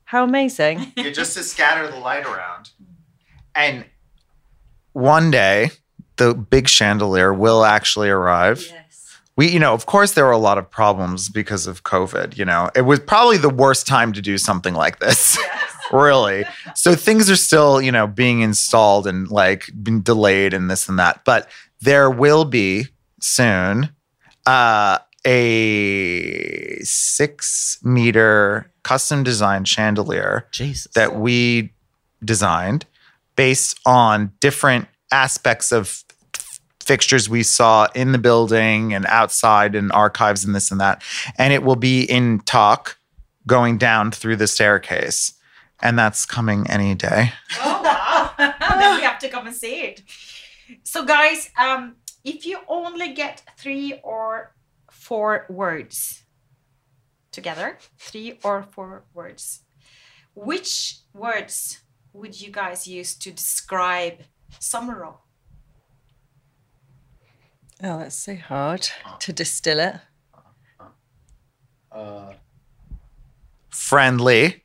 How 0.05 0.25
amazing. 0.25 0.93
Yeah, 0.97 1.11
just 1.11 1.37
to 1.37 1.43
scatter 1.43 1.87
the 1.89 1.99
light 1.99 2.25
around. 2.25 2.71
And 3.55 3.85
one 4.93 5.31
day, 5.31 5.71
the 6.19 6.35
big 6.35 6.69
chandelier 6.69 7.33
will 7.33 7.65
actually 7.65 8.09
arrive. 8.09 8.65
Yes. 8.69 9.19
We, 9.37 9.49
you 9.49 9.59
know, 9.59 9.73
of 9.73 9.87
course, 9.87 10.13
there 10.13 10.25
were 10.25 10.33
a 10.33 10.39
lot 10.39 10.59
of 10.59 10.71
problems 10.71 11.29
because 11.29 11.67
of 11.67 11.85
COVID. 11.85 12.37
You 12.37 12.45
know, 12.45 12.71
it 12.75 12.83
was 12.83 13.01
probably 13.01 13.39
the 13.39 13.49
worst 13.49 13.87
time 13.87 14.13
to 14.13 14.21
do 14.21 14.37
something 14.37 14.75
like 14.75 14.99
this. 14.99 15.37
yes. 15.39 15.75
really. 15.93 16.45
So 16.75 16.95
things 16.95 17.31
are 17.31 17.37
still, 17.37 17.81
you 17.81 17.93
know, 17.93 18.07
being 18.07 18.41
installed 18.41 19.07
and 19.07 19.31
like 19.31 19.71
being 19.83 20.01
delayed 20.01 20.53
and 20.53 20.71
this 20.71 20.89
and 20.89 20.99
that. 20.99 21.25
But 21.25 21.49
there 21.81 22.11
will 22.11 22.45
be 22.45 22.87
soon 23.21 23.91
uh, 24.47 24.99
a 25.25 26.79
six 26.83 27.79
meter 27.83 28.71
custom 28.83 29.23
designed 29.23 29.69
chandelier 29.69 30.47
Jesus. 30.51 30.93
that 30.95 31.17
we 31.17 31.73
designed 32.25 32.87
based 33.37 33.79
on 33.87 34.33
different 34.41 34.89
aspects 35.13 35.73
of 35.73 36.05
fixtures 36.89 37.29
we 37.29 37.43
saw 37.43 37.87
in 37.95 38.13
the 38.13 38.19
building 38.19 38.95
and 38.95 39.05
outside 39.07 39.75
and 39.75 39.93
archives 39.93 40.43
and 40.43 40.55
this 40.55 40.71
and 40.71 40.81
that. 40.81 41.03
And 41.37 41.53
it 41.53 41.63
will 41.63 41.77
be 41.77 42.03
in 42.03 42.41
talk 42.41 42.97
going 43.47 43.77
down 43.77 44.11
through 44.11 44.37
the 44.37 44.47
staircase. 44.47 45.35
And 45.81 45.99
that's 45.99 46.25
coming 46.25 46.67
any 46.69 46.95
day. 46.95 47.33
Oh 47.61 47.83
wow! 47.83 48.33
then 48.81 48.97
we 48.97 49.03
have 49.03 49.19
to 49.21 49.29
come 49.29 49.47
and 49.47 49.55
see 49.55 49.83
it. 49.83 50.03
So, 50.83 51.05
guys, 51.05 51.51
um, 51.57 51.97
if 52.25 52.45
you 52.45 52.59
only 52.67 53.13
get 53.13 53.43
three 53.57 54.01
or 54.03 54.55
four 54.91 55.47
words 55.49 56.25
together, 57.31 57.79
three 57.97 58.41
or 58.43 58.65
four 58.65 59.05
words, 59.15 59.61
which 60.35 60.99
words 61.15 61.81
would 62.13 62.41
you 62.41 62.51
guys 62.51 62.89
use 62.89 63.15
to 63.19 63.31
describe 63.31 64.25
Sommero? 64.59 65.19
Oh, 67.83 67.99
that's 67.99 68.17
so 68.17 68.35
hard 68.37 68.89
to 69.21 69.33
distill 69.33 69.79
it. 69.81 69.95
Friendly, 73.71 74.65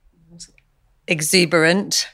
Exuberant. 1.08 2.08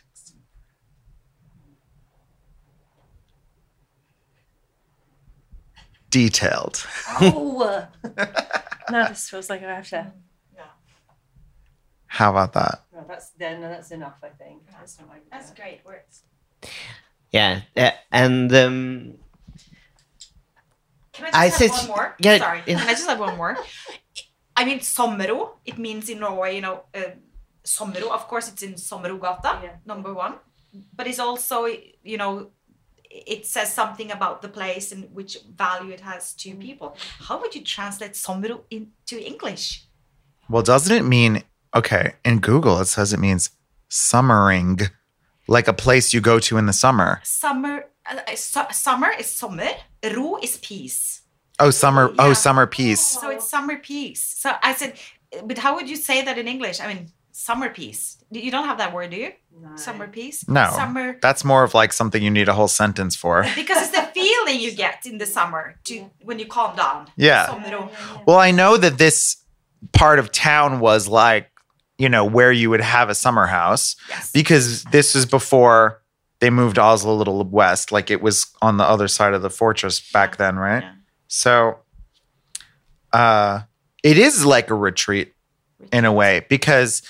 detailed. 6.09 6.85
Oh. 7.21 7.87
now 8.89 9.09
this 9.09 9.29
feels 9.29 9.49
like 9.49 9.63
I 9.63 9.75
have 9.75 9.87
to. 9.89 10.11
Yeah. 10.55 10.61
How 12.07 12.31
about 12.31 12.53
that? 12.53 12.83
No, 12.93 13.05
that's 13.07 13.29
then. 13.31 13.61
No, 13.61 13.69
that's 13.69 13.91
enough. 13.91 14.17
I 14.23 14.29
think. 14.29 14.63
That's, 14.71 14.99
not 14.99 15.09
my- 15.09 15.19
That's 15.31 15.51
great 15.51 15.81
words. 15.85 16.23
yeah, 17.31 17.61
uh, 17.77 17.91
and 18.11 18.53
um, 18.53 19.13
Can 21.19 21.27
I 21.27 21.31
just 21.31 21.37
I 21.37 21.45
have 21.45 21.53
said- 21.53 21.71
one 21.71 21.87
more? 21.87 22.15
yeah, 22.19 22.37
Sorry. 22.37 22.61
yeah. 22.65 22.79
Can 22.79 22.87
I 22.87 22.93
just 22.93 23.07
have 23.09 23.19
one 23.19 23.35
more? 23.37 23.57
I 24.55 24.65
mean, 24.65 24.79
Sommero, 24.79 25.39
it 25.65 25.77
means 25.77 26.09
in 26.09 26.19
Norway, 26.19 26.55
you 26.55 26.61
know, 26.61 26.83
uh, 26.93 27.11
Sommero, 27.63 28.09
of 28.11 28.27
course, 28.27 28.47
it's 28.51 28.63
in 28.63 28.73
Sommerrogata, 28.73 29.51
Yeah. 29.63 29.75
number 29.85 30.13
one. 30.13 30.35
But 30.97 31.07
it's 31.07 31.19
also, 31.19 31.65
you 32.11 32.17
know, 32.17 32.51
it 33.09 33.45
says 33.45 33.73
something 33.73 34.11
about 34.11 34.41
the 34.41 34.49
place 34.49 34.91
and 34.93 35.01
which 35.17 35.37
value 35.65 35.91
it 35.93 36.01
has 36.01 36.33
to 36.41 36.55
people. 36.55 36.95
How 37.27 37.39
would 37.41 37.55
you 37.55 37.63
translate 37.63 38.13
Sommero 38.13 38.57
into 38.69 39.15
English? 39.31 39.85
Well, 40.49 40.63
doesn't 40.63 40.95
it 40.95 41.03
mean, 41.05 41.43
okay, 41.73 42.13
in 42.23 42.39
Google, 42.39 42.79
it 42.81 42.85
says 42.85 43.13
it 43.13 43.19
means 43.19 43.49
summering, 43.89 44.79
like 45.47 45.67
a 45.67 45.73
place 45.73 46.13
you 46.13 46.21
go 46.21 46.39
to 46.39 46.57
in 46.57 46.65
the 46.67 46.73
summer. 46.73 47.19
Summer, 47.23 47.85
uh, 48.09 48.35
su- 48.35 48.71
summer 48.71 49.09
is 49.17 49.27
summer. 49.27 49.69
ro 50.15 50.37
is 50.41 50.57
peace. 50.57 51.21
Oh, 51.59 51.71
summer, 51.71 52.13
oh, 52.17 52.33
summer 52.33 52.65
peace. 52.67 53.05
So 53.05 53.29
it's 53.29 53.47
summer 53.49 53.77
peace. 53.77 54.21
So 54.21 54.51
I 54.63 54.73
said, 54.73 54.93
but 55.43 55.57
how 55.57 55.75
would 55.75 55.89
you 55.89 55.97
say 55.97 56.21
that 56.23 56.37
in 56.37 56.47
English? 56.47 56.79
I 56.79 56.87
mean, 56.87 57.11
summer 57.31 57.69
peace. 57.69 58.17
You 58.31 58.49
don't 58.51 58.65
have 58.65 58.77
that 58.77 58.93
word, 58.93 59.09
do 59.11 59.17
you? 59.17 59.31
Summer 59.75 60.07
peace. 60.07 60.47
No. 60.47 60.69
Summer. 60.73 61.17
That's 61.21 61.43
more 61.43 61.63
of 61.63 61.73
like 61.73 61.91
something 61.91 62.23
you 62.23 62.31
need 62.31 62.47
a 62.47 62.53
whole 62.53 62.67
sentence 62.69 63.15
for. 63.15 63.43
Because 63.55 63.89
it's 63.89 63.91
the 63.91 64.03
feeling 64.13 64.59
you 64.61 64.71
get 64.71 65.05
in 65.05 65.17
the 65.17 65.25
summer 65.25 65.75
to 65.85 66.09
when 66.23 66.39
you 66.39 66.45
calm 66.45 66.75
down. 66.77 67.07
Yeah. 67.17 67.47
Sommero. 67.47 67.89
Well, 68.25 68.37
I 68.37 68.51
know 68.51 68.77
that 68.77 68.97
this 68.97 69.37
part 69.91 70.19
of 70.19 70.31
town 70.31 70.79
was 70.79 71.07
like, 71.07 71.49
you 71.97 72.07
know, 72.07 72.23
where 72.23 72.51
you 72.53 72.69
would 72.69 72.81
have 72.81 73.09
a 73.09 73.15
summer 73.15 73.47
house 73.47 73.95
Yes. 74.09 74.31
because 74.31 74.83
this 74.85 75.13
was 75.15 75.25
before 75.25 76.01
they 76.39 76.49
moved 76.49 76.79
Oslo 76.79 77.13
a 77.13 77.15
little 77.15 77.43
west. 77.43 77.91
Like 77.91 78.09
it 78.09 78.21
was 78.21 78.47
on 78.61 78.77
the 78.77 78.83
other 78.83 79.07
side 79.07 79.33
of 79.33 79.41
the 79.41 79.49
fortress 79.49 79.99
back 80.11 80.37
then, 80.37 80.57
right? 80.57 80.83
Yeah. 80.83 80.93
So 81.27 81.79
uh 83.11 83.61
it 84.03 84.17
is 84.17 84.45
like 84.45 84.69
a 84.69 84.75
retreat 84.75 85.33
in 85.91 86.05
a 86.05 86.13
way 86.13 86.45
because 86.49 87.01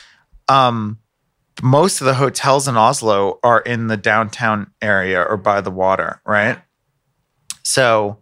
um 0.48 0.98
most 1.62 2.02
of 2.02 2.06
the 2.06 2.14
hotels 2.14 2.68
in 2.68 2.78
Oslo 2.78 3.40
are 3.44 3.60
in 3.60 3.88
the 3.88 3.98
downtown 3.98 4.72
area 4.82 5.22
or 5.22 5.36
by 5.36 5.60
the 5.60 5.72
water, 5.72 6.22
right? 6.26 6.58
So 7.64 8.20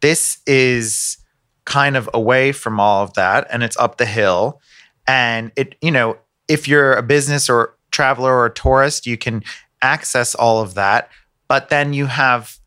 this 0.00 0.38
is 0.46 1.18
kind 1.64 1.96
of 1.96 2.08
away 2.12 2.52
from 2.52 2.80
all 2.80 3.04
of 3.04 3.14
that 3.14 3.46
and 3.50 3.62
it's 3.62 3.76
up 3.76 3.98
the 3.98 4.06
hill 4.06 4.60
and 5.06 5.52
it 5.56 5.76
you 5.80 5.90
know 5.90 6.16
if 6.48 6.66
you're 6.66 6.94
a 6.94 7.02
business 7.02 7.48
or 7.48 7.76
traveler 7.92 8.34
or 8.34 8.46
a 8.46 8.52
tourist 8.52 9.06
you 9.06 9.16
can 9.16 9.42
access 9.82 10.34
all 10.34 10.60
of 10.60 10.74
that 10.74 11.10
but 11.52 11.68
then 11.68 11.92
you 11.92 12.06
have 12.06 12.58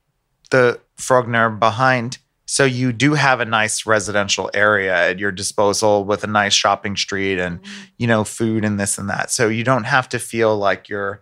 the 0.52 0.80
Frogner 0.96 1.58
behind. 1.58 2.20
So 2.46 2.64
you 2.64 2.94
do 2.94 3.16
have 3.16 3.40
a 3.40 3.46
nice 3.46 3.88
residential 3.88 4.52
area 4.54 5.10
at 5.10 5.18
your 5.18 5.32
disposal 5.32 6.06
with 6.06 6.24
a 6.24 6.28
nice 6.28 6.54
shopping 6.54 6.96
street 6.96 7.40
and 7.40 7.60
you 7.98 8.06
know 8.06 8.24
food 8.24 8.64
and 8.64 8.80
this 8.80 9.00
and 9.00 9.10
that. 9.10 9.32
So 9.32 9.50
you 9.50 9.64
don't 9.64 9.86
have 9.86 10.08
to 10.10 10.20
feel 10.20 10.56
like 10.56 10.88
you're 10.88 11.22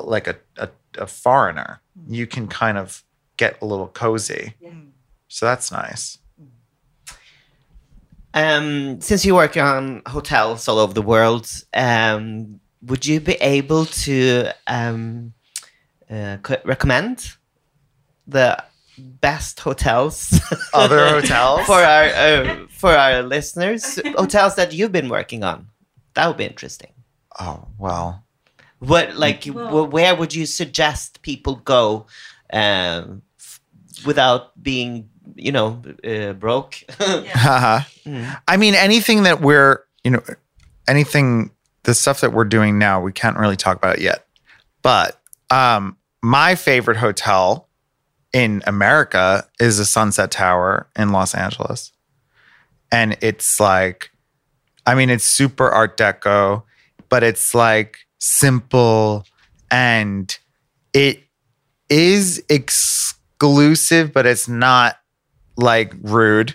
like 0.00 0.26
a, 0.26 0.36
a, 0.56 0.70
a 0.98 1.06
foreigner. 1.06 1.80
You 2.08 2.26
can 2.26 2.48
kind 2.48 2.76
of 2.76 3.04
get 3.36 3.62
a 3.62 3.64
little 3.64 3.86
cozy. 3.86 4.54
So 5.28 5.46
that's 5.46 5.70
nice. 5.70 6.18
Um, 8.34 9.00
since 9.00 9.24
you 9.24 9.36
work 9.36 9.56
on 9.56 10.02
hotels 10.06 10.66
all 10.66 10.80
over 10.80 10.94
the 10.94 11.02
world, 11.02 11.48
um, 11.74 12.58
would 12.82 13.06
you 13.06 13.20
be 13.20 13.34
able 13.34 13.86
to 13.86 14.48
um, 14.66 15.32
uh, 16.10 16.36
recommend 16.64 17.32
the 18.26 18.62
best 18.98 19.60
hotels? 19.60 20.40
Other 20.74 21.08
hotels? 21.08 21.66
for 21.66 21.80
our 21.80 22.04
uh, 22.04 22.66
for 22.70 22.90
our 22.96 23.22
listeners, 23.22 23.98
hotels 24.16 24.54
that 24.56 24.72
you've 24.72 24.92
been 24.92 25.08
working 25.08 25.44
on. 25.44 25.68
That 26.14 26.26
would 26.28 26.36
be 26.36 26.44
interesting. 26.44 26.92
oh 27.40 27.68
well 27.78 28.24
What 28.78 29.16
like 29.16 29.46
Well- 29.46 29.86
where 29.86 30.14
would 30.14 30.34
you 30.34 30.44
suggest 30.46 31.22
people 31.22 31.56
go 31.64 32.06
um, 32.52 33.22
f- 33.40 33.60
without 34.04 34.52
being 34.62 35.08
you 35.36 35.52
know 35.52 35.80
uh, 36.04 36.32
broke? 36.34 36.82
Haha. 37.00 37.86
I 38.48 38.56
mean, 38.58 38.74
anything 38.74 39.22
that 39.22 39.40
we're, 39.40 39.84
you 40.04 40.10
know, 40.10 40.22
anything, 40.88 41.50
the 41.84 41.94
stuff 41.94 42.20
that 42.20 42.32
we're 42.32 42.44
doing 42.44 42.78
now, 42.78 43.00
we 43.00 43.12
can't 43.12 43.36
really 43.36 43.56
talk 43.56 43.76
about 43.76 43.96
it 43.96 44.02
yet. 44.02 44.26
But 44.82 45.20
um, 45.50 45.96
my 46.22 46.54
favorite 46.54 46.96
hotel 46.96 47.68
in 48.32 48.62
America 48.66 49.46
is 49.60 49.78
the 49.78 49.84
Sunset 49.84 50.30
Tower 50.30 50.88
in 50.96 51.10
Los 51.10 51.34
Angeles. 51.34 51.92
And 52.90 53.16
it's 53.20 53.60
like, 53.60 54.10
I 54.86 54.94
mean, 54.94 55.10
it's 55.10 55.24
super 55.24 55.68
Art 55.68 55.96
Deco, 55.96 56.62
but 57.08 57.22
it's 57.22 57.54
like 57.54 57.98
simple 58.18 59.26
and 59.70 60.36
it 60.92 61.22
is 61.88 62.42
exclusive, 62.48 64.12
but 64.12 64.26
it's 64.26 64.48
not 64.48 64.96
like 65.56 65.94
rude. 66.02 66.54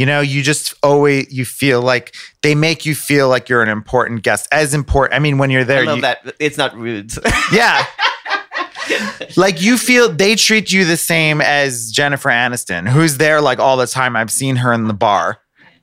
You 0.00 0.06
know, 0.06 0.22
you 0.22 0.42
just 0.42 0.72
always 0.82 1.30
you 1.30 1.44
feel 1.44 1.82
like 1.82 2.14
they 2.40 2.54
make 2.54 2.86
you 2.86 2.94
feel 2.94 3.28
like 3.28 3.50
you're 3.50 3.62
an 3.62 3.68
important 3.68 4.22
guest. 4.22 4.48
As 4.50 4.72
important, 4.72 5.14
I 5.14 5.18
mean, 5.18 5.36
when 5.36 5.50
you're 5.50 5.62
there, 5.62 5.82
I 5.82 5.84
love 5.84 5.96
you, 5.96 6.00
that. 6.00 6.34
It's 6.38 6.56
not 6.56 6.74
rude. 6.74 7.12
yeah. 7.52 7.84
like 9.36 9.60
you 9.60 9.76
feel 9.76 10.08
they 10.08 10.36
treat 10.36 10.72
you 10.72 10.86
the 10.86 10.96
same 10.96 11.42
as 11.42 11.90
Jennifer 11.90 12.30
Aniston, 12.30 12.88
who's 12.88 13.18
there 13.18 13.42
like 13.42 13.58
all 13.58 13.76
the 13.76 13.86
time. 13.86 14.16
I've 14.16 14.30
seen 14.30 14.56
her 14.56 14.72
in 14.72 14.88
the 14.88 14.94
bar, 14.94 15.36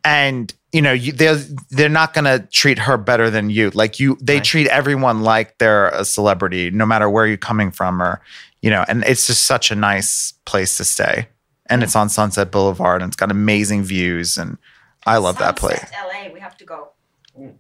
and 0.03 0.51
you 0.71 0.81
know 0.81 0.93
you, 0.93 1.11
they're 1.11 1.35
they're 1.69 1.87
not 1.87 2.15
gonna 2.15 2.39
treat 2.51 2.79
her 2.79 2.97
better 2.97 3.29
than 3.29 3.51
you. 3.51 3.69
Like 3.75 3.99
you, 3.99 4.17
they 4.19 4.37
Right. 4.37 4.43
treat 4.43 4.67
everyone 4.69 5.21
like 5.21 5.59
they're 5.59 5.89
a 5.89 6.03
celebrity, 6.03 6.71
no 6.71 6.87
matter 6.87 7.07
where 7.07 7.27
you're 7.27 7.37
coming 7.37 7.69
from, 7.69 8.01
or 8.01 8.19
you 8.63 8.71
know. 8.71 8.83
And 8.87 9.03
it's 9.03 9.27
just 9.27 9.43
such 9.43 9.69
a 9.69 9.75
nice 9.75 10.33
place 10.47 10.75
to 10.77 10.85
stay, 10.85 11.27
and 11.69 11.83
it's 11.83 11.95
on 11.95 12.09
Sunset 12.09 12.51
Boulevard, 12.51 13.01
and 13.01 13.09
it's 13.09 13.15
got 13.15 13.31
amazing 13.31 13.83
views, 13.83 14.37
and 14.37 14.57
I 15.05 15.17
love 15.17 15.37
that 15.39 15.55
place. 15.57 15.79
Sunset 15.79 15.99
LA, 16.27 16.33
we 16.33 16.39
have 16.39 16.57
to 16.57 16.65
go. 16.65 16.89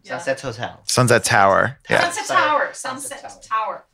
Sunset 0.03 0.39
Hotel. 0.41 0.81
Sunset 0.85 1.23
Tower, 1.23 1.77
yeah, 1.89 2.09
Sunset 2.09 2.35
Tower. 2.37 2.69
Sunset 2.73 3.19
Sunset 3.21 3.43
Tower. 3.43 3.85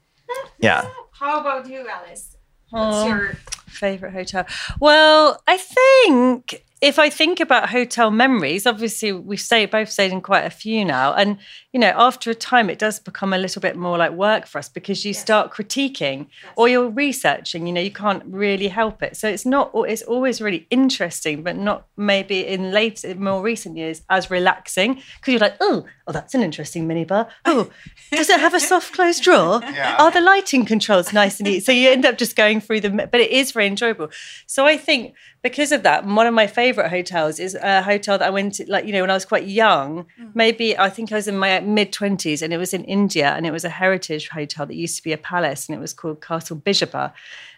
yeah. 0.59 0.87
How 1.11 1.41
about 1.41 1.67
you, 1.69 1.87
Alice? 1.87 2.37
What's 2.69 2.97
Oh. 2.97 3.07
your 3.07 3.33
Favorite 3.67 4.13
hotel? 4.13 4.45
Well, 4.79 5.41
I 5.47 5.57
think 5.57 6.63
if 6.79 6.99
I 6.99 7.09
think 7.09 7.39
about 7.39 7.69
hotel 7.69 8.11
memories, 8.11 8.67
obviously 8.67 9.11
we've 9.11 9.39
stayed 9.41 9.71
both 9.71 9.89
stayed 9.89 10.11
in 10.11 10.21
quite 10.21 10.45
a 10.45 10.49
few 10.51 10.85
now, 10.85 11.13
and 11.13 11.37
you 11.73 11.79
know, 11.79 11.91
after 11.95 12.29
a 12.29 12.35
time, 12.35 12.69
it 12.69 12.77
does 12.77 12.99
become 12.99 13.33
a 13.33 13.37
little 13.39 13.59
bit 13.59 13.75
more 13.75 13.97
like 13.97 14.11
work 14.11 14.45
for 14.45 14.59
us 14.59 14.69
because 14.69 15.03
you 15.03 15.13
start 15.13 15.51
critiquing 15.51 16.27
or 16.55 16.69
you're 16.69 16.87
researching. 16.87 17.65
You 17.65 17.73
know, 17.73 17.81
you 17.81 17.91
can't 17.91 18.23
really 18.25 18.67
help 18.67 19.01
it. 19.01 19.17
So 19.17 19.27
it's 19.27 19.43
not. 19.43 19.71
It's 19.73 20.03
always 20.03 20.39
really 20.39 20.67
interesting, 20.69 21.41
but 21.41 21.57
not 21.57 21.87
maybe 21.97 22.45
in 22.45 22.71
late, 22.71 23.03
in 23.03 23.23
more 23.23 23.41
recent 23.41 23.75
years 23.75 24.03
as 24.11 24.29
relaxing 24.29 24.93
because 24.93 25.31
you're 25.31 25.39
like, 25.39 25.57
oh, 25.61 25.85
oh, 26.07 26.11
that's 26.11 26.35
an 26.35 26.43
interesting 26.43 26.87
minibar. 26.87 27.27
Oh, 27.45 27.71
does 28.11 28.29
it 28.29 28.39
have 28.39 28.53
a 28.53 28.59
soft 28.59 28.93
closed 28.93 29.23
drawer? 29.23 29.63
Are 29.63 30.11
the 30.11 30.21
lighting 30.21 30.65
controls 30.65 31.11
nice 31.11 31.39
and 31.39 31.49
neat? 31.49 31.65
So 31.65 31.71
you 31.71 31.89
end 31.89 32.05
up 32.05 32.19
just 32.19 32.35
going 32.35 32.61
through 32.61 32.81
them, 32.81 32.97
but 32.97 33.15
it 33.15 33.31
is 33.31 33.51
very 33.51 33.65
enjoyable. 33.65 34.09
So 34.45 34.67
I 34.67 34.77
think 34.77 35.15
because 35.41 35.71
of 35.71 35.83
that, 35.83 36.05
one 36.05 36.27
of 36.27 36.33
my 36.33 36.47
favorite 36.47 36.89
hotels 36.89 37.39
is 37.39 37.55
a 37.55 37.81
hotel 37.81 38.17
that 38.17 38.27
I 38.27 38.29
went 38.29 38.55
to, 38.55 38.69
like, 38.69 38.85
you 38.85 38.93
know, 38.93 39.01
when 39.01 39.09
I 39.09 39.15
was 39.15 39.25
quite 39.25 39.45
young, 39.45 40.05
mm. 40.19 40.31
maybe 40.33 40.77
I 40.77 40.89
think 40.89 41.11
I 41.11 41.15
was 41.15 41.27
in 41.27 41.37
my 41.37 41.49
mid 41.65 41.91
20s 41.91 42.41
and 42.41 42.53
it 42.53 42.57
was 42.57 42.73
in 42.73 42.83
India 42.83 43.33
and 43.33 43.45
it 43.45 43.51
was 43.51 43.65
a 43.65 43.69
heritage 43.69 44.29
hotel 44.29 44.65
that 44.65 44.75
used 44.75 44.97
to 44.97 45.03
be 45.03 45.13
a 45.13 45.17
palace 45.17 45.67
and 45.67 45.75
it 45.75 45.81
was 45.81 45.93
called 45.93 46.21
Castle 46.21 46.57
Bijapur. 46.57 47.11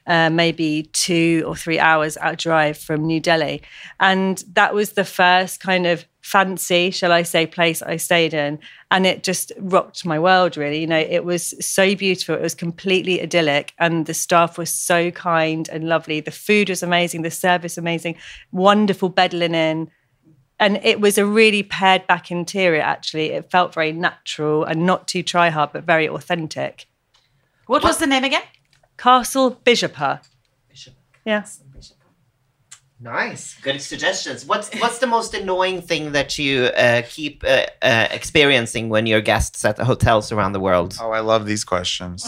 Uh, 0.07 0.29
maybe 0.29 0.83
two 0.93 1.43
or 1.47 1.55
three 1.55 1.79
hours 1.79 2.15
out 2.17 2.37
drive 2.37 2.77
from 2.77 3.07
New 3.07 3.19
Delhi. 3.19 3.63
And 3.99 4.43
that 4.53 4.71
was 4.71 4.91
the 4.91 5.03
first 5.03 5.59
kind 5.59 5.87
of 5.87 6.05
fancy, 6.21 6.91
shall 6.91 7.11
I 7.11 7.23
say, 7.23 7.47
place 7.47 7.81
I 7.81 7.97
stayed 7.97 8.33
in. 8.33 8.59
And 8.91 9.07
it 9.07 9.23
just 9.23 9.51
rocked 9.59 10.05
my 10.05 10.19
world, 10.19 10.57
really. 10.57 10.79
You 10.79 10.87
know, 10.87 10.99
it 10.99 11.23
was 11.23 11.53
so 11.63 11.95
beautiful. 11.95 12.35
It 12.35 12.41
was 12.41 12.53
completely 12.53 13.21
idyllic. 13.21 13.73
And 13.79 14.05
the 14.05 14.13
staff 14.13 14.57
was 14.57 14.71
so 14.71 15.11
kind 15.11 15.69
and 15.69 15.87
lovely. 15.87 16.19
The 16.19 16.31
food 16.31 16.69
was 16.69 16.81
amazing, 16.81 17.21
the 17.21 17.31
service 17.31 17.77
amazing, 17.77 18.15
wonderful 18.51 19.09
bed 19.09 19.33
linen. 19.33 19.89
And 20.59 20.79
it 20.83 21.01
was 21.01 21.17
a 21.17 21.25
really 21.25 21.63
pared 21.63 22.07
back 22.07 22.31
interior, 22.31 22.81
actually. 22.81 23.31
It 23.31 23.51
felt 23.51 23.73
very 23.73 23.91
natural 23.91 24.63
and 24.63 24.85
not 24.85 25.07
too 25.07 25.21
try 25.21 25.49
hard, 25.49 25.71
but 25.73 25.83
very 25.83 26.07
authentic. 26.07 26.87
what 27.67 27.83
was 27.83 27.97
the 27.97 28.07
name 28.07 28.23
again? 28.23 28.43
Castle 28.97 29.59
Bijapur. 29.65 30.21
Yeah. 31.25 31.45
Nice, 32.99 33.55
good 33.59 33.81
suggestions. 33.81 34.45
What's 34.45 34.73
what's 34.79 34.99
the 34.99 35.07
most 35.07 35.33
annoying 35.33 35.81
thing 35.81 36.13
that 36.13 36.39
you 36.39 36.65
uh, 36.65 37.01
keep 37.07 37.43
uh, 37.43 37.65
uh, 37.81 38.07
experiencing 38.09 38.87
when 38.87 39.05
you're 39.05 39.21
guests 39.21 39.65
at 39.65 39.75
the 39.75 39.83
hotels 39.83 40.31
around 40.31 40.53
the 40.53 40.61
world? 40.61 40.97
Oh, 41.01 41.11
I 41.11 41.19
love 41.19 41.45
these 41.45 41.65
questions. 41.65 42.25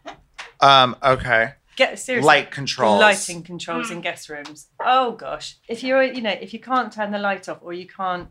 um, 0.60 0.94
okay. 1.02 1.54
Get 1.76 1.98
seriously. 1.98 2.26
Light 2.26 2.50
controls. 2.50 3.00
Lighting 3.00 3.42
controls 3.42 3.90
in 3.90 3.98
hmm. 3.98 4.02
guest 4.02 4.28
rooms. 4.28 4.68
Oh 4.80 5.12
gosh. 5.12 5.56
If 5.68 5.84
you're 5.84 6.02
you 6.02 6.22
know, 6.22 6.30
if 6.30 6.52
you 6.52 6.58
can't 6.58 6.92
turn 6.92 7.12
the 7.12 7.18
light 7.18 7.48
off 7.48 7.58
or 7.60 7.72
you 7.72 7.86
can't 7.86 8.28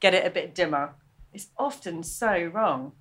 get 0.00 0.14
it 0.14 0.26
a 0.26 0.30
bit 0.30 0.54
dimmer, 0.54 0.94
it's 1.32 1.48
often 1.58 2.02
so 2.02 2.44
wrong. 2.46 2.92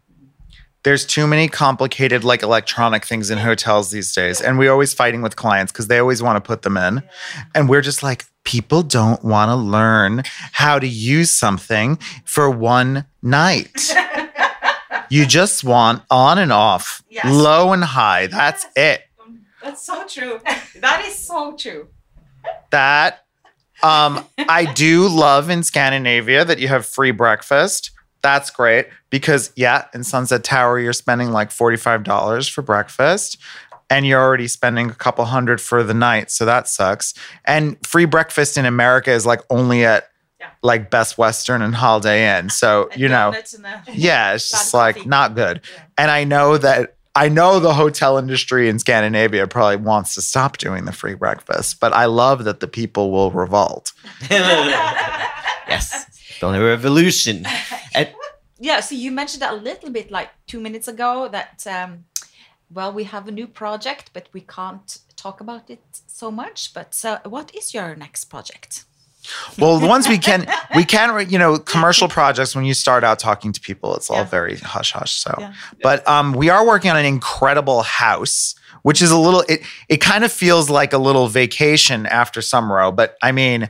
There's 0.83 1.05
too 1.05 1.25
many 1.25 1.47
complicated 1.47 2.23
like 2.23 2.43
electronic 2.43 3.05
things 3.05 3.31
in 3.31 3.39
hotels 3.39 3.89
these 3.89 4.13
days. 4.13 4.39
And 4.39 4.59
we're 4.59 4.71
always 4.71 4.93
fighting 4.93 5.23
with 5.23 5.35
clients 5.35 5.71
because 5.71 5.87
they 5.87 5.97
always 5.97 6.21
want 6.21 6.35
to 6.35 6.47
put 6.47 6.61
them 6.61 6.77
in. 6.77 7.01
And 7.55 7.67
we're 7.67 7.81
just 7.81 8.03
like, 8.03 8.25
people 8.43 8.83
don't 8.83 9.23
want 9.23 9.49
to 9.49 9.55
learn 9.55 10.21
how 10.51 10.77
to 10.77 10.87
use 10.87 11.31
something 11.31 11.97
for 12.23 12.51
one 12.51 13.05
night. 13.23 13.95
you 15.09 15.25
just 15.25 15.63
want 15.63 16.03
on 16.11 16.37
and 16.37 16.51
off, 16.51 17.01
Yes. 17.09 17.25
low 17.25 17.73
and 17.73 17.83
high. 17.83 18.27
That's 18.27 18.67
it. 18.75 19.01
That's 19.65 19.81
so 19.85 20.05
true. 20.07 20.39
that 20.79 21.03
is 21.05 21.15
so 21.17 21.55
true. 21.57 21.89
that 22.71 23.25
um 23.83 24.25
I 24.37 24.71
do 24.73 25.07
love 25.09 25.49
in 25.49 25.63
Scandinavia 25.63 26.45
that 26.45 26.59
you 26.59 26.67
have 26.69 26.85
free 26.85 27.11
breakfast. 27.11 27.91
That's 28.21 28.49
great 28.49 28.87
because 29.09 29.51
yeah, 29.55 29.85
in 29.93 30.03
Sunset 30.03 30.43
Tower 30.43 30.79
you're 30.79 30.93
spending 30.93 31.31
like 31.31 31.49
$45 31.49 32.49
for 32.49 32.61
breakfast 32.61 33.37
and 33.89 34.05
you're 34.05 34.21
already 34.21 34.47
spending 34.47 34.89
a 34.89 34.95
couple 34.95 35.25
hundred 35.25 35.61
for 35.61 35.83
the 35.83 35.93
night, 35.93 36.31
so 36.31 36.43
that 36.45 36.67
sucks. 36.67 37.13
And 37.45 37.77
free 37.85 38.05
breakfast 38.05 38.57
in 38.57 38.65
America 38.65 39.11
is 39.11 39.25
like 39.27 39.41
only 39.51 39.85
at 39.85 40.09
Yeah. 40.39 40.47
like 40.63 40.89
Best 40.89 41.17
Western 41.19 41.61
and 41.61 41.75
Holiday 41.75 42.37
Inn. 42.39 42.49
So, 42.49 42.89
you 42.95 43.07
know, 43.07 43.31
Donuts 43.31 43.53
and 43.53 43.65
a- 43.65 43.83
yeah, 43.93 44.33
it's 44.33 44.49
just 44.55 44.73
like 44.73 44.95
coffee. 44.95 45.09
not 45.09 45.35
good. 45.35 45.61
And 45.99 46.09
I 46.09 46.23
know 46.23 46.57
that 46.57 46.94
I 47.15 47.29
know 47.29 47.59
the 47.61 47.73
hotel 47.73 48.17
industry 48.17 48.67
in 48.67 48.77
Scandinavia 48.77 49.47
probably 49.47 49.77
wants 49.77 50.13
to 50.15 50.21
stop 50.21 50.57
doing 50.57 50.83
the 50.83 50.91
free 50.91 51.13
breakfast, 51.13 51.79
but 51.79 51.93
I 51.93 52.05
love 52.05 52.43
that 52.43 52.59
the 52.59 52.67
people 52.67 53.09
will 53.09 53.31
revolt. 53.31 53.93
yes, 54.29 56.05
the 56.41 56.61
revolution. 56.61 57.45
And 57.95 58.09
Yeah, 58.59 58.81
so 58.81 58.95
you 58.95 59.11
mentioned 59.11 59.41
that 59.41 59.53
a 59.53 59.55
little 59.55 59.89
bit 59.89 60.11
like 60.11 60.29
two 60.47 60.59
minutes 60.59 60.89
ago 60.89 61.29
that, 61.29 61.65
um, 61.65 62.03
well, 62.69 62.91
we 62.91 63.05
have 63.05 63.25
a 63.29 63.31
new 63.31 63.47
project, 63.47 64.09
but 64.11 64.27
we 64.33 64.41
can't 64.41 64.97
talk 65.15 65.39
about 65.39 65.69
it 65.69 65.83
so 66.07 66.29
much. 66.29 66.73
But 66.73 67.01
uh, 67.05 67.19
what 67.23 67.55
is 67.55 67.73
your 67.73 67.95
next 67.95 68.25
project? 68.25 68.83
Well, 69.57 69.77
the 69.79 69.87
ones 69.87 70.07
we 70.07 70.17
can, 70.17 70.45
we 70.75 70.83
can, 70.95 71.29
you 71.29 71.37
know, 71.39 71.57
commercial 71.57 72.07
projects. 72.07 72.55
When 72.55 72.65
you 72.65 72.73
start 72.73 73.03
out 73.03 73.19
talking 73.19 73.51
to 73.53 73.61
people, 73.61 73.95
it's 73.95 74.09
all 74.09 74.17
Yeah. 74.17 74.23
very 74.25 74.57
hush 74.57 74.91
hush. 74.91 75.13
So, 75.13 75.33
Yeah. 75.39 75.53
but 75.81 76.07
um, 76.07 76.33
we 76.33 76.49
are 76.49 76.65
working 76.65 76.91
on 76.91 76.97
an 76.97 77.05
incredible 77.05 77.83
house, 77.83 78.55
which 78.83 79.01
is 79.01 79.11
a 79.11 79.17
little. 79.17 79.41
It 79.49 79.61
it 79.89 79.97
kind 79.97 80.23
of 80.23 80.31
feels 80.31 80.69
like 80.69 80.93
a 80.93 80.97
little 80.97 81.27
vacation 81.27 82.05
after 82.05 82.41
Sommero, 82.41 82.95
but 82.95 83.17
I 83.21 83.31
mean, 83.31 83.69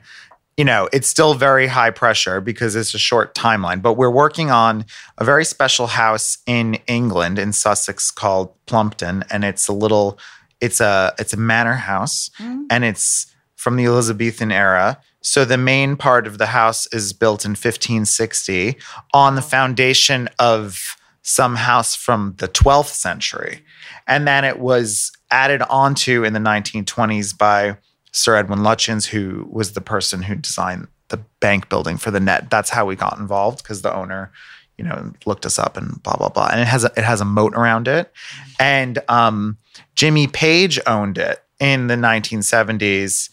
you 0.57 0.63
know, 0.63 0.87
it's 0.93 1.07
still 1.09 1.33
very 1.33 1.67
high 1.67 1.89
pressure 1.91 2.39
because 2.39 2.75
it's 2.77 2.93
a 2.93 2.97
short 2.97 3.35
timeline. 3.35 3.81
But 3.81 3.93
we're 3.93 4.09
working 4.09 4.51
on 4.51 4.85
a 5.17 5.25
very 5.25 5.43
special 5.45 5.87
house 5.87 6.37
in 6.45 6.75
England, 6.87 7.37
in 7.39 7.51
Sussex, 7.53 8.09
called 8.11 8.53
Plumpton, 8.65 9.23
and 9.29 9.43
it's 9.43 9.67
a 9.67 9.73
little. 9.73 10.17
It's 10.61 10.79
a 10.79 11.13
it's 11.19 11.33
a 11.33 11.37
manor 11.37 11.73
house, 11.75 12.29
and 12.39 12.83
it's 12.85 13.27
from 13.57 13.75
the 13.75 13.85
Elizabethan 13.85 14.51
era. 14.53 14.97
So 15.25 15.43
the 15.43 15.57
main 15.57 15.97
part 15.97 16.27
of 16.27 16.37
the 16.37 16.45
house 16.45 16.85
is 16.93 17.11
built 17.11 17.45
in 17.45 17.51
1560 17.51 18.77
on 19.11 19.33
the 19.33 19.41
foundation 19.41 20.29
of 20.37 20.95
some 21.23 21.55
house 21.55 21.95
from 21.95 22.35
the 22.37 22.47
12th 22.47 22.93
century. 22.93 23.65
And 24.07 24.27
then 24.27 24.45
it 24.45 24.59
was 24.59 25.11
added 25.31 25.63
onto 25.63 26.23
in 26.23 26.33
the 26.33 26.39
1920s 26.39 27.35
by 27.35 27.75
Sir 28.11 28.35
Edwin 28.35 28.59
Lutyens, 28.59 29.07
who 29.07 29.47
was 29.49 29.71
the 29.71 29.81
person 29.81 30.21
who 30.21 30.35
designed 30.35 30.87
the 31.07 31.17
bank 31.39 31.69
building 31.69 31.97
for 31.97 32.11
the 32.11 32.19
Ned. 32.19 32.49
That's 32.51 32.69
how 32.69 32.85
we 32.85 32.95
got 32.95 33.17
involved 33.17 33.63
because 33.63 33.81
the 33.81 33.95
owner, 33.95 34.31
you 34.77 34.85
know, 34.85 35.11
looked 35.25 35.47
us 35.47 35.57
up 35.57 35.75
and 35.75 36.01
blah 36.03 36.17
blah 36.17 36.29
blah. 36.29 36.49
And 36.51 36.61
it 36.61 36.67
has 36.67 36.83
a, 36.83 36.91
it 36.95 37.03
has 37.03 37.19
a 37.19 37.25
moat 37.25 37.55
around 37.55 37.87
it. 37.87 38.13
And 38.59 38.99
um, 39.09 39.57
Jimmy 39.95 40.27
Page 40.27 40.79
owned 40.85 41.17
it 41.17 41.43
in 41.59 41.87
the 41.87 41.95
1970s 41.95 43.29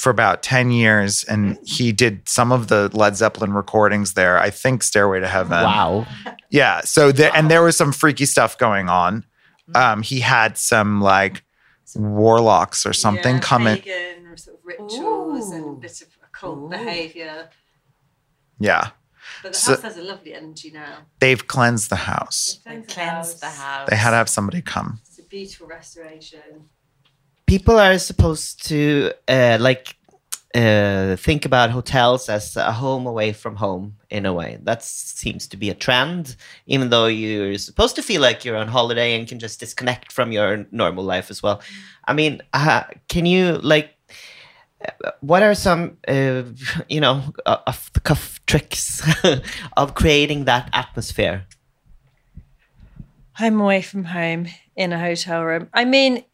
for 0.00 0.08
about 0.08 0.42
10 0.42 0.70
years 0.70 1.24
and 1.24 1.58
he 1.62 1.92
did 1.92 2.26
some 2.26 2.52
of 2.52 2.68
the 2.68 2.88
Led 2.96 3.16
Zeppelin 3.16 3.52
recordings 3.52 4.14
there. 4.14 4.38
I 4.38 4.48
think 4.48 4.82
Stairway 4.82 5.20
to 5.20 5.28
Heaven. 5.28 5.62
wow, 5.62 6.06
Yeah. 6.48 6.80
So 6.80 7.12
there 7.12 7.30
and 7.34 7.50
there 7.50 7.62
was 7.62 7.76
some 7.76 7.92
freaky 7.92 8.24
stuff 8.24 8.56
going 8.56 8.88
on. 8.88 9.26
Um, 9.74 10.00
he 10.02 10.20
had 10.20 10.56
some 10.56 11.02
like 11.02 11.44
warlocks 11.94 12.86
or 12.86 12.94
something 12.94 13.36
yeah, 13.36 13.40
coming. 13.42 13.82
Or 14.30 14.36
sort 14.38 14.56
of 14.56 14.64
rituals 14.64 15.52
Ooh. 15.52 15.54
and 15.56 15.76
a 15.76 15.80
bit 15.80 16.00
of 16.00 16.08
occult 16.24 16.58
Ooh. 16.58 16.68
behaviour. 16.70 17.50
Yeah. 18.58 18.88
But 19.42 19.52
the 19.52 19.58
So- 19.58 19.72
house 19.72 19.82
has 19.82 19.96
a 19.98 20.02
lovely 20.02 20.32
energy 20.32 20.70
now. 20.70 21.00
They've 21.18 21.46
cleansed 21.46 21.90
the 21.90 21.96
house. 21.96 22.60
Cleanse 22.88 23.34
the 23.34 23.50
house. 23.50 23.88
They 23.90 23.96
had 23.96 24.10
to 24.10 24.16
have 24.16 24.30
somebody 24.30 24.62
come. 24.62 25.00
It's 25.06 25.18
a 25.18 25.22
beautiful 25.24 25.66
restoration. 25.66 26.70
People 27.50 27.80
are 27.80 27.98
supposed 27.98 28.64
to 28.68 29.10
uh, 29.26 29.58
like 29.60 29.96
uh, 30.54 31.16
think 31.16 31.44
about 31.44 31.68
hotels 31.70 32.28
as 32.28 32.56
a 32.56 32.70
home 32.70 33.08
away 33.08 33.32
from 33.32 33.56
home 33.56 33.96
in 34.08 34.24
a 34.24 34.32
way. 34.32 34.58
That 34.62 34.84
seems 34.84 35.48
to 35.48 35.56
be 35.56 35.68
a 35.68 35.74
trend, 35.74 36.36
even 36.66 36.90
though 36.90 37.06
you're 37.06 37.58
supposed 37.58 37.96
to 37.96 38.02
feel 38.02 38.22
like 38.22 38.44
you're 38.44 38.56
on 38.56 38.68
holiday 38.68 39.18
and 39.18 39.26
can 39.26 39.40
just 39.40 39.58
disconnect 39.58 40.12
from 40.12 40.30
your 40.30 40.64
normal 40.70 41.02
life 41.02 41.28
as 41.28 41.42
well. 41.42 41.60
I 42.04 42.12
mean, 42.12 42.40
uh, 42.52 42.84
can 43.08 43.26
you 43.26 43.58
like? 43.58 43.96
What 45.20 45.42
are 45.42 45.54
some, 45.54 45.98
uh, 46.08 46.44
you 46.88 47.00
know, 47.00 47.34
off 47.44 47.92
the 47.92 48.00
cuff 48.00 48.40
tricks 48.46 49.02
of 49.76 49.94
creating 49.94 50.44
that 50.44 50.70
atmosphere? 50.72 51.46
home 53.40 53.60
away 53.60 53.80
from 53.80 54.04
home 54.04 54.46
in 54.76 54.92
a 54.92 54.98
hotel 54.98 55.42
room. 55.42 55.68
I 55.72 55.86
mean, 55.86 56.24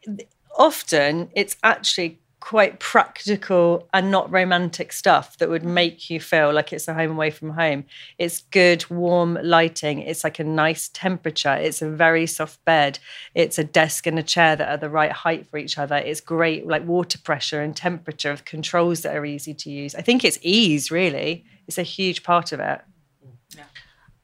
often 0.57 1.31
it's 1.35 1.57
actually 1.63 2.19
quite 2.47 2.79
practical 2.79 3.89
and 3.93 4.09
not 4.09 4.31
romantic 4.31 4.93
stuff 4.93 5.37
that 5.39 5.49
would 5.49 5.65
make 5.65 6.09
you 6.09 6.21
feel 6.21 6.53
like 6.53 6.73
it's 6.73 6.87
a 6.87 6.95
home 6.95 7.11
away 7.11 7.29
from 7.29 7.51
home. 7.51 7.85
It's 8.19 8.43
good, 8.53 8.89
warm 8.89 9.37
lighting. 9.43 9.99
It's 9.99 10.23
like 10.23 10.39
a 10.39 10.45
nice 10.45 10.89
temperature. 10.89 11.55
It's 11.55 11.83
a 11.83 11.91
very 11.91 12.25
soft 12.25 12.65
bed. 12.65 13.01
It's 13.35 13.59
a 13.59 13.65
desk 13.65 14.07
and 14.07 14.17
a 14.17 14.23
chair 14.23 14.55
that 14.55 14.69
are 14.69 14.77
the 14.77 14.89
right 14.89 15.11
height 15.11 15.49
for 15.49 15.59
each 15.59 15.77
other. 15.77 15.97
It's 15.97 16.21
great, 16.21 16.69
like 16.69 16.87
water 16.87 17.19
pressure 17.19 17.63
and 17.63 17.75
temperature 17.75 18.31
of 18.31 18.45
controls 18.45 19.01
that 19.01 19.17
are 19.17 19.27
easy 19.27 19.55
to 19.55 19.71
use. 19.71 19.97
I 19.97 20.03
think 20.03 20.25
it's 20.25 20.39
ease, 20.41 20.93
really. 20.93 21.45
It's 21.67 21.79
a 21.79 21.83
huge 21.83 22.23
part 22.23 22.53
of 22.53 22.61
it. 22.61 22.81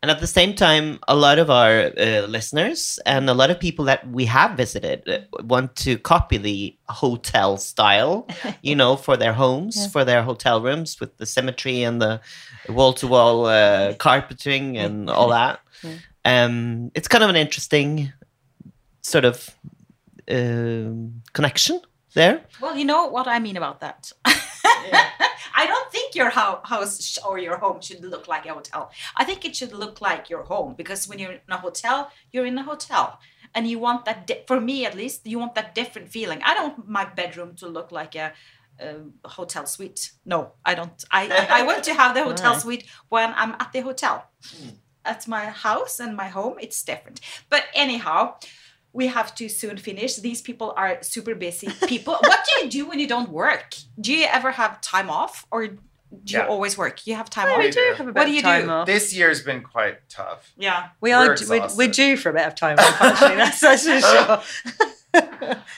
And 0.03 0.11
at 0.11 0.19
the 0.19 0.27
same 0.27 0.55
time, 0.55 0.99
a 1.07 1.15
lot 1.15 1.39
of 1.39 1.49
our 1.49 1.93
uh, 1.97 2.27
listeners 2.27 2.99
and 3.07 3.31
a 3.31 3.35
lot 3.35 3.51
of 3.51 3.61
people 3.61 3.85
that 3.85 4.09
we 4.09 4.25
have 4.25 4.57
visited 4.57 5.09
uh, 5.09 5.19
want 5.45 5.77
to 5.77 5.97
copy 5.97 6.39
the 6.39 6.77
hotel 6.89 7.57
style, 7.57 8.27
you 8.63 8.75
know, 8.75 8.97
for 8.97 9.17
their 9.17 9.33
homes, 9.33 9.87
for 9.87 10.05
their 10.05 10.25
hotel 10.25 10.61
rooms 10.61 10.99
with 10.99 11.17
the 11.19 11.27
symmetry 11.27 11.85
and 11.85 12.03
the 12.03 12.21
wall 12.69 12.93
to 12.95 13.07
wall 13.07 13.47
carpeting 13.95 14.77
and 14.77 15.09
all 15.09 15.29
that. 15.39 15.61
Um, 16.25 16.91
it's 16.95 17.07
kind 17.09 17.23
of 17.23 17.31
an 17.31 17.37
interesting 17.37 18.13
sort 19.03 19.25
of 19.25 19.51
um 20.31 21.23
connection 21.33 21.81
there. 22.15 22.43
Well, 22.61 22.77
you 22.77 22.85
know 22.85 23.07
what 23.07 23.27
I 23.27 23.39
mean 23.39 23.57
about 23.57 23.81
that. 23.81 24.13
I 25.55 25.67
don't 25.67 25.91
think 25.93 26.15
your 26.15 26.31
house 26.31 27.19
or 27.27 27.39
your 27.39 27.59
home 27.59 27.81
should 27.81 28.05
look 28.05 28.27
like 28.29 28.47
a 28.47 28.55
hotel. 28.55 28.91
I 29.17 29.25
think 29.25 29.45
it 29.45 29.55
should 29.55 29.73
look 29.73 30.01
like 30.01 30.31
your 30.31 30.43
home 30.45 30.75
because 30.75 31.09
when 31.09 31.19
you're 31.19 31.33
in 31.33 31.41
a 31.49 31.59
hotel, 31.59 32.11
you're 32.33 32.47
in 32.47 32.59
a 32.59 32.63
hotel. 32.63 33.19
And 33.55 33.67
you 33.69 33.79
want 33.79 34.07
that, 34.07 34.27
di- 34.27 34.45
for 34.47 34.61
me 34.61 34.87
at 34.87 34.95
least, 34.97 35.27
you 35.27 35.39
want 35.39 35.55
that 35.57 35.75
different 35.75 36.09
feeling. 36.09 36.41
I 36.43 36.55
don't 36.55 36.79
want 36.79 36.89
my 36.89 37.05
bedroom 37.05 37.55
to 37.57 37.69
look 37.69 37.93
like 37.93 38.15
a, 38.15 38.33
a 38.81 39.29
hotel 39.29 39.67
suite. 39.67 40.13
No, 40.25 40.53
I 40.65 40.75
don't. 40.75 41.05
I, 41.11 41.29
I, 41.29 41.61
I 41.61 41.63
want 41.63 41.85
to 41.85 41.95
have 41.95 42.15
the 42.15 42.25
hotel 42.31 42.59
suite 42.59 42.87
when 43.11 43.35
I'm 43.37 43.53
at 43.61 43.71
the 43.73 43.81
hotel. 43.81 44.27
Hmm. 44.43 44.69
At 45.05 45.27
my 45.27 45.47
house 45.47 45.99
and 45.99 46.17
my 46.17 46.29
home, 46.29 46.57
it's 46.61 46.83
different. 46.83 47.21
But 47.51 47.65
anyhow, 47.75 48.37
we 48.93 49.07
have 49.07 49.35
to 49.37 49.49
soon 49.49 49.77
finish. 49.79 50.17
These 50.17 50.43
people 50.43 50.75
are 50.77 50.99
super 51.03 51.35
busy 51.35 51.69
people. 51.87 52.15
what 52.21 52.41
do 52.47 52.65
you 52.65 52.71
do 52.71 52.87
when 52.89 52.99
you 52.99 53.07
don't 53.09 53.31
work? 53.31 53.75
Do 54.01 54.13
you 54.13 54.27
ever 54.31 54.51
have 54.53 54.81
time 54.81 55.09
off 55.11 55.47
or 55.51 55.67
do 55.69 55.77
you 56.27 56.43
always 56.43 56.77
work? 56.77 57.07
You 57.07 57.15
have 57.15 57.31
time 57.31 57.49
Oh, 57.49 57.53
off? 57.53 57.59
we 57.59 57.71
do. 57.71 57.81
do 57.81 57.95
have 57.97 58.07
a 58.09 58.13
bit 58.13 58.17
What 58.21 58.25
do 58.27 58.31
of 58.31 58.35
you 58.37 58.43
time 58.43 58.65
do? 58.67 58.71
off. 58.71 58.87
This 58.87 59.15
year's 59.15 59.43
been 59.43 59.63
quite 59.63 60.07
tough. 60.11 60.53
Yeah. 60.59 60.89
We 61.01 61.11
We're 61.13 61.37
we're, 61.49 61.69
we're 61.77 61.89
due 61.89 62.17
for 62.19 62.29
a 62.29 62.35
bit 62.35 62.47
of 62.47 62.55
time 62.55 62.79
off, 62.79 63.01
actually. 63.01 63.37
That's, 63.37 63.61
that's 63.61 63.87
for 63.87 64.01
sure. 65.51 65.63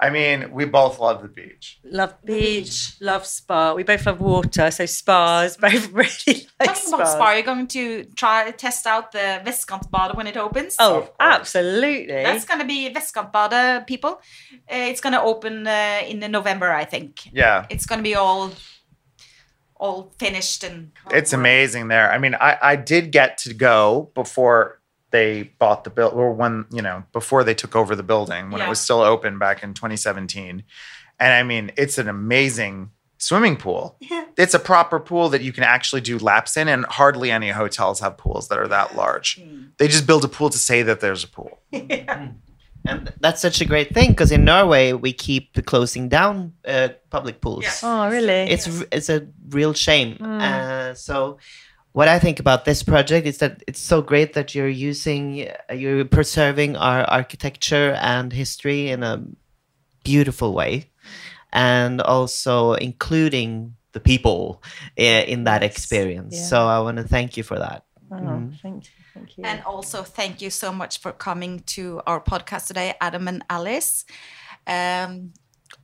I 0.00 0.08
mean, 0.08 0.50
we 0.52 0.64
both 0.64 0.98
love 0.98 1.20
the 1.20 1.28
beach. 1.28 1.78
Love 1.84 2.14
beach, 2.24 2.94
love 3.00 3.26
spa. 3.26 3.74
We 3.74 3.82
both 3.82 4.06
love 4.06 4.20
water, 4.20 4.70
so 4.70 4.86
spas 4.86 5.56
both 5.60 5.92
really 5.92 6.48
like 6.58 6.74
Talking 6.74 6.94
about 6.94 7.08
spa, 7.08 7.32
you're 7.32 7.42
going 7.42 7.66
to 7.68 8.04
try 8.16 8.50
test 8.52 8.86
out 8.86 9.12
the 9.12 9.42
Vestkantbadet 9.44 10.16
when 10.16 10.26
it 10.26 10.38
opens. 10.38 10.76
Oh, 10.78 11.00
Of 11.00 11.10
absolutely. 11.20 12.06
That's 12.06 12.46
going 12.46 12.60
to 12.60 12.66
be 12.66 12.90
Vestkantbadet, 12.90 13.86
people. 13.86 14.20
Uh, 14.52 14.88
it's 14.90 15.02
going 15.02 15.12
to 15.12 15.20
open 15.20 15.66
uh, 15.66 16.00
in 16.08 16.20
the 16.20 16.28
November, 16.28 16.70
I 16.72 16.86
think. 16.86 17.30
Yeah. 17.32 17.66
It's 17.68 17.84
going 17.84 17.98
to 17.98 18.02
be 18.02 18.14
all 18.14 18.52
all 19.76 20.12
finished 20.18 20.62
and 20.62 20.92
It's 21.10 21.32
amazing 21.32 21.88
there. 21.88 22.12
I 22.12 22.18
mean, 22.18 22.34
I, 22.34 22.58
I 22.62 22.76
did 22.76 23.10
get 23.12 23.38
to 23.38 23.54
go 23.54 24.10
before 24.14 24.79
they 25.10 25.44
bought 25.58 25.84
the 25.84 25.90
bill 25.90 26.08
or 26.14 26.32
when, 26.32 26.66
you 26.70 26.82
know, 26.82 27.02
before 27.12 27.42
they 27.44 27.54
took 27.54 27.74
over 27.76 27.94
the 27.96 28.02
building 28.02 28.50
when 28.50 28.60
Yeah. 28.60 28.66
it 28.66 28.68
was 28.68 28.80
still 28.80 29.00
open 29.00 29.38
back 29.38 29.62
in 29.62 29.74
2017. 29.74 30.62
And 31.18 31.32
I 31.32 31.42
mean, 31.42 31.72
it's 31.76 31.98
an 31.98 32.08
amazing 32.08 32.90
swimming 33.18 33.56
pool. 33.56 33.96
It's 34.38 34.54
a 34.54 34.58
proper 34.58 34.98
pool 34.98 35.28
that 35.30 35.42
you 35.42 35.52
can 35.52 35.64
actually 35.64 36.00
do 36.00 36.18
laps 36.18 36.56
in, 36.56 36.68
and 36.68 36.86
hardly 36.86 37.30
any 37.30 37.50
hotels 37.50 38.00
have 38.00 38.16
pools 38.16 38.48
that 38.48 38.58
are 38.58 38.68
that 38.68 38.96
large. 38.96 39.38
Hmm. 39.38 39.64
They 39.78 39.88
just 39.88 40.06
build 40.06 40.24
a 40.24 40.28
pool 40.28 40.48
to 40.48 40.58
say 40.58 40.82
that 40.82 41.00
there's 41.00 41.24
a 41.24 41.28
pool. 41.28 41.58
And 42.86 43.12
that's 43.20 43.42
such 43.42 43.60
a 43.60 43.66
great 43.66 43.92
thing 43.92 44.08
because 44.10 44.32
in 44.32 44.42
Norway 44.46 44.94
we 44.94 45.12
keep 45.12 45.66
closing 45.66 46.08
down 46.08 46.54
uh, 46.66 46.88
public 47.10 47.42
pools. 47.42 47.64
Yeah. 47.64 47.72
oh, 48.06 48.10
really? 48.10 48.50
It's 48.50 48.66
r- 48.66 48.86
it's 48.90 49.10
a 49.10 49.26
real 49.50 49.74
shame. 49.74 50.16
Uh, 50.18 50.94
so 50.94 51.36
what 51.92 52.08
I 52.08 52.18
think 52.18 52.38
about 52.38 52.64
this 52.64 52.82
project 52.82 53.26
is 53.26 53.38
that 53.38 53.62
it's 53.66 53.80
so 53.80 54.00
great 54.00 54.34
that 54.34 54.54
you're 54.54 54.68
using 54.68 55.48
uh, 55.48 55.74
you're 55.74 56.04
preserving 56.04 56.76
our 56.76 57.02
architecture 57.04 57.96
and 58.00 58.32
history 58.32 58.90
in 58.90 59.02
a 59.02 59.24
beautiful 60.04 60.54
way 60.54 60.90
and 61.52 62.00
also 62.00 62.74
including 62.74 63.74
the 63.92 64.00
people 64.00 64.62
in 64.96 65.44
that 65.44 65.62
experience. 65.62 66.36
yeah. 66.36 66.44
So 66.44 66.66
I 66.66 66.78
want 66.78 66.98
to 66.98 67.04
thank 67.04 67.36
you 67.36 67.42
for 67.42 67.58
that. 67.58 67.84
oh, 68.12 68.50
thank 68.62 68.84
you. 68.84 68.90
Thank 69.14 69.38
you. 69.38 69.44
And 69.44 69.62
also, 69.64 70.02
thank 70.02 70.40
you 70.40 70.50
so 70.50 70.72
much 70.72 71.00
for 71.00 71.12
coming 71.12 71.60
to 71.74 72.00
our 72.06 72.20
podcast 72.20 72.68
today, 72.68 72.94
Adam 73.00 73.26
and 73.26 73.44
Alice. 73.50 74.04
Um, 74.66 75.32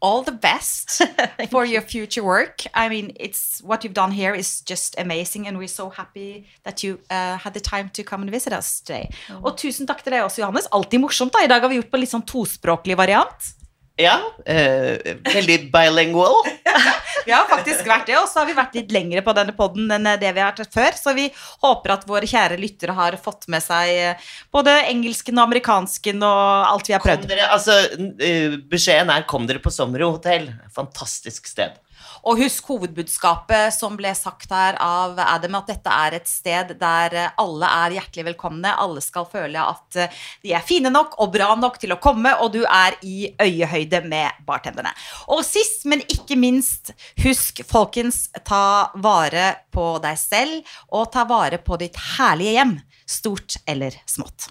all 0.01 0.22
the 0.22 0.32
best 0.32 1.03
for 1.51 1.64
your 1.64 1.82
future 1.82 2.22
work. 2.24 2.62
I 2.74 2.88
mean, 2.88 3.12
it's 3.18 3.61
what 3.62 3.84
you've 3.84 3.94
done 3.94 4.12
here 4.12 4.34
is 4.34 4.61
just 4.61 4.94
amazing, 4.99 5.47
and 5.47 5.59
we're 5.59 5.68
so 5.68 5.90
happy 5.90 6.47
that 6.64 6.82
you 6.82 6.99
uh, 7.11 7.36
had 7.36 7.55
the 7.55 7.61
time 7.61 7.90
to 7.94 8.03
come 8.03 8.22
and 8.22 8.30
visit 8.30 8.53
us 8.53 8.80
today. 8.80 9.11
Og 9.42 9.57
tusen 9.59 9.86
takk 9.86 10.03
til 10.05 10.16
deg 10.16 10.26
også, 10.26 10.42
Johannes. 10.42 10.68
Alltid 10.72 11.01
morsomt. 11.01 11.32
da. 11.32 11.44
I 11.44 11.51
dag 11.51 11.61
har 11.61 11.68
vi 11.68 11.80
gjort 11.80 11.90
på 11.90 12.01
litt 12.01 12.12
sånn 12.12 12.26
tospråklig 12.26 12.97
variant. 12.99 13.53
Ja, 13.97 14.20
eh, 14.44 15.16
veldig 15.24 15.70
bilingual. 15.72 16.34
Vi 17.26 17.32
har 17.32 17.47
faktisk 17.49 17.86
vært 17.88 18.11
det, 18.11 18.18
og 18.20 18.28
så 18.28 18.42
har 18.42 18.47
vi 18.47 18.55
vært 18.55 18.76
litt 18.76 18.92
lengre 18.94 19.22
på 19.24 19.32
denne 19.34 19.55
podden 19.57 19.88
enn 19.90 20.05
det 20.20 20.28
vi 20.30 20.38
har 20.38 20.53
vært 20.53 20.70
før. 20.70 20.94
Så 20.94 21.14
vi 21.16 21.24
håper 21.64 21.94
at 21.97 22.05
våre 22.07 22.28
kjære 22.28 22.59
lyttere 22.61 22.94
har 22.94 23.16
fått 23.18 23.49
med 23.51 23.64
seg 23.64 23.90
eh, 23.90 24.28
både 24.55 24.76
engelsken 24.92 25.40
og 25.40 25.49
amerikansken 25.49 26.22
og 26.22 26.68
alt 26.68 26.92
vi 26.92 26.94
har 26.94 27.03
prøvd. 27.03 27.26
dere, 27.32 27.49
altså, 27.57 27.80
eh, 28.22 28.55
beskjeden 28.70 29.11
er 29.11 29.26
'kom 29.26 29.49
dere 29.49 29.64
på 29.64 29.74
sommerhotell'. 29.74 30.53
Fantastisk 30.76 31.51
sted. 31.51 31.74
Og 32.27 32.41
husk 32.43 32.66
hovedbudskapet 32.72 33.70
som 33.77 33.95
ble 33.99 34.11
sagt 34.18 34.51
her 34.51 34.74
av 34.83 35.14
Adam, 35.22 35.61
at 35.61 35.70
dette 35.70 35.93
er 35.95 36.16
et 36.18 36.27
sted 36.27 36.72
der 36.81 37.14
alle 37.39 37.68
er 37.85 37.95
hjertelig 38.01 38.27
velkomne. 38.33 38.72
Alle 38.74 39.03
skal 39.05 39.29
føle 39.31 39.62
at 39.62 40.01
de 40.43 40.55
er 40.57 40.64
fine 40.66 40.91
nok 40.91 41.14
og 41.22 41.31
bra 41.37 41.53
nok 41.59 41.79
til 41.83 41.95
å 41.95 42.01
komme, 42.03 42.35
og 42.43 42.51
du 42.57 42.64
er 42.64 42.99
i 43.07 43.31
øyehøyde 43.31 44.03
med 44.11 44.43
bartenderne. 44.49 44.91
Og 45.31 45.45
sist, 45.47 45.87
men 45.87 46.03
ikke 46.11 46.39
minst, 46.41 46.97
husk, 47.22 47.62
folkens, 47.70 48.27
ta 48.43 48.91
vare 48.99 49.53
på 49.70 49.93
deg 50.03 50.18
selv, 50.18 50.77
og 50.91 51.12
ta 51.14 51.27
vare 51.31 51.62
på 51.62 51.79
ditt 51.79 52.01
herlige 52.18 52.59
hjem. 52.59 52.79
Stort 53.07 53.61
eller 53.70 53.95
smått. 54.11 54.51